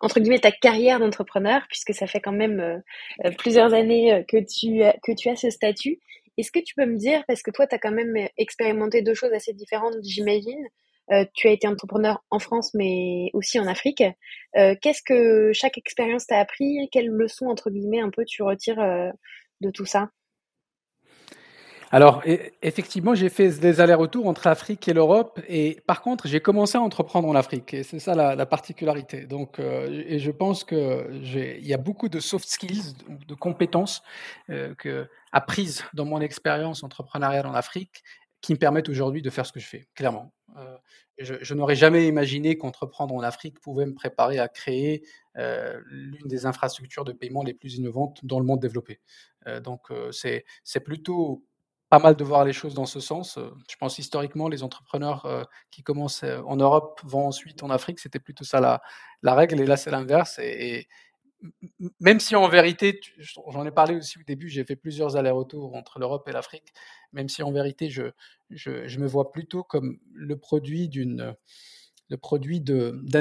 entre 0.00 0.20
guillemets, 0.20 0.38
ta 0.38 0.52
carrière 0.52 1.00
d'entrepreneur, 1.00 1.62
puisque 1.68 1.94
ça 1.94 2.06
fait 2.06 2.20
quand 2.20 2.32
même 2.32 2.60
euh, 2.60 3.30
plusieurs 3.38 3.74
années 3.74 4.12
euh, 4.12 4.22
que 4.28 4.36
tu, 4.38 4.80
que 5.02 5.12
tu 5.12 5.28
as 5.28 5.36
ce 5.36 5.50
statut, 5.50 5.98
est-ce 6.36 6.52
que 6.52 6.58
tu 6.58 6.74
peux 6.74 6.86
me 6.86 6.96
dire, 6.96 7.24
parce 7.26 7.42
que 7.42 7.50
toi, 7.50 7.66
tu 7.66 7.74
as 7.74 7.78
quand 7.78 7.92
même 7.92 8.14
expérimenté 8.36 9.02
deux 9.02 9.14
choses 9.14 9.32
assez 9.32 9.54
différentes, 9.54 9.94
j'imagine, 10.02 10.66
tu 11.32 11.48
as 11.48 11.52
été 11.52 11.66
entrepreneur 11.66 12.22
en 12.30 12.38
France, 12.38 12.74
mais 12.74 13.30
aussi 13.32 13.58
en 13.58 13.66
Afrique. 13.66 14.02
Qu'est-ce 14.54 15.00
que 15.02 15.52
chaque 15.54 15.78
expérience 15.78 16.26
t'a 16.26 16.38
appris? 16.38 16.90
Quelles 16.92 17.08
leçons, 17.08 17.46
entre 17.46 17.70
guillemets, 17.70 18.00
un 18.00 18.10
peu 18.10 18.24
tu 18.26 18.42
retires 18.42 18.76
de 19.62 19.70
tout 19.70 19.86
ça? 19.86 20.10
Alors, 21.92 22.22
e, 22.26 22.38
effectivement, 22.62 23.14
j'ai 23.14 23.28
fait 23.28 23.60
des 23.60 23.80
allers-retours 23.80 24.26
entre 24.26 24.48
l'Afrique 24.48 24.88
et 24.88 24.92
l'Europe. 24.92 25.40
Et 25.48 25.80
par 25.86 26.02
contre, 26.02 26.26
j'ai 26.26 26.40
commencé 26.40 26.76
à 26.76 26.80
entreprendre 26.80 27.28
en 27.28 27.34
Afrique. 27.34 27.74
Et 27.74 27.82
c'est 27.82 28.00
ça 28.00 28.14
la, 28.14 28.46
particularité. 28.46 29.26
Donc, 29.26 29.58
euh, 29.58 30.04
et 30.06 30.18
je 30.18 30.30
pense 30.30 30.64
qu'il 30.64 31.64
y 31.66 31.74
a 31.74 31.78
beaucoup 31.78 32.08
de 32.08 32.20
soft 32.20 32.48
skills, 32.48 32.94
de 33.08 33.34
compétences 33.34 34.02
euh, 34.50 35.04
apprises 35.32 35.84
dans 35.94 36.04
mon 36.04 36.20
expérience 36.20 36.82
entrepreneuriale 36.82 37.46
en 37.46 37.54
Afrique 37.54 38.02
qui 38.40 38.52
me 38.52 38.58
permettent 38.58 38.88
aujourd'hui 38.88 39.22
de 39.22 39.30
faire 39.30 39.46
ce 39.46 39.52
que 39.52 39.60
je 39.60 39.66
fais, 39.66 39.88
clairement. 39.94 40.32
Euh, 40.56 40.76
je, 41.18 41.54
n'aurais 41.54 41.76
jamais 41.76 42.06
imaginé 42.06 42.58
qu'entreprendre 42.58 43.14
en 43.14 43.22
Afrique 43.22 43.58
pouvait 43.60 43.86
me 43.86 43.94
préparer 43.94 44.38
à 44.38 44.48
créer 44.48 45.02
l'une 45.86 46.26
des 46.26 46.46
infrastructures 46.46 47.04
de 47.04 47.12
paiement 47.12 47.42
les 47.42 47.54
plus 47.54 47.76
innovantes 47.76 48.20
dans 48.22 48.38
le 48.38 48.44
monde 48.44 48.60
développé. 48.60 49.00
donc, 49.62 49.88
c'est 50.10 50.44
plutôt 50.84 51.42
pas 51.88 51.98
mal 51.98 52.16
de 52.16 52.24
voir 52.24 52.44
les 52.44 52.52
choses 52.52 52.74
dans 52.74 52.86
ce 52.86 53.00
sens. 53.00 53.38
Euh, 53.38 53.50
je 53.70 53.76
pense 53.76 53.98
historiquement, 53.98 54.48
les 54.48 54.62
entrepreneurs 54.62 55.24
euh, 55.26 55.44
qui 55.70 55.82
commencent 55.82 56.24
euh, 56.24 56.40
en 56.46 56.56
Europe 56.56 57.00
vont 57.04 57.26
ensuite 57.26 57.62
en 57.62 57.70
Afrique. 57.70 58.00
C'était 58.00 58.18
plutôt 58.18 58.44
ça 58.44 58.60
la, 58.60 58.82
la, 59.22 59.34
règle, 59.34 59.60
et 59.60 59.66
là 59.66 59.76
c'est 59.76 59.90
l'inverse. 59.90 60.38
Et, 60.40 60.88
même 62.00 62.18
si 62.18 62.34
en 62.34 62.48
vérité, 62.48 62.98
j'en 63.18 63.64
ai 63.66 63.70
parlé 63.70 63.94
aussi 63.94 64.18
au 64.18 64.22
début, 64.26 64.48
j'ai 64.48 64.64
fait 64.64 64.74
plusieurs 64.74 65.16
allers-retours 65.16 65.76
entre 65.76 65.98
l'Europe 65.98 66.26
et 66.28 66.32
l'Afrique, 66.32 66.72
même 67.12 67.28
si 67.28 67.42
en 67.42 67.52
vérité, 67.52 67.90
je, 67.90 68.98
me 68.98 69.06
vois 69.06 69.30
plutôt 69.30 69.62
comme 69.62 69.98
le 70.12 70.38
produit 70.38 70.88
d'un 70.88 71.36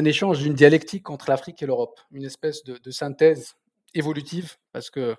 échange, 0.05 0.39
d'une 0.39 0.55
dialectique 0.55 1.09
entre 1.09 1.29
l'Afrique 1.29 1.61
et 1.61 1.65
l'Europe, 1.65 1.99
une 2.11 2.23
espèce 2.23 2.63
de 2.63 2.91
synthèse 2.91 3.57
évolutive, 3.95 4.55
parce 4.71 4.89
que 4.89 5.15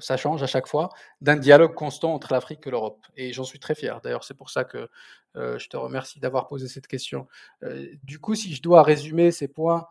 ça 0.00 0.16
change 0.16 0.42
à 0.42 0.48
chaque 0.48 0.66
fois, 0.66 0.88
d'un 1.20 1.36
dialogue 1.36 1.74
constant 1.74 2.12
entre 2.12 2.32
l'Afrique 2.32 2.66
et 2.66 2.70
l'Europe. 2.70 3.06
Et 3.16 3.32
j'en 3.32 3.44
suis 3.44 3.60
très 3.60 3.76
fier. 3.76 4.00
D'ailleurs, 4.00 4.24
c'est 4.24 4.34
pour 4.34 4.50
ça 4.50 4.64
que 4.64 4.88
je 5.36 5.68
te 5.68 5.76
remercie 5.76 6.18
d'avoir 6.18 6.48
posé 6.48 6.66
cette 6.66 6.88
question. 6.88 7.28
du 8.02 8.18
coup, 8.18 8.34
si 8.34 8.52
je 8.54 8.62
dois 8.62 8.82
résumer 8.82 9.30
ces 9.30 9.46
points, 9.46 9.86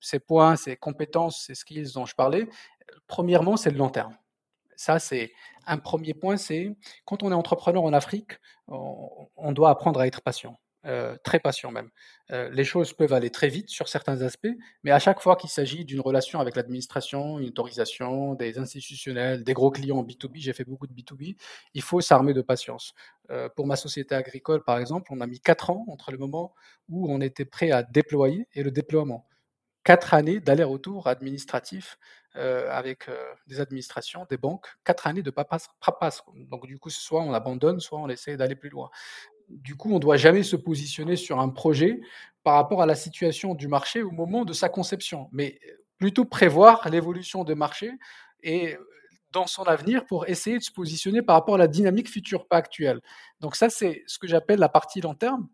ces 0.00 0.18
points, 0.18 0.56
ces 0.56 0.76
compétences, 0.76 1.44
ces 1.46 1.54
skills 1.54 1.92
dont 1.94 2.04
je 2.04 2.16
parlais, 2.16 2.48
premièrement, 3.06 3.56
c'est 3.56 3.70
le 3.70 3.78
long 3.78 3.90
terme. 3.90 4.16
Ça, 4.74 4.98
c'est 4.98 5.32
un 5.66 5.78
premier 5.78 6.12
point, 6.12 6.36
c'est 6.36 6.76
quand 7.04 7.22
on 7.22 7.30
est 7.30 7.34
entrepreneur 7.34 7.84
en 7.84 7.92
Afrique, 7.92 8.32
on 8.66 9.52
doit 9.52 9.70
apprendre 9.70 10.00
à 10.00 10.06
être 10.06 10.20
patient. 10.20 10.58
Euh, 10.86 11.16
très 11.24 11.40
patient 11.40 11.72
même. 11.72 11.90
Euh, 12.30 12.48
les 12.50 12.64
choses 12.64 12.92
peuvent 12.92 13.12
aller 13.12 13.30
très 13.30 13.48
vite 13.48 13.68
sur 13.68 13.88
certains 13.88 14.22
aspects, 14.22 14.54
mais 14.84 14.92
à 14.92 15.00
chaque 15.00 15.20
fois 15.20 15.34
qu'il 15.34 15.50
s'agit 15.50 15.84
d'une 15.84 16.00
relation 16.00 16.38
avec 16.38 16.54
l'administration, 16.54 17.40
une 17.40 17.48
autorisation, 17.48 18.34
des 18.34 18.58
institutionnels, 18.58 19.42
des 19.42 19.52
gros 19.52 19.72
clients 19.72 19.98
en 19.98 20.04
B2B, 20.04 20.36
j'ai 20.36 20.52
fait 20.52 20.64
beaucoup 20.64 20.86
de 20.86 20.92
B2B, 20.92 21.36
il 21.74 21.82
faut 21.82 22.00
s'armer 22.00 22.34
de 22.34 22.42
patience. 22.42 22.94
Euh, 23.30 23.48
pour 23.48 23.66
ma 23.66 23.74
société 23.74 24.14
agricole, 24.14 24.62
par 24.62 24.78
exemple, 24.78 25.10
on 25.12 25.20
a 25.20 25.26
mis 25.26 25.40
quatre 25.40 25.70
ans 25.70 25.84
entre 25.88 26.12
le 26.12 26.18
moment 26.18 26.54
où 26.88 27.10
on 27.12 27.20
était 27.20 27.46
prêt 27.46 27.72
à 27.72 27.82
déployer 27.82 28.46
et 28.54 28.62
le 28.62 28.70
déploiement. 28.70 29.26
Quatre 29.82 30.14
années 30.14 30.38
d'aller-retour 30.38 31.08
administratif 31.08 31.98
avec 32.34 33.08
des 33.46 33.60
administrations, 33.60 34.26
des 34.28 34.36
banques, 34.36 34.66
quatre 34.84 35.06
années 35.06 35.22
de 35.22 35.30
paperasse. 35.30 35.70
Donc 36.50 36.66
du 36.66 36.78
coup, 36.78 36.90
soit 36.90 37.22
on 37.22 37.32
abandonne, 37.32 37.80
soit 37.80 37.98
on 37.98 38.10
essaie 38.10 38.36
d'aller 38.36 38.56
plus 38.56 38.68
loin 38.68 38.90
du 39.48 39.76
coup, 39.76 39.90
on 39.90 39.94
ne 39.94 40.00
doit 40.00 40.16
jamais 40.16 40.42
se 40.42 40.56
positionner 40.56 41.16
sur 41.16 41.40
un 41.40 41.48
projet 41.48 42.00
par 42.42 42.54
rapport 42.54 42.82
à 42.82 42.86
la 42.86 42.94
situation 42.94 43.54
du 43.54 43.68
marché 43.68 44.02
au 44.02 44.10
moment 44.10 44.44
de 44.44 44.52
sa 44.52 44.68
conception, 44.68 45.28
mais 45.32 45.58
plutôt 45.98 46.24
prévoir 46.24 46.88
l'évolution 46.88 47.44
du 47.44 47.54
marché 47.54 47.90
et 48.42 48.76
dans 49.32 49.46
son 49.46 49.64
avenir 49.64 50.06
pour 50.06 50.28
essayer 50.28 50.58
de 50.58 50.62
se 50.62 50.70
positionner 50.70 51.22
par 51.22 51.36
rapport 51.36 51.56
à 51.56 51.58
la 51.58 51.68
dynamique 51.68 52.08
future, 52.08 52.46
pas 52.46 52.56
actuelle. 52.56 53.00
Donc 53.40 53.56
ça, 53.56 53.68
c'est 53.68 54.02
ce 54.06 54.18
que 54.18 54.26
j'appelle 54.26 54.58
la 54.58 54.68
partie 54.68 55.00
long 55.00 55.14
terme. 55.14 55.48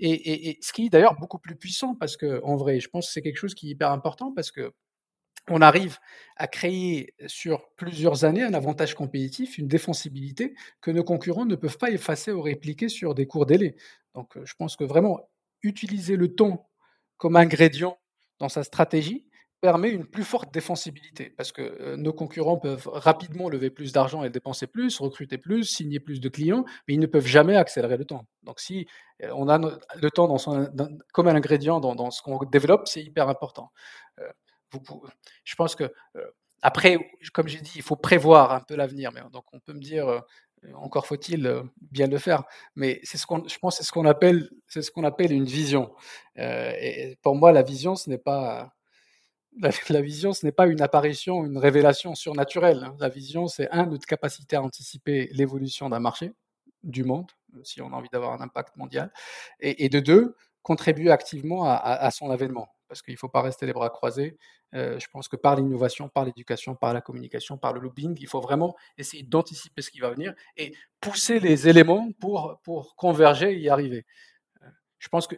Et, 0.00 0.58
ce 0.60 0.72
qui 0.72 0.86
est 0.86 0.88
d'ailleurs 0.88 1.14
beaucoup 1.14 1.38
plus 1.38 1.54
puissant, 1.54 1.94
parce 1.94 2.16
que 2.16 2.40
en 2.42 2.56
vrai, 2.56 2.80
je 2.80 2.88
pense 2.88 3.06
que 3.06 3.12
c'est 3.12 3.22
quelque 3.22 3.36
chose 3.36 3.54
qui 3.54 3.68
est 3.68 3.70
hyper 3.70 3.92
important, 3.92 4.32
parce 4.32 4.50
que 4.50 4.72
on 5.48 5.60
arrive 5.60 5.98
à 6.36 6.46
créer 6.46 7.14
sur 7.26 7.68
plusieurs 7.76 8.24
années 8.24 8.42
un 8.42 8.54
avantage 8.54 8.94
compétitif, 8.94 9.58
une 9.58 9.68
défensibilité 9.68 10.54
que 10.80 10.90
nos 10.90 11.04
concurrents 11.04 11.44
ne 11.44 11.56
peuvent 11.56 11.78
pas 11.78 11.90
effacer 11.90 12.32
ou 12.32 12.42
répliquer 12.42 12.88
sur 12.88 13.14
des 13.14 13.26
courts 13.26 13.46
délais. 13.46 13.76
Donc 14.14 14.36
je 14.42 14.54
pense 14.54 14.76
que 14.76 14.84
vraiment 14.84 15.20
utiliser 15.62 16.16
le 16.16 16.34
temps 16.34 16.68
comme 17.16 17.36
ingrédient 17.36 17.98
dans 18.38 18.48
sa 18.48 18.64
stratégie 18.64 19.26
permet 19.60 19.90
une 19.90 20.04
plus 20.04 20.24
forte 20.24 20.52
défensibilité 20.52 21.30
parce 21.30 21.52
que 21.52 21.94
nos 21.94 22.12
concurrents 22.12 22.58
peuvent 22.58 22.88
rapidement 22.92 23.48
lever 23.48 23.70
plus 23.70 23.92
d'argent 23.92 24.24
et 24.24 24.30
dépenser 24.30 24.66
plus, 24.66 24.98
recruter 24.98 25.38
plus, 25.38 25.64
signer 25.64 26.00
plus 26.00 26.20
de 26.20 26.28
clients, 26.28 26.64
mais 26.88 26.94
ils 26.94 27.00
ne 27.00 27.06
peuvent 27.06 27.26
jamais 27.26 27.54
accélérer 27.54 27.96
le 27.96 28.04
temps. 28.04 28.26
Donc 28.42 28.58
si 28.58 28.88
on 29.32 29.48
a 29.48 29.58
le 29.58 30.10
temps 30.10 30.36
comme 31.12 31.28
un 31.28 31.36
ingrédient 31.36 31.78
dans 31.78 32.10
ce 32.10 32.22
qu'on 32.22 32.44
développe, 32.44 32.88
c'est 32.88 33.04
hyper 33.04 33.28
important 33.28 33.70
je 35.44 35.54
pense 35.54 35.74
que 35.74 35.92
après, 36.62 36.98
comme 37.32 37.48
j'ai 37.48 37.60
dit, 37.60 37.72
il 37.76 37.82
faut 37.82 37.96
prévoir 37.96 38.52
un 38.52 38.60
peu 38.60 38.76
l'avenir. 38.76 39.10
Donc, 39.32 39.44
on 39.52 39.58
peut 39.58 39.72
me 39.72 39.80
dire, 39.80 40.22
encore 40.74 41.06
faut-il 41.06 41.62
bien 41.80 42.06
le 42.06 42.18
faire. 42.18 42.44
Mais 42.76 43.00
c'est 43.02 43.18
ce 43.18 43.26
qu'on, 43.26 43.46
je 43.48 43.58
pense, 43.58 43.78
c'est 43.78 43.82
ce 43.82 43.92
qu'on 43.92 44.06
appelle, 44.06 44.48
c'est 44.68 44.82
ce 44.82 44.90
qu'on 44.90 45.04
appelle 45.04 45.32
une 45.32 45.44
vision. 45.44 45.92
et 46.36 47.18
pour 47.22 47.34
moi, 47.34 47.52
la 47.52 47.62
vision, 47.62 47.96
ce 47.96 48.08
n'est 48.10 48.18
pas 48.18 48.72
la, 49.60 50.00
vision, 50.00 50.32
ce 50.32 50.46
n'est 50.46 50.52
pas 50.52 50.66
une 50.66 50.80
apparition, 50.80 51.44
une 51.44 51.58
révélation 51.58 52.14
surnaturelle. 52.14 52.84
Hein. 52.84 52.96
La 53.00 53.08
vision, 53.08 53.48
c'est 53.48 53.70
un 53.70 53.86
notre 53.86 54.06
capacité 54.06 54.56
à 54.56 54.62
anticiper 54.62 55.28
l'évolution 55.32 55.88
d'un 55.88 56.00
marché, 56.00 56.32
du 56.82 57.04
monde, 57.04 57.30
si 57.62 57.80
on 57.80 57.92
a 57.92 57.96
envie 57.96 58.08
d'avoir 58.10 58.32
un 58.32 58.40
impact 58.40 58.76
mondial, 58.76 59.12
et, 59.60 59.88
de 59.88 60.00
deux, 60.00 60.36
contribuer 60.62 61.10
activement 61.10 61.64
à 61.64 62.10
son 62.10 62.30
avènement 62.30 62.68
parce 62.92 63.00
qu'il 63.00 63.14
ne 63.14 63.18
faut 63.18 63.30
pas 63.30 63.40
rester 63.40 63.64
les 63.64 63.72
bras 63.72 63.88
croisés. 63.88 64.36
Euh, 64.74 64.98
je 64.98 65.08
pense 65.08 65.26
que 65.26 65.36
par 65.36 65.56
l'innovation, 65.56 66.10
par 66.10 66.26
l'éducation, 66.26 66.74
par 66.74 66.92
la 66.92 67.00
communication, 67.00 67.56
par 67.56 67.72
le 67.72 67.80
lobbying, 67.80 68.14
il 68.20 68.26
faut 68.26 68.42
vraiment 68.42 68.76
essayer 68.98 69.22
d'anticiper 69.22 69.80
ce 69.80 69.90
qui 69.90 70.00
va 70.00 70.10
venir 70.10 70.34
et 70.58 70.74
pousser 71.00 71.40
les 71.40 71.68
éléments 71.68 72.10
pour, 72.20 72.60
pour 72.62 72.94
converger 72.94 73.50
et 73.50 73.58
y 73.58 73.70
arriver. 73.70 74.04
Euh, 74.62 74.66
je 74.98 75.08
pense 75.08 75.26
que 75.26 75.36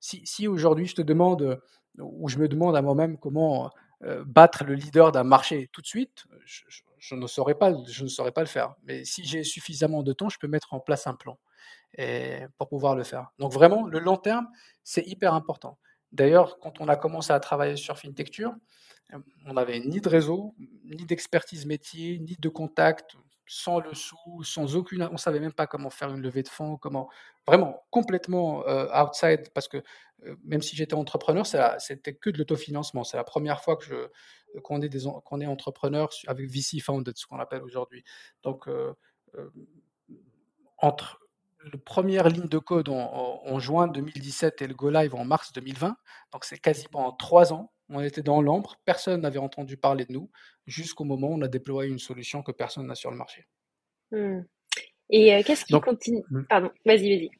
si, 0.00 0.26
si 0.26 0.48
aujourd'hui 0.48 0.88
je 0.88 0.96
te 0.96 1.02
demande, 1.02 1.62
ou 2.00 2.28
je 2.28 2.38
me 2.38 2.48
demande 2.48 2.74
à 2.74 2.82
moi-même 2.82 3.16
comment 3.16 3.70
euh, 4.02 4.24
battre 4.26 4.64
le 4.64 4.74
leader 4.74 5.12
d'un 5.12 5.22
marché 5.22 5.70
tout 5.70 5.82
de 5.82 5.86
suite, 5.86 6.26
je, 6.46 7.14
ne 7.14 7.28
saurais 7.28 7.54
pas, 7.54 7.72
je 7.86 8.02
ne 8.02 8.08
saurais 8.08 8.32
pas 8.32 8.42
le 8.42 8.48
faire. 8.48 8.74
Mais 8.82 9.04
si 9.04 9.24
j'ai 9.24 9.44
suffisamment 9.44 10.02
de 10.02 10.12
temps, 10.12 10.30
je 10.30 10.38
peux 10.40 10.48
mettre 10.48 10.74
en 10.74 10.80
place 10.80 11.06
un 11.06 11.14
plan. 11.14 11.38
pour 12.58 12.68
pouvoir 12.68 12.96
le 12.96 13.04
faire. 13.04 13.30
Donc 13.38 13.52
vraiment, 13.52 13.86
le 13.86 14.00
long 14.00 14.16
terme, 14.16 14.48
c'est 14.82 15.06
hyper 15.06 15.32
important. 15.32 15.78
D'ailleurs, 16.12 16.58
quand 16.58 16.80
on 16.80 16.88
a 16.88 16.96
commencé 16.96 17.32
à 17.32 17.40
travailler 17.40 17.76
sur 17.76 17.98
FinTecture, 17.98 18.54
on 19.46 19.54
n'avait 19.54 19.80
ni 19.80 20.00
de 20.00 20.08
réseau, 20.08 20.54
ni 20.84 21.04
d'expertise 21.04 21.66
métier, 21.66 22.18
ni 22.18 22.36
de 22.38 22.48
contact, 22.48 23.16
sans 23.46 23.80
le 23.80 23.94
sou, 23.94 24.42
sans 24.42 24.76
aucune. 24.76 25.08
On 25.10 25.16
savait 25.16 25.40
même 25.40 25.52
pas 25.52 25.66
comment 25.66 25.90
faire 25.90 26.10
une 26.10 26.20
levée 26.20 26.42
de 26.42 26.48
fonds, 26.48 26.76
comment. 26.76 27.08
Vraiment, 27.46 27.82
complètement 27.90 28.66
euh, 28.68 28.86
outside, 28.92 29.48
parce 29.54 29.68
que 29.68 29.78
euh, 30.26 30.36
même 30.44 30.60
si 30.60 30.76
j'étais 30.76 30.94
entrepreneur, 30.94 31.46
c'était 31.46 32.14
que 32.14 32.28
de 32.28 32.36
l'autofinancement. 32.36 33.04
C'est 33.04 33.16
la 33.16 33.24
première 33.24 33.62
fois 33.62 33.76
que 33.76 34.10
qu'on, 34.62 34.82
est 34.82 35.22
qu'on 35.24 35.40
est 35.40 35.46
entrepreneur 35.46 36.10
avec 36.26 36.50
VC 36.50 36.80
Founded, 36.80 37.16
ce 37.16 37.26
qu'on 37.26 37.38
appelle 37.38 37.62
aujourd'hui. 37.62 38.04
Donc, 38.42 38.68
euh, 38.68 38.92
entre 40.76 41.20
la 41.64 41.78
première 41.78 42.28
ligne 42.28 42.48
de 42.48 42.58
code 42.58 42.88
en, 42.88 43.58
juin 43.58 43.88
2017 43.88 44.62
et 44.62 44.66
le 44.66 44.74
go 44.74 44.90
live 44.90 45.14
en 45.14 45.24
mars 45.24 45.52
2020, 45.52 45.96
donc 46.32 46.44
c'est 46.44 46.58
quasiment 46.58 47.12
trois 47.12 47.52
ans, 47.52 47.72
on 47.88 48.00
était 48.00 48.22
dans 48.22 48.42
l'ombre, 48.42 48.76
personne 48.84 49.22
n'avait 49.22 49.38
entendu 49.38 49.76
parler 49.76 50.04
de 50.04 50.12
nous, 50.12 50.30
jusqu'au 50.66 51.04
moment 51.04 51.28
où 51.28 51.34
on 51.34 51.42
a 51.42 51.48
déployé 51.48 51.90
une 51.90 51.98
solution 51.98 52.42
que 52.42 52.52
personne 52.52 52.86
n'a 52.86 52.94
sur 52.94 53.10
le 53.10 53.16
marché. 53.16 53.46
Hmm. 54.10 54.40
Et 55.10 55.34
euh, 55.34 55.42
qu'est-ce 55.44 55.64
qui 55.64 55.78
continue 55.80 56.22
hmm. 56.30 56.44
Pardon, 56.44 56.70
vas-y, 56.84 57.16
vas-y. 57.16 57.30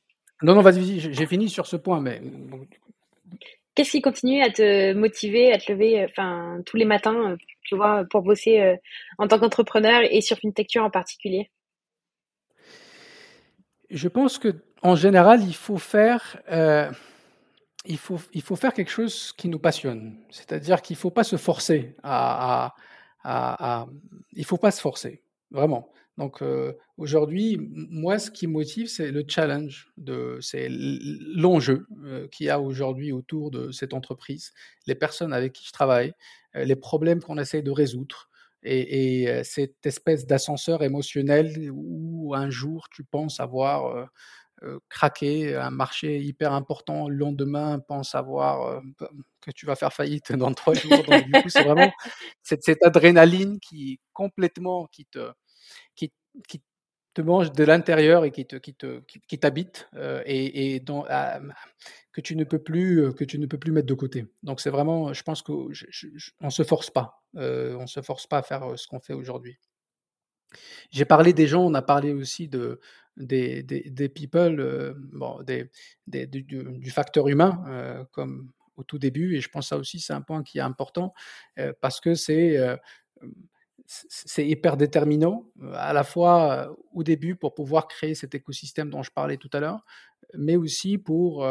Non, 0.42 0.54
non, 0.54 0.62
vas-y, 0.62 1.00
j'ai 1.00 1.26
fini 1.26 1.48
sur 1.48 1.66
ce 1.66 1.76
point, 1.76 2.00
mais. 2.00 2.22
Qu'est-ce 3.74 3.90
qui 3.92 4.02
continue 4.02 4.42
à 4.42 4.50
te 4.50 4.92
motiver, 4.94 5.52
à 5.52 5.58
te 5.58 5.70
lever 5.70 6.02
euh, 6.02 6.06
enfin, 6.10 6.60
tous 6.64 6.76
les 6.76 6.84
matins, 6.84 7.32
euh, 7.32 7.36
tu 7.62 7.76
vois, 7.76 8.04
pour 8.10 8.22
bosser 8.22 8.76
en 9.18 9.28
tant 9.28 9.38
qu'entrepreneur 9.38 10.00
et 10.10 10.20
sur 10.20 10.38
FinTecture 10.38 10.82
en 10.82 10.90
particulier? 10.90 11.50
Je 13.90 14.08
pense 14.08 14.38
que 14.38 14.54
en 14.82 14.94
général, 14.94 15.42
il 15.42 15.54
faut 15.54 15.78
faire 15.78 16.40
il 17.88 17.98
faut, 17.98 18.20
il 18.32 18.42
faut 18.42 18.56
faire 18.56 18.72
quelque 18.74 18.90
chose 18.90 19.32
qui 19.36 19.48
nous 19.48 19.58
passionne. 19.58 20.18
C'est-à-dire 20.30 20.82
qu'il 20.82 20.94
ne 20.94 20.98
faut 20.98 21.10
pas 21.10 21.24
se 21.24 21.36
forcer 21.36 21.96
à, 22.02 22.74
à, 23.24 23.86
faut 24.44 24.58
pas 24.58 24.70
se 24.70 24.80
forcer, 24.80 25.22
vraiment. 25.50 25.90
Donc 26.18 26.42
euh, 26.42 26.72
aujourd'hui, 26.96 27.58
moi, 27.60 28.18
ce 28.18 28.30
qui 28.30 28.46
me 28.46 28.52
motive, 28.52 28.88
c'est 28.88 29.10
le 29.10 29.24
challenge, 29.26 29.92
de, 29.96 30.38
c'est 30.40 30.68
l'enjeu 30.70 31.86
euh, 32.04 32.26
qu'il 32.28 32.46
y 32.46 32.50
a 32.50 32.60
aujourd'hui 32.60 33.12
autour 33.12 33.50
de 33.50 33.70
cette 33.70 33.94
entreprise, 33.94 34.52
les 34.86 34.96
personnes 34.96 35.32
avec 35.32 35.52
qui 35.52 35.66
je 35.66 35.72
travaille, 35.72 36.12
euh, 36.56 36.64
les 36.64 36.76
problèmes 36.76 37.22
qu'on 37.22 37.38
essaie 37.38 37.62
de 37.62 37.70
résoudre. 37.70 38.28
Et, 38.62 39.22
et 39.22 39.44
cette 39.44 39.86
espèce 39.86 40.26
d'ascenseur 40.26 40.82
émotionnel 40.82 41.70
où 41.72 42.34
un 42.34 42.50
jour 42.50 42.88
tu 42.90 43.04
penses 43.04 43.40
avoir 43.40 44.08
euh, 44.64 44.78
craquer, 44.88 45.54
un 45.54 45.70
marché 45.70 46.18
hyper 46.18 46.52
important, 46.52 47.08
le 47.08 47.16
lendemain, 47.16 47.78
pense 47.78 48.14
avoir 48.16 48.82
que 49.40 49.50
tu 49.52 49.66
vas 49.66 49.76
faire 49.76 49.92
faillite 49.92 50.32
dans 50.32 50.52
trois 50.52 50.74
jours. 50.74 51.02
Donc, 51.04 51.24
du 51.24 51.32
coup, 51.42 51.48
c'est 51.48 51.62
vraiment 51.62 51.92
cette, 52.42 52.64
cette, 52.64 52.82
adrénaline 52.82 53.60
qui 53.60 54.00
complètement 54.12 54.86
qui 54.86 55.06
te, 55.06 55.30
qui, 55.94 56.12
qui 56.48 56.60
te 57.14 57.22
mange 57.22 57.52
de 57.52 57.64
l'intérieur 57.64 58.24
et 58.24 58.30
qui 58.30 58.46
te, 58.46 58.56
qui 58.56 58.74
te, 58.74 59.00
qui, 59.00 59.38
t'habite 59.38 59.88
et, 60.24 60.74
et 60.74 60.80
dans, 60.80 61.04
que 62.12 62.20
tu 62.20 62.36
ne 62.36 62.44
peux 62.44 62.58
plus, 62.58 63.12
que 63.14 63.24
tu 63.24 63.38
ne 63.38 63.46
peux 63.46 63.58
plus 63.58 63.72
mettre 63.72 63.86
de 63.86 63.94
côté. 63.94 64.26
Donc, 64.42 64.60
c'est 64.60 64.70
vraiment, 64.70 65.12
je 65.12 65.22
pense 65.22 65.42
qu'on 65.42 65.68
ne 65.70 66.50
se 66.50 66.62
force 66.62 66.90
pas, 66.90 67.22
on 67.34 67.86
se 67.86 68.02
force 68.02 68.26
pas 68.26 68.38
à 68.38 68.42
faire 68.42 68.78
ce 68.78 68.86
qu'on 68.86 69.00
fait 69.00 69.14
aujourd'hui. 69.14 69.58
J'ai 70.90 71.04
parlé 71.04 71.32
des 71.32 71.46
gens, 71.46 71.62
on 71.62 71.74
a 71.74 71.82
parlé 71.82 72.12
aussi 72.12 72.48
de, 72.48 72.80
des, 73.16 73.62
des, 73.62 74.08
people, 74.08 74.60
euh, 74.60 74.94
bon, 74.96 75.42
des, 75.42 75.70
du, 76.26 76.90
facteur 76.90 77.28
humain, 77.28 77.62
euh, 77.68 78.04
comme 78.12 78.50
au 78.76 78.84
tout 78.84 78.98
début. 78.98 79.36
Et 79.36 79.40
je 79.40 79.48
pense 79.48 79.66
que 79.66 79.68
ça 79.68 79.76
aussi, 79.76 80.00
c'est 80.00 80.12
un 80.12 80.22
point 80.22 80.42
qui 80.42 80.58
est 80.58 80.62
important 80.62 81.12
euh, 81.58 81.72
parce 81.80 82.00
que 82.00 82.14
c'est 82.14 82.56
c'est 83.88 84.46
hyper 84.46 84.76
déterminant, 84.76 85.46
à 85.72 85.94
la 85.94 86.04
fois 86.04 86.76
au 86.92 87.02
début 87.02 87.36
pour 87.36 87.54
pouvoir 87.54 87.88
créer 87.88 88.14
cet 88.14 88.34
écosystème 88.34 88.90
dont 88.90 89.02
je 89.02 89.10
parlais 89.10 89.38
tout 89.38 89.50
à 89.52 89.60
l'heure, 89.60 89.84
mais 90.34 90.56
aussi 90.56 90.98
pour... 90.98 91.46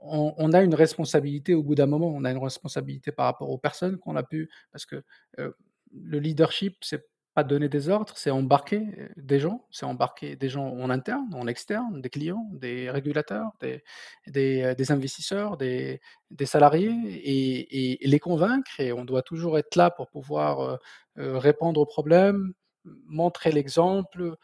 On, 0.00 0.34
on, 0.38 0.52
a 0.54 0.62
une 0.62 0.74
responsabilité 0.74 1.52
au 1.52 1.62
bout 1.62 1.74
d'un 1.74 1.84
moment, 1.84 2.08
on 2.08 2.24
a 2.24 2.30
une 2.30 2.42
responsabilité 2.42 3.12
par 3.12 3.26
rapport 3.26 3.50
aux 3.50 3.58
personnes 3.58 3.98
qu'on 3.98 4.16
a 4.16 4.22
pu... 4.22 4.50
Parce 4.72 4.86
que 4.86 5.02
le 5.36 6.18
leadership, 6.18 6.76
c'est 6.82 7.06
pas 7.36 7.44
donner 7.44 7.68
des 7.68 7.90
ordres, 7.90 8.14
c'est 8.16 8.30
embarquer 8.30 9.10
des 9.18 9.38
gens, 9.40 9.66
c'est 9.70 9.84
embarquer 9.84 10.36
des 10.36 10.48
gens 10.48 10.68
en 10.68 10.88
interne, 10.88 11.34
en 11.34 11.46
externe, 11.46 12.00
des 12.00 12.08
clients, 12.08 12.48
des 12.52 12.90
régulateurs, 12.90 13.50
des, 13.60 13.82
des, 14.26 14.90
investisseurs, 14.90 15.58
des, 15.58 16.00
des 16.30 16.46
salariés, 16.46 16.96
et, 17.24 17.98
les 18.00 18.18
convaincre. 18.20 18.80
Et 18.80 18.90
on 18.90 19.04
doit 19.04 19.20
toujours 19.20 19.58
être 19.58 19.76
là 19.76 19.90
pour 19.90 20.08
pouvoir 20.08 20.78
répondre 21.16 21.78
aux 21.78 21.84
problèmes, 21.84 22.54
montrer 22.84 23.52
l'exemple, 23.52 24.36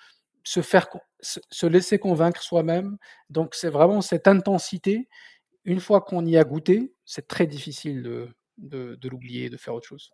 se 0.45 0.61
faire, 0.61 0.89
se 1.23 1.67
laisser 1.67 1.99
convaincre 1.99 2.43
soi-même. 2.43 2.99
Donc 3.31 3.55
c'est 3.55 3.71
vraiment 3.71 4.03
cette 4.03 4.29
intensité. 4.29 5.09
Une 5.65 5.81
fois 5.81 6.03
qu'on 6.03 6.27
y 6.27 6.37
a 6.37 6.45
goûté, 6.45 6.95
c'est 7.07 7.27
très 7.27 7.47
difficile 7.47 8.03
de, 8.03 8.97
de 8.97 9.09
l'oublier, 9.09 9.49
de 9.49 9.57
faire 9.57 9.73
autre 9.75 9.89
chose. 9.89 10.13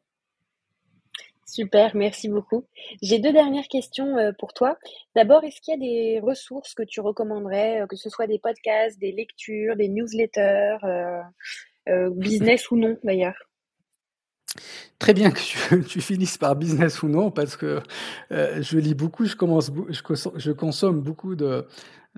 Super, 1.49 1.97
merci 1.97 2.29
beaucoup. 2.29 2.67
J'ai 3.01 3.19
deux 3.19 3.33
dernières 3.33 3.69
questions 3.69 4.19
euh, 4.19 4.33
pour 4.39 4.53
toi. 4.53 4.77
D'abord, 5.17 5.45
est-ce 5.45 5.63
qu'il 5.63 5.73
y 5.73 5.77
a 5.77 5.81
des 5.81 6.21
ressources 6.21 6.75
que 6.75 6.83
tu 6.83 7.01
recommanderais, 7.01 7.81
euh, 7.81 7.87
que 7.87 7.97
ce 7.97 8.11
soit 8.11 8.27
des 8.27 8.39
podcasts, 8.39 8.99
des 8.99 9.13
lectures, 9.13 9.75
des 9.75 9.89
newsletters, 9.89 10.77
euh, 10.85 12.11
business 12.11 12.71
ou 12.71 12.77
non 12.77 12.99
d'ailleurs? 13.03 13.48
Très 14.99 15.15
bien 15.15 15.31
que 15.31 15.77
tu, 15.87 16.01
finisses 16.01 16.39
par 16.39 16.57
business 16.57 17.03
ou 17.03 17.09
non, 17.09 17.31
parce 17.31 17.57
que 17.57 17.81
je 18.31 18.79
lis 18.79 18.95
beaucoup, 18.95 19.27
je, 19.27 19.37
commence, 19.37 19.71
je 19.91 20.53
consomme 20.53 21.01
beaucoup 21.01 21.37
de, 21.37 21.67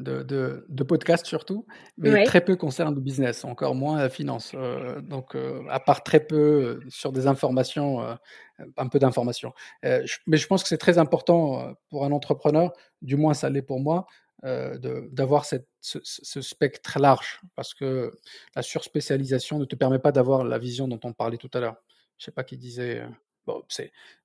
de, 0.00 0.64
de, 0.68 0.82
podcasts 0.84 1.26
surtout, 1.26 1.66
mais 1.98 2.24
très 2.24 2.40
peu 2.40 2.56
concernent 2.56 2.94
le 2.94 3.00
business, 3.00 3.44
encore 3.44 3.74
moins 3.74 3.98
la 3.98 4.08
finance. 4.08 4.52
Euh, 4.54 5.00
donc, 5.00 5.34
euh, 5.34 5.62
à 5.68 5.80
part 5.80 6.02
très 6.02 6.20
peu 6.20 6.36
euh, 6.36 6.80
sur 6.88 7.12
des 7.12 7.26
informations, 7.26 8.00
un 8.76 8.88
peu 8.88 8.98
d'informations. 8.98 9.52
mais 9.82 10.36
je 10.36 10.46
pense 10.46 10.62
que 10.62 10.68
c'est 10.68 10.78
très 10.78 10.98
important 10.98 11.74
pour 11.88 12.04
un 12.04 12.12
entrepreneur, 12.12 12.72
du 13.02 13.16
moins 13.16 13.34
ça 13.34 13.50
l'est 13.50 13.62
pour 13.62 13.80
moi, 13.80 14.06
d'avoir 14.42 15.44
ce, 15.44 15.56
ce, 15.80 16.40
spectre 16.40 16.98
large, 16.98 17.40
parce 17.56 17.74
que 17.74 18.10
la 18.56 18.62
surspécialisation 18.62 19.58
ne 19.58 19.64
te 19.64 19.76
permet 19.76 19.98
pas 19.98 20.12
d'avoir 20.12 20.44
la 20.44 20.58
vision 20.58 20.88
dont 20.88 21.00
on 21.04 21.12
parlait 21.12 21.38
tout 21.38 21.50
à 21.54 21.60
l'heure. 21.60 21.76
Je 22.20 22.26
sais 22.26 22.32
pas 22.32 22.44
qui 22.44 22.56
disait 22.56 23.02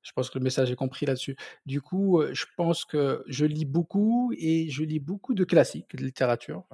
je 0.02 0.12
pense 0.14 0.30
que 0.30 0.38
le 0.38 0.43
message 0.43 0.72
est 0.72 0.76
compris 0.76 1.06
là-dessus. 1.06 1.36
Du 1.66 1.82
coup, 1.82 2.22
je 2.32 2.46
pense 2.58 2.86
que 2.86 3.24
je 3.28 3.46
lis 3.46 3.66
beaucoup 3.66 4.34
et 4.38 4.70
je 4.70 4.84
lis 4.84 5.00
beaucoup 5.00 5.34
de 5.34 5.43
classiques 5.43 5.96
de 5.96 6.04
littérature. 6.04 6.66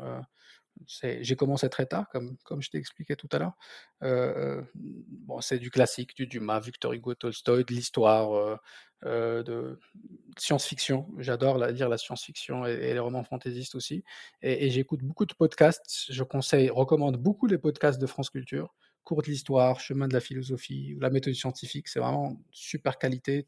j'ai 0.87 1.35
commencé 1.35 1.69
très 1.69 1.85
tard, 1.85 2.09
comme, 2.09 2.37
comme 2.43 2.61
je 2.61 2.69
t'ai 2.69 2.77
expliqué 2.77 3.15
tout 3.15 3.29
à 3.31 3.39
l'heure. 3.39 3.53
bon, 4.01 5.41
c'est 5.41 5.59
du 5.59 5.71
classique, 5.71 6.15
du 6.15 6.27
Dumas, 6.27 6.59
Victor 6.59 6.93
Hugo, 6.93 7.13
Tolstoy, 7.15 7.63
de 7.65 7.73
l'histoire, 7.73 8.59
de 9.03 9.79
science-fiction. 10.37 11.07
J'adore 11.17 11.57
lire 11.67 11.89
la 11.89 11.97
science-fiction 11.97 12.65
et, 12.65 12.93
les 12.93 12.99
romans 12.99 13.23
fantaisistes 13.23 13.75
aussi. 13.75 14.03
Et, 14.41 14.65
et 14.67 14.69
j'écoute 14.71 15.01
beaucoup 15.01 15.25
de 15.25 15.33
podcasts. 15.33 16.07
Je 16.09 16.23
conseille, 16.23 16.69
recommande 16.69 17.17
beaucoup 17.17 17.47
les 17.47 17.57
podcasts 17.57 18.01
de 18.01 18.07
France 18.07 18.29
Culture 18.29 18.73
cours 19.03 19.21
de 19.21 19.27
l'histoire, 19.27 19.79
chemin 19.79 20.07
de 20.07 20.13
la 20.13 20.19
philosophie, 20.19 20.95
la 20.99 21.09
méthode 21.09 21.33
scientifique, 21.33 21.87
c'est 21.87 21.99
vraiment 21.99 22.41
super 22.51 22.97
qualité. 22.97 23.47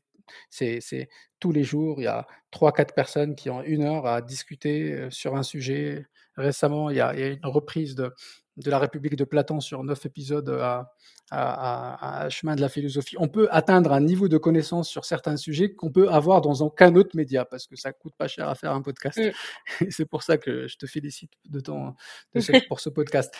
C'est 0.49 1.09
tous 1.39 1.51
les 1.51 1.63
jours, 1.63 1.99
il 1.99 2.05
y 2.05 2.07
a 2.07 2.25
trois, 2.51 2.71
quatre 2.71 2.93
personnes 2.95 3.35
qui 3.35 3.49
ont 3.49 3.61
une 3.63 3.83
heure 3.83 4.05
à 4.05 4.21
discuter 4.21 5.09
sur 5.11 5.35
un 5.35 5.43
sujet. 5.43 6.05
Récemment, 6.37 6.89
il 6.89 6.97
y 6.97 7.01
a, 7.01 7.13
il 7.13 7.19
y 7.19 7.23
a 7.23 7.27
une 7.27 7.45
reprise 7.45 7.95
de, 7.95 8.13
de 8.57 8.69
la 8.69 8.79
République 8.79 9.15
de 9.15 9.23
Platon 9.23 9.59
sur 9.59 9.83
neuf 9.83 10.05
épisodes 10.05 10.49
à, 10.49 10.93
à, 11.31 12.29
chemin 12.29 12.55
de 12.55 12.61
la 12.61 12.69
philosophie. 12.69 13.15
On 13.17 13.27
peut 13.27 13.47
atteindre 13.51 13.91
un 13.91 14.01
niveau 14.01 14.27
de 14.27 14.37
connaissance 14.37 14.89
sur 14.89 15.05
certains 15.05 15.37
sujets 15.37 15.73
qu'on 15.73 15.91
peut 15.91 16.09
avoir 16.09 16.41
dans 16.41 16.61
aucun 16.61 16.95
autre 16.95 17.15
média 17.15 17.45
parce 17.45 17.65
que 17.65 17.75
ça 17.75 17.91
coûte 17.93 18.13
pas 18.15 18.27
cher 18.27 18.47
à 18.47 18.55
faire 18.55 18.71
un 18.71 18.81
podcast. 18.81 19.19
Mm. 19.19 19.85
C'est 19.89 20.05
pour 20.05 20.23
ça 20.23 20.37
que 20.37 20.67
je 20.67 20.77
te 20.77 20.85
félicite 20.85 21.31
de 21.45 21.59
ton, 21.59 21.95
pour 22.67 22.79
ce 22.79 22.89
podcast. 22.89 23.33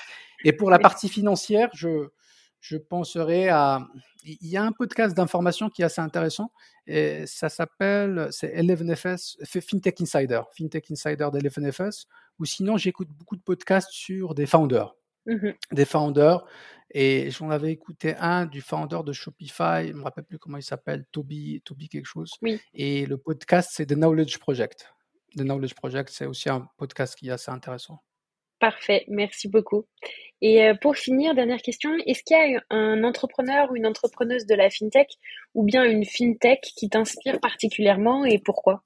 Et 0.44 0.54
pour 0.54 0.70
la 0.72 0.80
partie 0.80 1.10
financière, 1.10 1.70
je, 1.74 2.08
je 2.60 2.78
penserais 2.78 3.50
à. 3.50 3.88
Il 4.26 4.48
y 4.48 4.56
a 4.56 4.64
un 4.64 4.72
podcast 4.72 5.16
d'information 5.16 5.70
qui 5.70 5.82
est 5.82 5.86
assez 5.86 6.02
intéressant. 6.02 6.52
Et 6.88 7.26
ça 7.28 7.50
s'appelle, 7.50 8.30
c'est 8.32 8.56
11FS, 8.56 9.36
FinTech 9.46 10.00
Insider, 10.00 10.42
FinTech 10.58 10.90
Insider 10.90 11.28
d'11FS. 11.32 12.06
Ou 12.40 12.46
sinon, 12.46 12.78
j'écoute 12.78 13.10
beaucoup 13.10 13.36
de 13.36 13.42
podcasts 13.42 13.92
sur 13.92 14.34
des 14.34 14.46
founders. 14.46 14.96
Mmh 15.26 15.52
des 15.72 15.86
founders. 15.86 16.46
Et 16.94 17.32
j'en 17.32 17.50
avais 17.50 17.72
écouté 17.72 18.16
un 18.20 18.46
du 18.46 18.62
founder 18.62 19.00
de 19.04 19.14
Shopify, 19.14 19.88
je 19.88 19.94
ne 19.94 19.98
me 19.98 20.04
rappelle 20.04 20.26
plus 20.26 20.38
comment 20.38 20.58
il 20.58 20.64
s'appelle, 20.64 21.06
Toby, 21.12 21.62
Toby 21.66 21.90
quelque 21.90 22.06
chose. 22.06 22.34
Et 22.74 23.08
le 23.08 23.18
podcast, 23.18 23.72
c'est 23.74 23.88
The 23.88 23.96
Knowledge 23.96 24.38
Project. 24.38 24.94
The 25.36 25.42
Knowledge 25.42 25.74
Project, 25.74 26.10
c'est 26.10 26.28
aussi 26.28 26.50
un 26.50 26.68
podcast 26.78 27.16
qui 27.16 27.30
est 27.30 27.32
assez 27.32 27.50
intéressant. 27.50 28.04
Parfait, 28.60 29.06
merci 29.08 29.50
beaucoup. 29.50 29.88
Et 30.42 30.64
euh, 30.64 30.76
pour 30.76 30.96
finir, 30.96 31.34
dernière 31.34 31.62
question, 31.62 31.90
est-ce 32.06 32.24
qu'il 32.24 32.38
y 32.38 32.56
a 32.56 32.62
un 32.70 33.04
entrepreneur 33.04 33.72
ou 33.72 33.76
une 33.76 33.88
entrepreneuse 33.88 34.46
de 34.46 34.54
la 34.54 34.70
FinTech 34.70 35.10
ou 35.56 35.64
bien 35.64 35.84
une 35.84 36.06
FinTech 36.06 36.62
qui 36.62 36.90
t'inspire 36.90 37.40
particulièrement 37.40 38.24
et 38.24 38.40
pourquoi? 38.40 38.84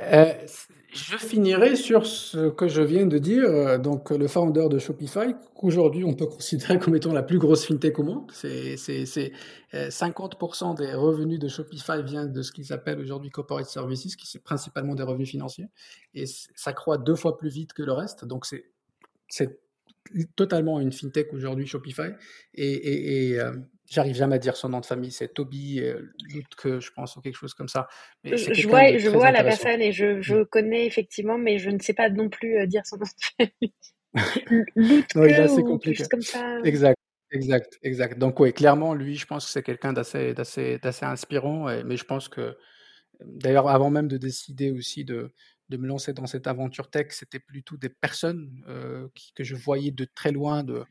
Euh, 0.00 0.32
je 0.92 1.16
finirai 1.16 1.74
sur 1.76 2.04
ce 2.04 2.50
que 2.50 2.68
je 2.68 2.82
viens 2.82 3.06
de 3.06 3.18
dire. 3.18 3.44
Euh, 3.44 3.78
donc, 3.78 4.10
le 4.10 4.28
founder 4.28 4.68
de 4.68 4.78
Shopify, 4.78 5.34
qu'aujourd'hui 5.54 6.04
on 6.04 6.12
peut 6.12 6.26
considérer 6.26 6.78
comme 6.78 6.94
étant 6.94 7.12
la 7.12 7.22
plus 7.22 7.38
grosse 7.38 7.64
fintech 7.64 7.98
au 7.98 8.02
monde. 8.02 8.30
C'est, 8.32 8.76
50% 9.72 10.76
des 10.76 10.92
revenus 10.92 11.38
de 11.38 11.48
Shopify 11.48 12.02
viennent 12.02 12.32
de 12.32 12.42
ce 12.42 12.52
qu'ils 12.52 12.72
appellent 12.74 13.00
aujourd'hui 13.00 13.30
corporate 13.30 13.66
services, 13.66 14.16
qui 14.16 14.26
c'est 14.26 14.42
principalement 14.42 14.94
des 14.94 15.02
revenus 15.02 15.30
financiers. 15.30 15.68
Et 16.14 16.24
ça 16.26 16.74
croît 16.74 16.98
deux 16.98 17.16
fois 17.16 17.38
plus 17.38 17.48
vite 17.48 17.72
que 17.72 17.82
le 17.82 17.92
reste. 17.92 18.26
Donc, 18.26 18.44
c'est, 18.44 18.66
c'est 19.28 19.60
totalement 20.36 20.80
une 20.80 20.92
fintech 20.92 21.32
aujourd'hui, 21.32 21.66
Shopify. 21.66 22.10
Et, 22.54 23.30
et, 23.30 23.40
euh, 23.40 23.52
j'arrive 23.88 24.14
jamais 24.14 24.36
à 24.36 24.38
dire 24.38 24.56
son 24.56 24.68
nom 24.68 24.80
de 24.80 24.86
famille, 24.86 25.10
c'est 25.10 25.32
Toby 25.32 25.80
euh, 25.80 26.00
que 26.56 26.80
je 26.80 26.90
pense, 26.92 27.16
ou 27.16 27.20
quelque 27.20 27.36
chose 27.36 27.54
comme 27.54 27.68
ça. 27.68 27.88
Mais 28.24 28.36
je 28.36 28.68
vois, 28.68 28.96
je 28.96 29.08
vois 29.08 29.30
la 29.30 29.44
personne 29.44 29.80
et 29.80 29.92
je, 29.92 30.20
je, 30.20 30.36
mm. 30.36 30.46
connais 30.46 30.86
effectivement, 30.86 31.38
mais 31.38 31.58
je 31.58 31.70
ne 31.70 31.78
sais 31.78 31.94
pas 31.94 32.10
non 32.10 32.28
plus 32.28 32.58
euh, 32.58 32.66
dire 32.66 32.82
son 32.86 32.96
nom 32.96 33.04
de 33.04 33.46
famille. 33.60 33.74
Lutke 34.76 35.16
ou 35.16 35.78
quelque 35.78 35.96
chose 35.96 36.08
comme 36.08 36.22
ça. 36.22 36.58
Exact. 36.64 36.96
Exact, 37.34 37.78
exact. 37.82 38.18
Donc 38.18 38.38
oui, 38.40 38.52
clairement, 38.52 38.92
lui, 38.92 39.16
je 39.16 39.24
pense 39.24 39.46
que 39.46 39.50
c'est 39.50 39.62
quelqu'un 39.62 39.94
d'assez, 39.94 40.34
d'assez, 40.34 40.78
d'assez 40.82 41.06
inspirant. 41.06 41.64
mais 41.82 41.96
je 41.96 42.04
pense 42.04 42.28
que, 42.28 42.58
d'ailleurs, 43.24 43.68
avant 43.68 43.88
même 43.88 44.06
de 44.06 44.18
décider 44.18 44.70
aussi 44.70 45.06
de, 45.06 45.32
de 45.72 45.78
me 45.78 45.88
lancer 45.88 46.12
dans 46.12 46.26
cette 46.26 46.46
aventure 46.46 46.90
tech, 46.90 47.06
c'était 47.10 47.40
plutôt 47.40 47.76
des 47.76 47.88
personnes 47.88 48.62
euh, 48.68 49.08
que 49.34 49.42
je 49.42 49.54
voyais 49.56 49.90
de 49.90 50.04
très 50.04 50.30
loin 50.30 50.62
de, 50.62 50.84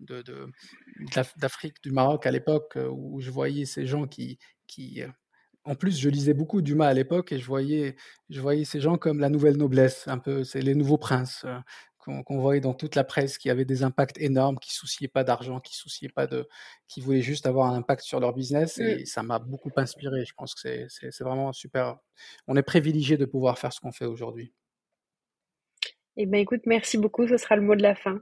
d'Afrique, 0.00 1.82
du 1.82 1.90
Maroc 1.92 2.26
à 2.26 2.30
l'époque, 2.30 2.76
euh, 2.76 2.88
où 2.88 3.20
je 3.20 3.30
voyais 3.30 3.64
ces 3.64 3.86
gens 3.86 4.06
qui, 4.06 4.38
qui 4.66 5.02
euh, 5.02 5.08
en 5.64 5.74
plus, 5.74 5.98
je 5.98 6.08
lisais 6.08 6.34
beaucoup 6.34 6.62
Dumas 6.62 6.88
à 6.88 6.94
l'époque 6.94 7.32
et 7.32 7.38
je 7.38 7.46
voyais, 7.46 7.96
je 8.30 8.40
voyais 8.40 8.64
ces 8.64 8.80
gens 8.80 8.98
comme 8.98 9.18
la 9.18 9.28
nouvelle 9.28 9.56
noblesse, 9.56 10.06
un 10.06 10.18
peu, 10.18 10.44
c'est 10.44 10.60
les 10.60 10.74
nouveaux 10.74 10.98
princes 10.98 11.44
qu'on 12.24 12.38
voyait 12.38 12.60
dans 12.60 12.74
toute 12.74 12.94
la 12.94 13.04
presse, 13.04 13.38
qui 13.38 13.50
avaient 13.50 13.64
des 13.64 13.82
impacts 13.82 14.18
énormes, 14.18 14.58
qui 14.58 14.72
souciaient 14.72 15.08
pas 15.08 15.24
d'argent, 15.24 15.60
qui 15.60 15.74
souciaient 15.74 16.08
pas 16.08 16.26
de, 16.26 16.48
qui 16.88 17.00
voulaient 17.00 17.22
juste 17.22 17.46
avoir 17.46 17.72
un 17.72 17.76
impact 17.76 18.02
sur 18.02 18.20
leur 18.20 18.32
business. 18.32 18.78
Et 18.78 19.02
mmh. 19.02 19.06
ça 19.06 19.22
m'a 19.22 19.38
beaucoup 19.38 19.70
inspiré. 19.76 20.24
Je 20.24 20.34
pense 20.34 20.54
que 20.54 20.86
c'est 20.88 21.20
vraiment 21.20 21.52
super. 21.52 21.98
On 22.46 22.56
est 22.56 22.62
privilégié 22.62 23.16
de 23.16 23.24
pouvoir 23.24 23.58
faire 23.58 23.72
ce 23.72 23.80
qu'on 23.80 23.92
fait 23.92 24.06
aujourd'hui. 24.06 24.52
Eh 26.16 26.26
ben, 26.26 26.38
écoute, 26.38 26.62
merci 26.66 26.96
beaucoup. 26.96 27.26
Ce 27.26 27.36
sera 27.36 27.56
le 27.56 27.62
mot 27.62 27.74
de 27.74 27.82
la 27.82 27.94
fin. 27.94 28.20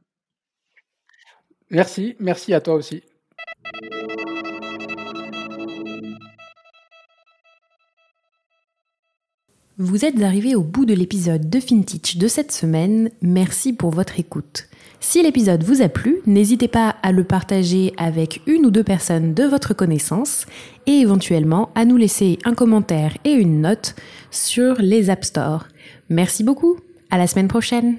Merci, 1.70 2.16
merci 2.20 2.54
à 2.54 2.60
toi 2.60 2.74
aussi. 2.74 3.02
Vous 9.76 10.04
êtes 10.04 10.22
arrivé 10.22 10.54
au 10.54 10.62
bout 10.62 10.84
de 10.84 10.94
l'épisode 10.94 11.50
de 11.50 11.58
FinTech 11.58 12.16
de 12.16 12.28
cette 12.28 12.52
semaine. 12.52 13.10
Merci 13.22 13.72
pour 13.72 13.90
votre 13.90 14.20
écoute. 14.20 14.68
Si 15.00 15.20
l'épisode 15.20 15.64
vous 15.64 15.82
a 15.82 15.88
plu, 15.88 16.20
n'hésitez 16.26 16.68
pas 16.68 16.94
à 17.02 17.10
le 17.10 17.24
partager 17.24 17.92
avec 17.96 18.40
une 18.46 18.66
ou 18.66 18.70
deux 18.70 18.84
personnes 18.84 19.34
de 19.34 19.42
votre 19.42 19.74
connaissance 19.74 20.46
et 20.86 21.00
éventuellement 21.00 21.70
à 21.74 21.84
nous 21.84 21.96
laisser 21.96 22.38
un 22.44 22.54
commentaire 22.54 23.18
et 23.24 23.32
une 23.32 23.62
note 23.62 23.96
sur 24.30 24.76
les 24.80 25.10
App 25.10 25.24
Store. 25.24 25.66
Merci 26.08 26.44
beaucoup. 26.44 26.78
À 27.10 27.18
la 27.18 27.26
semaine 27.26 27.48
prochaine. 27.48 27.96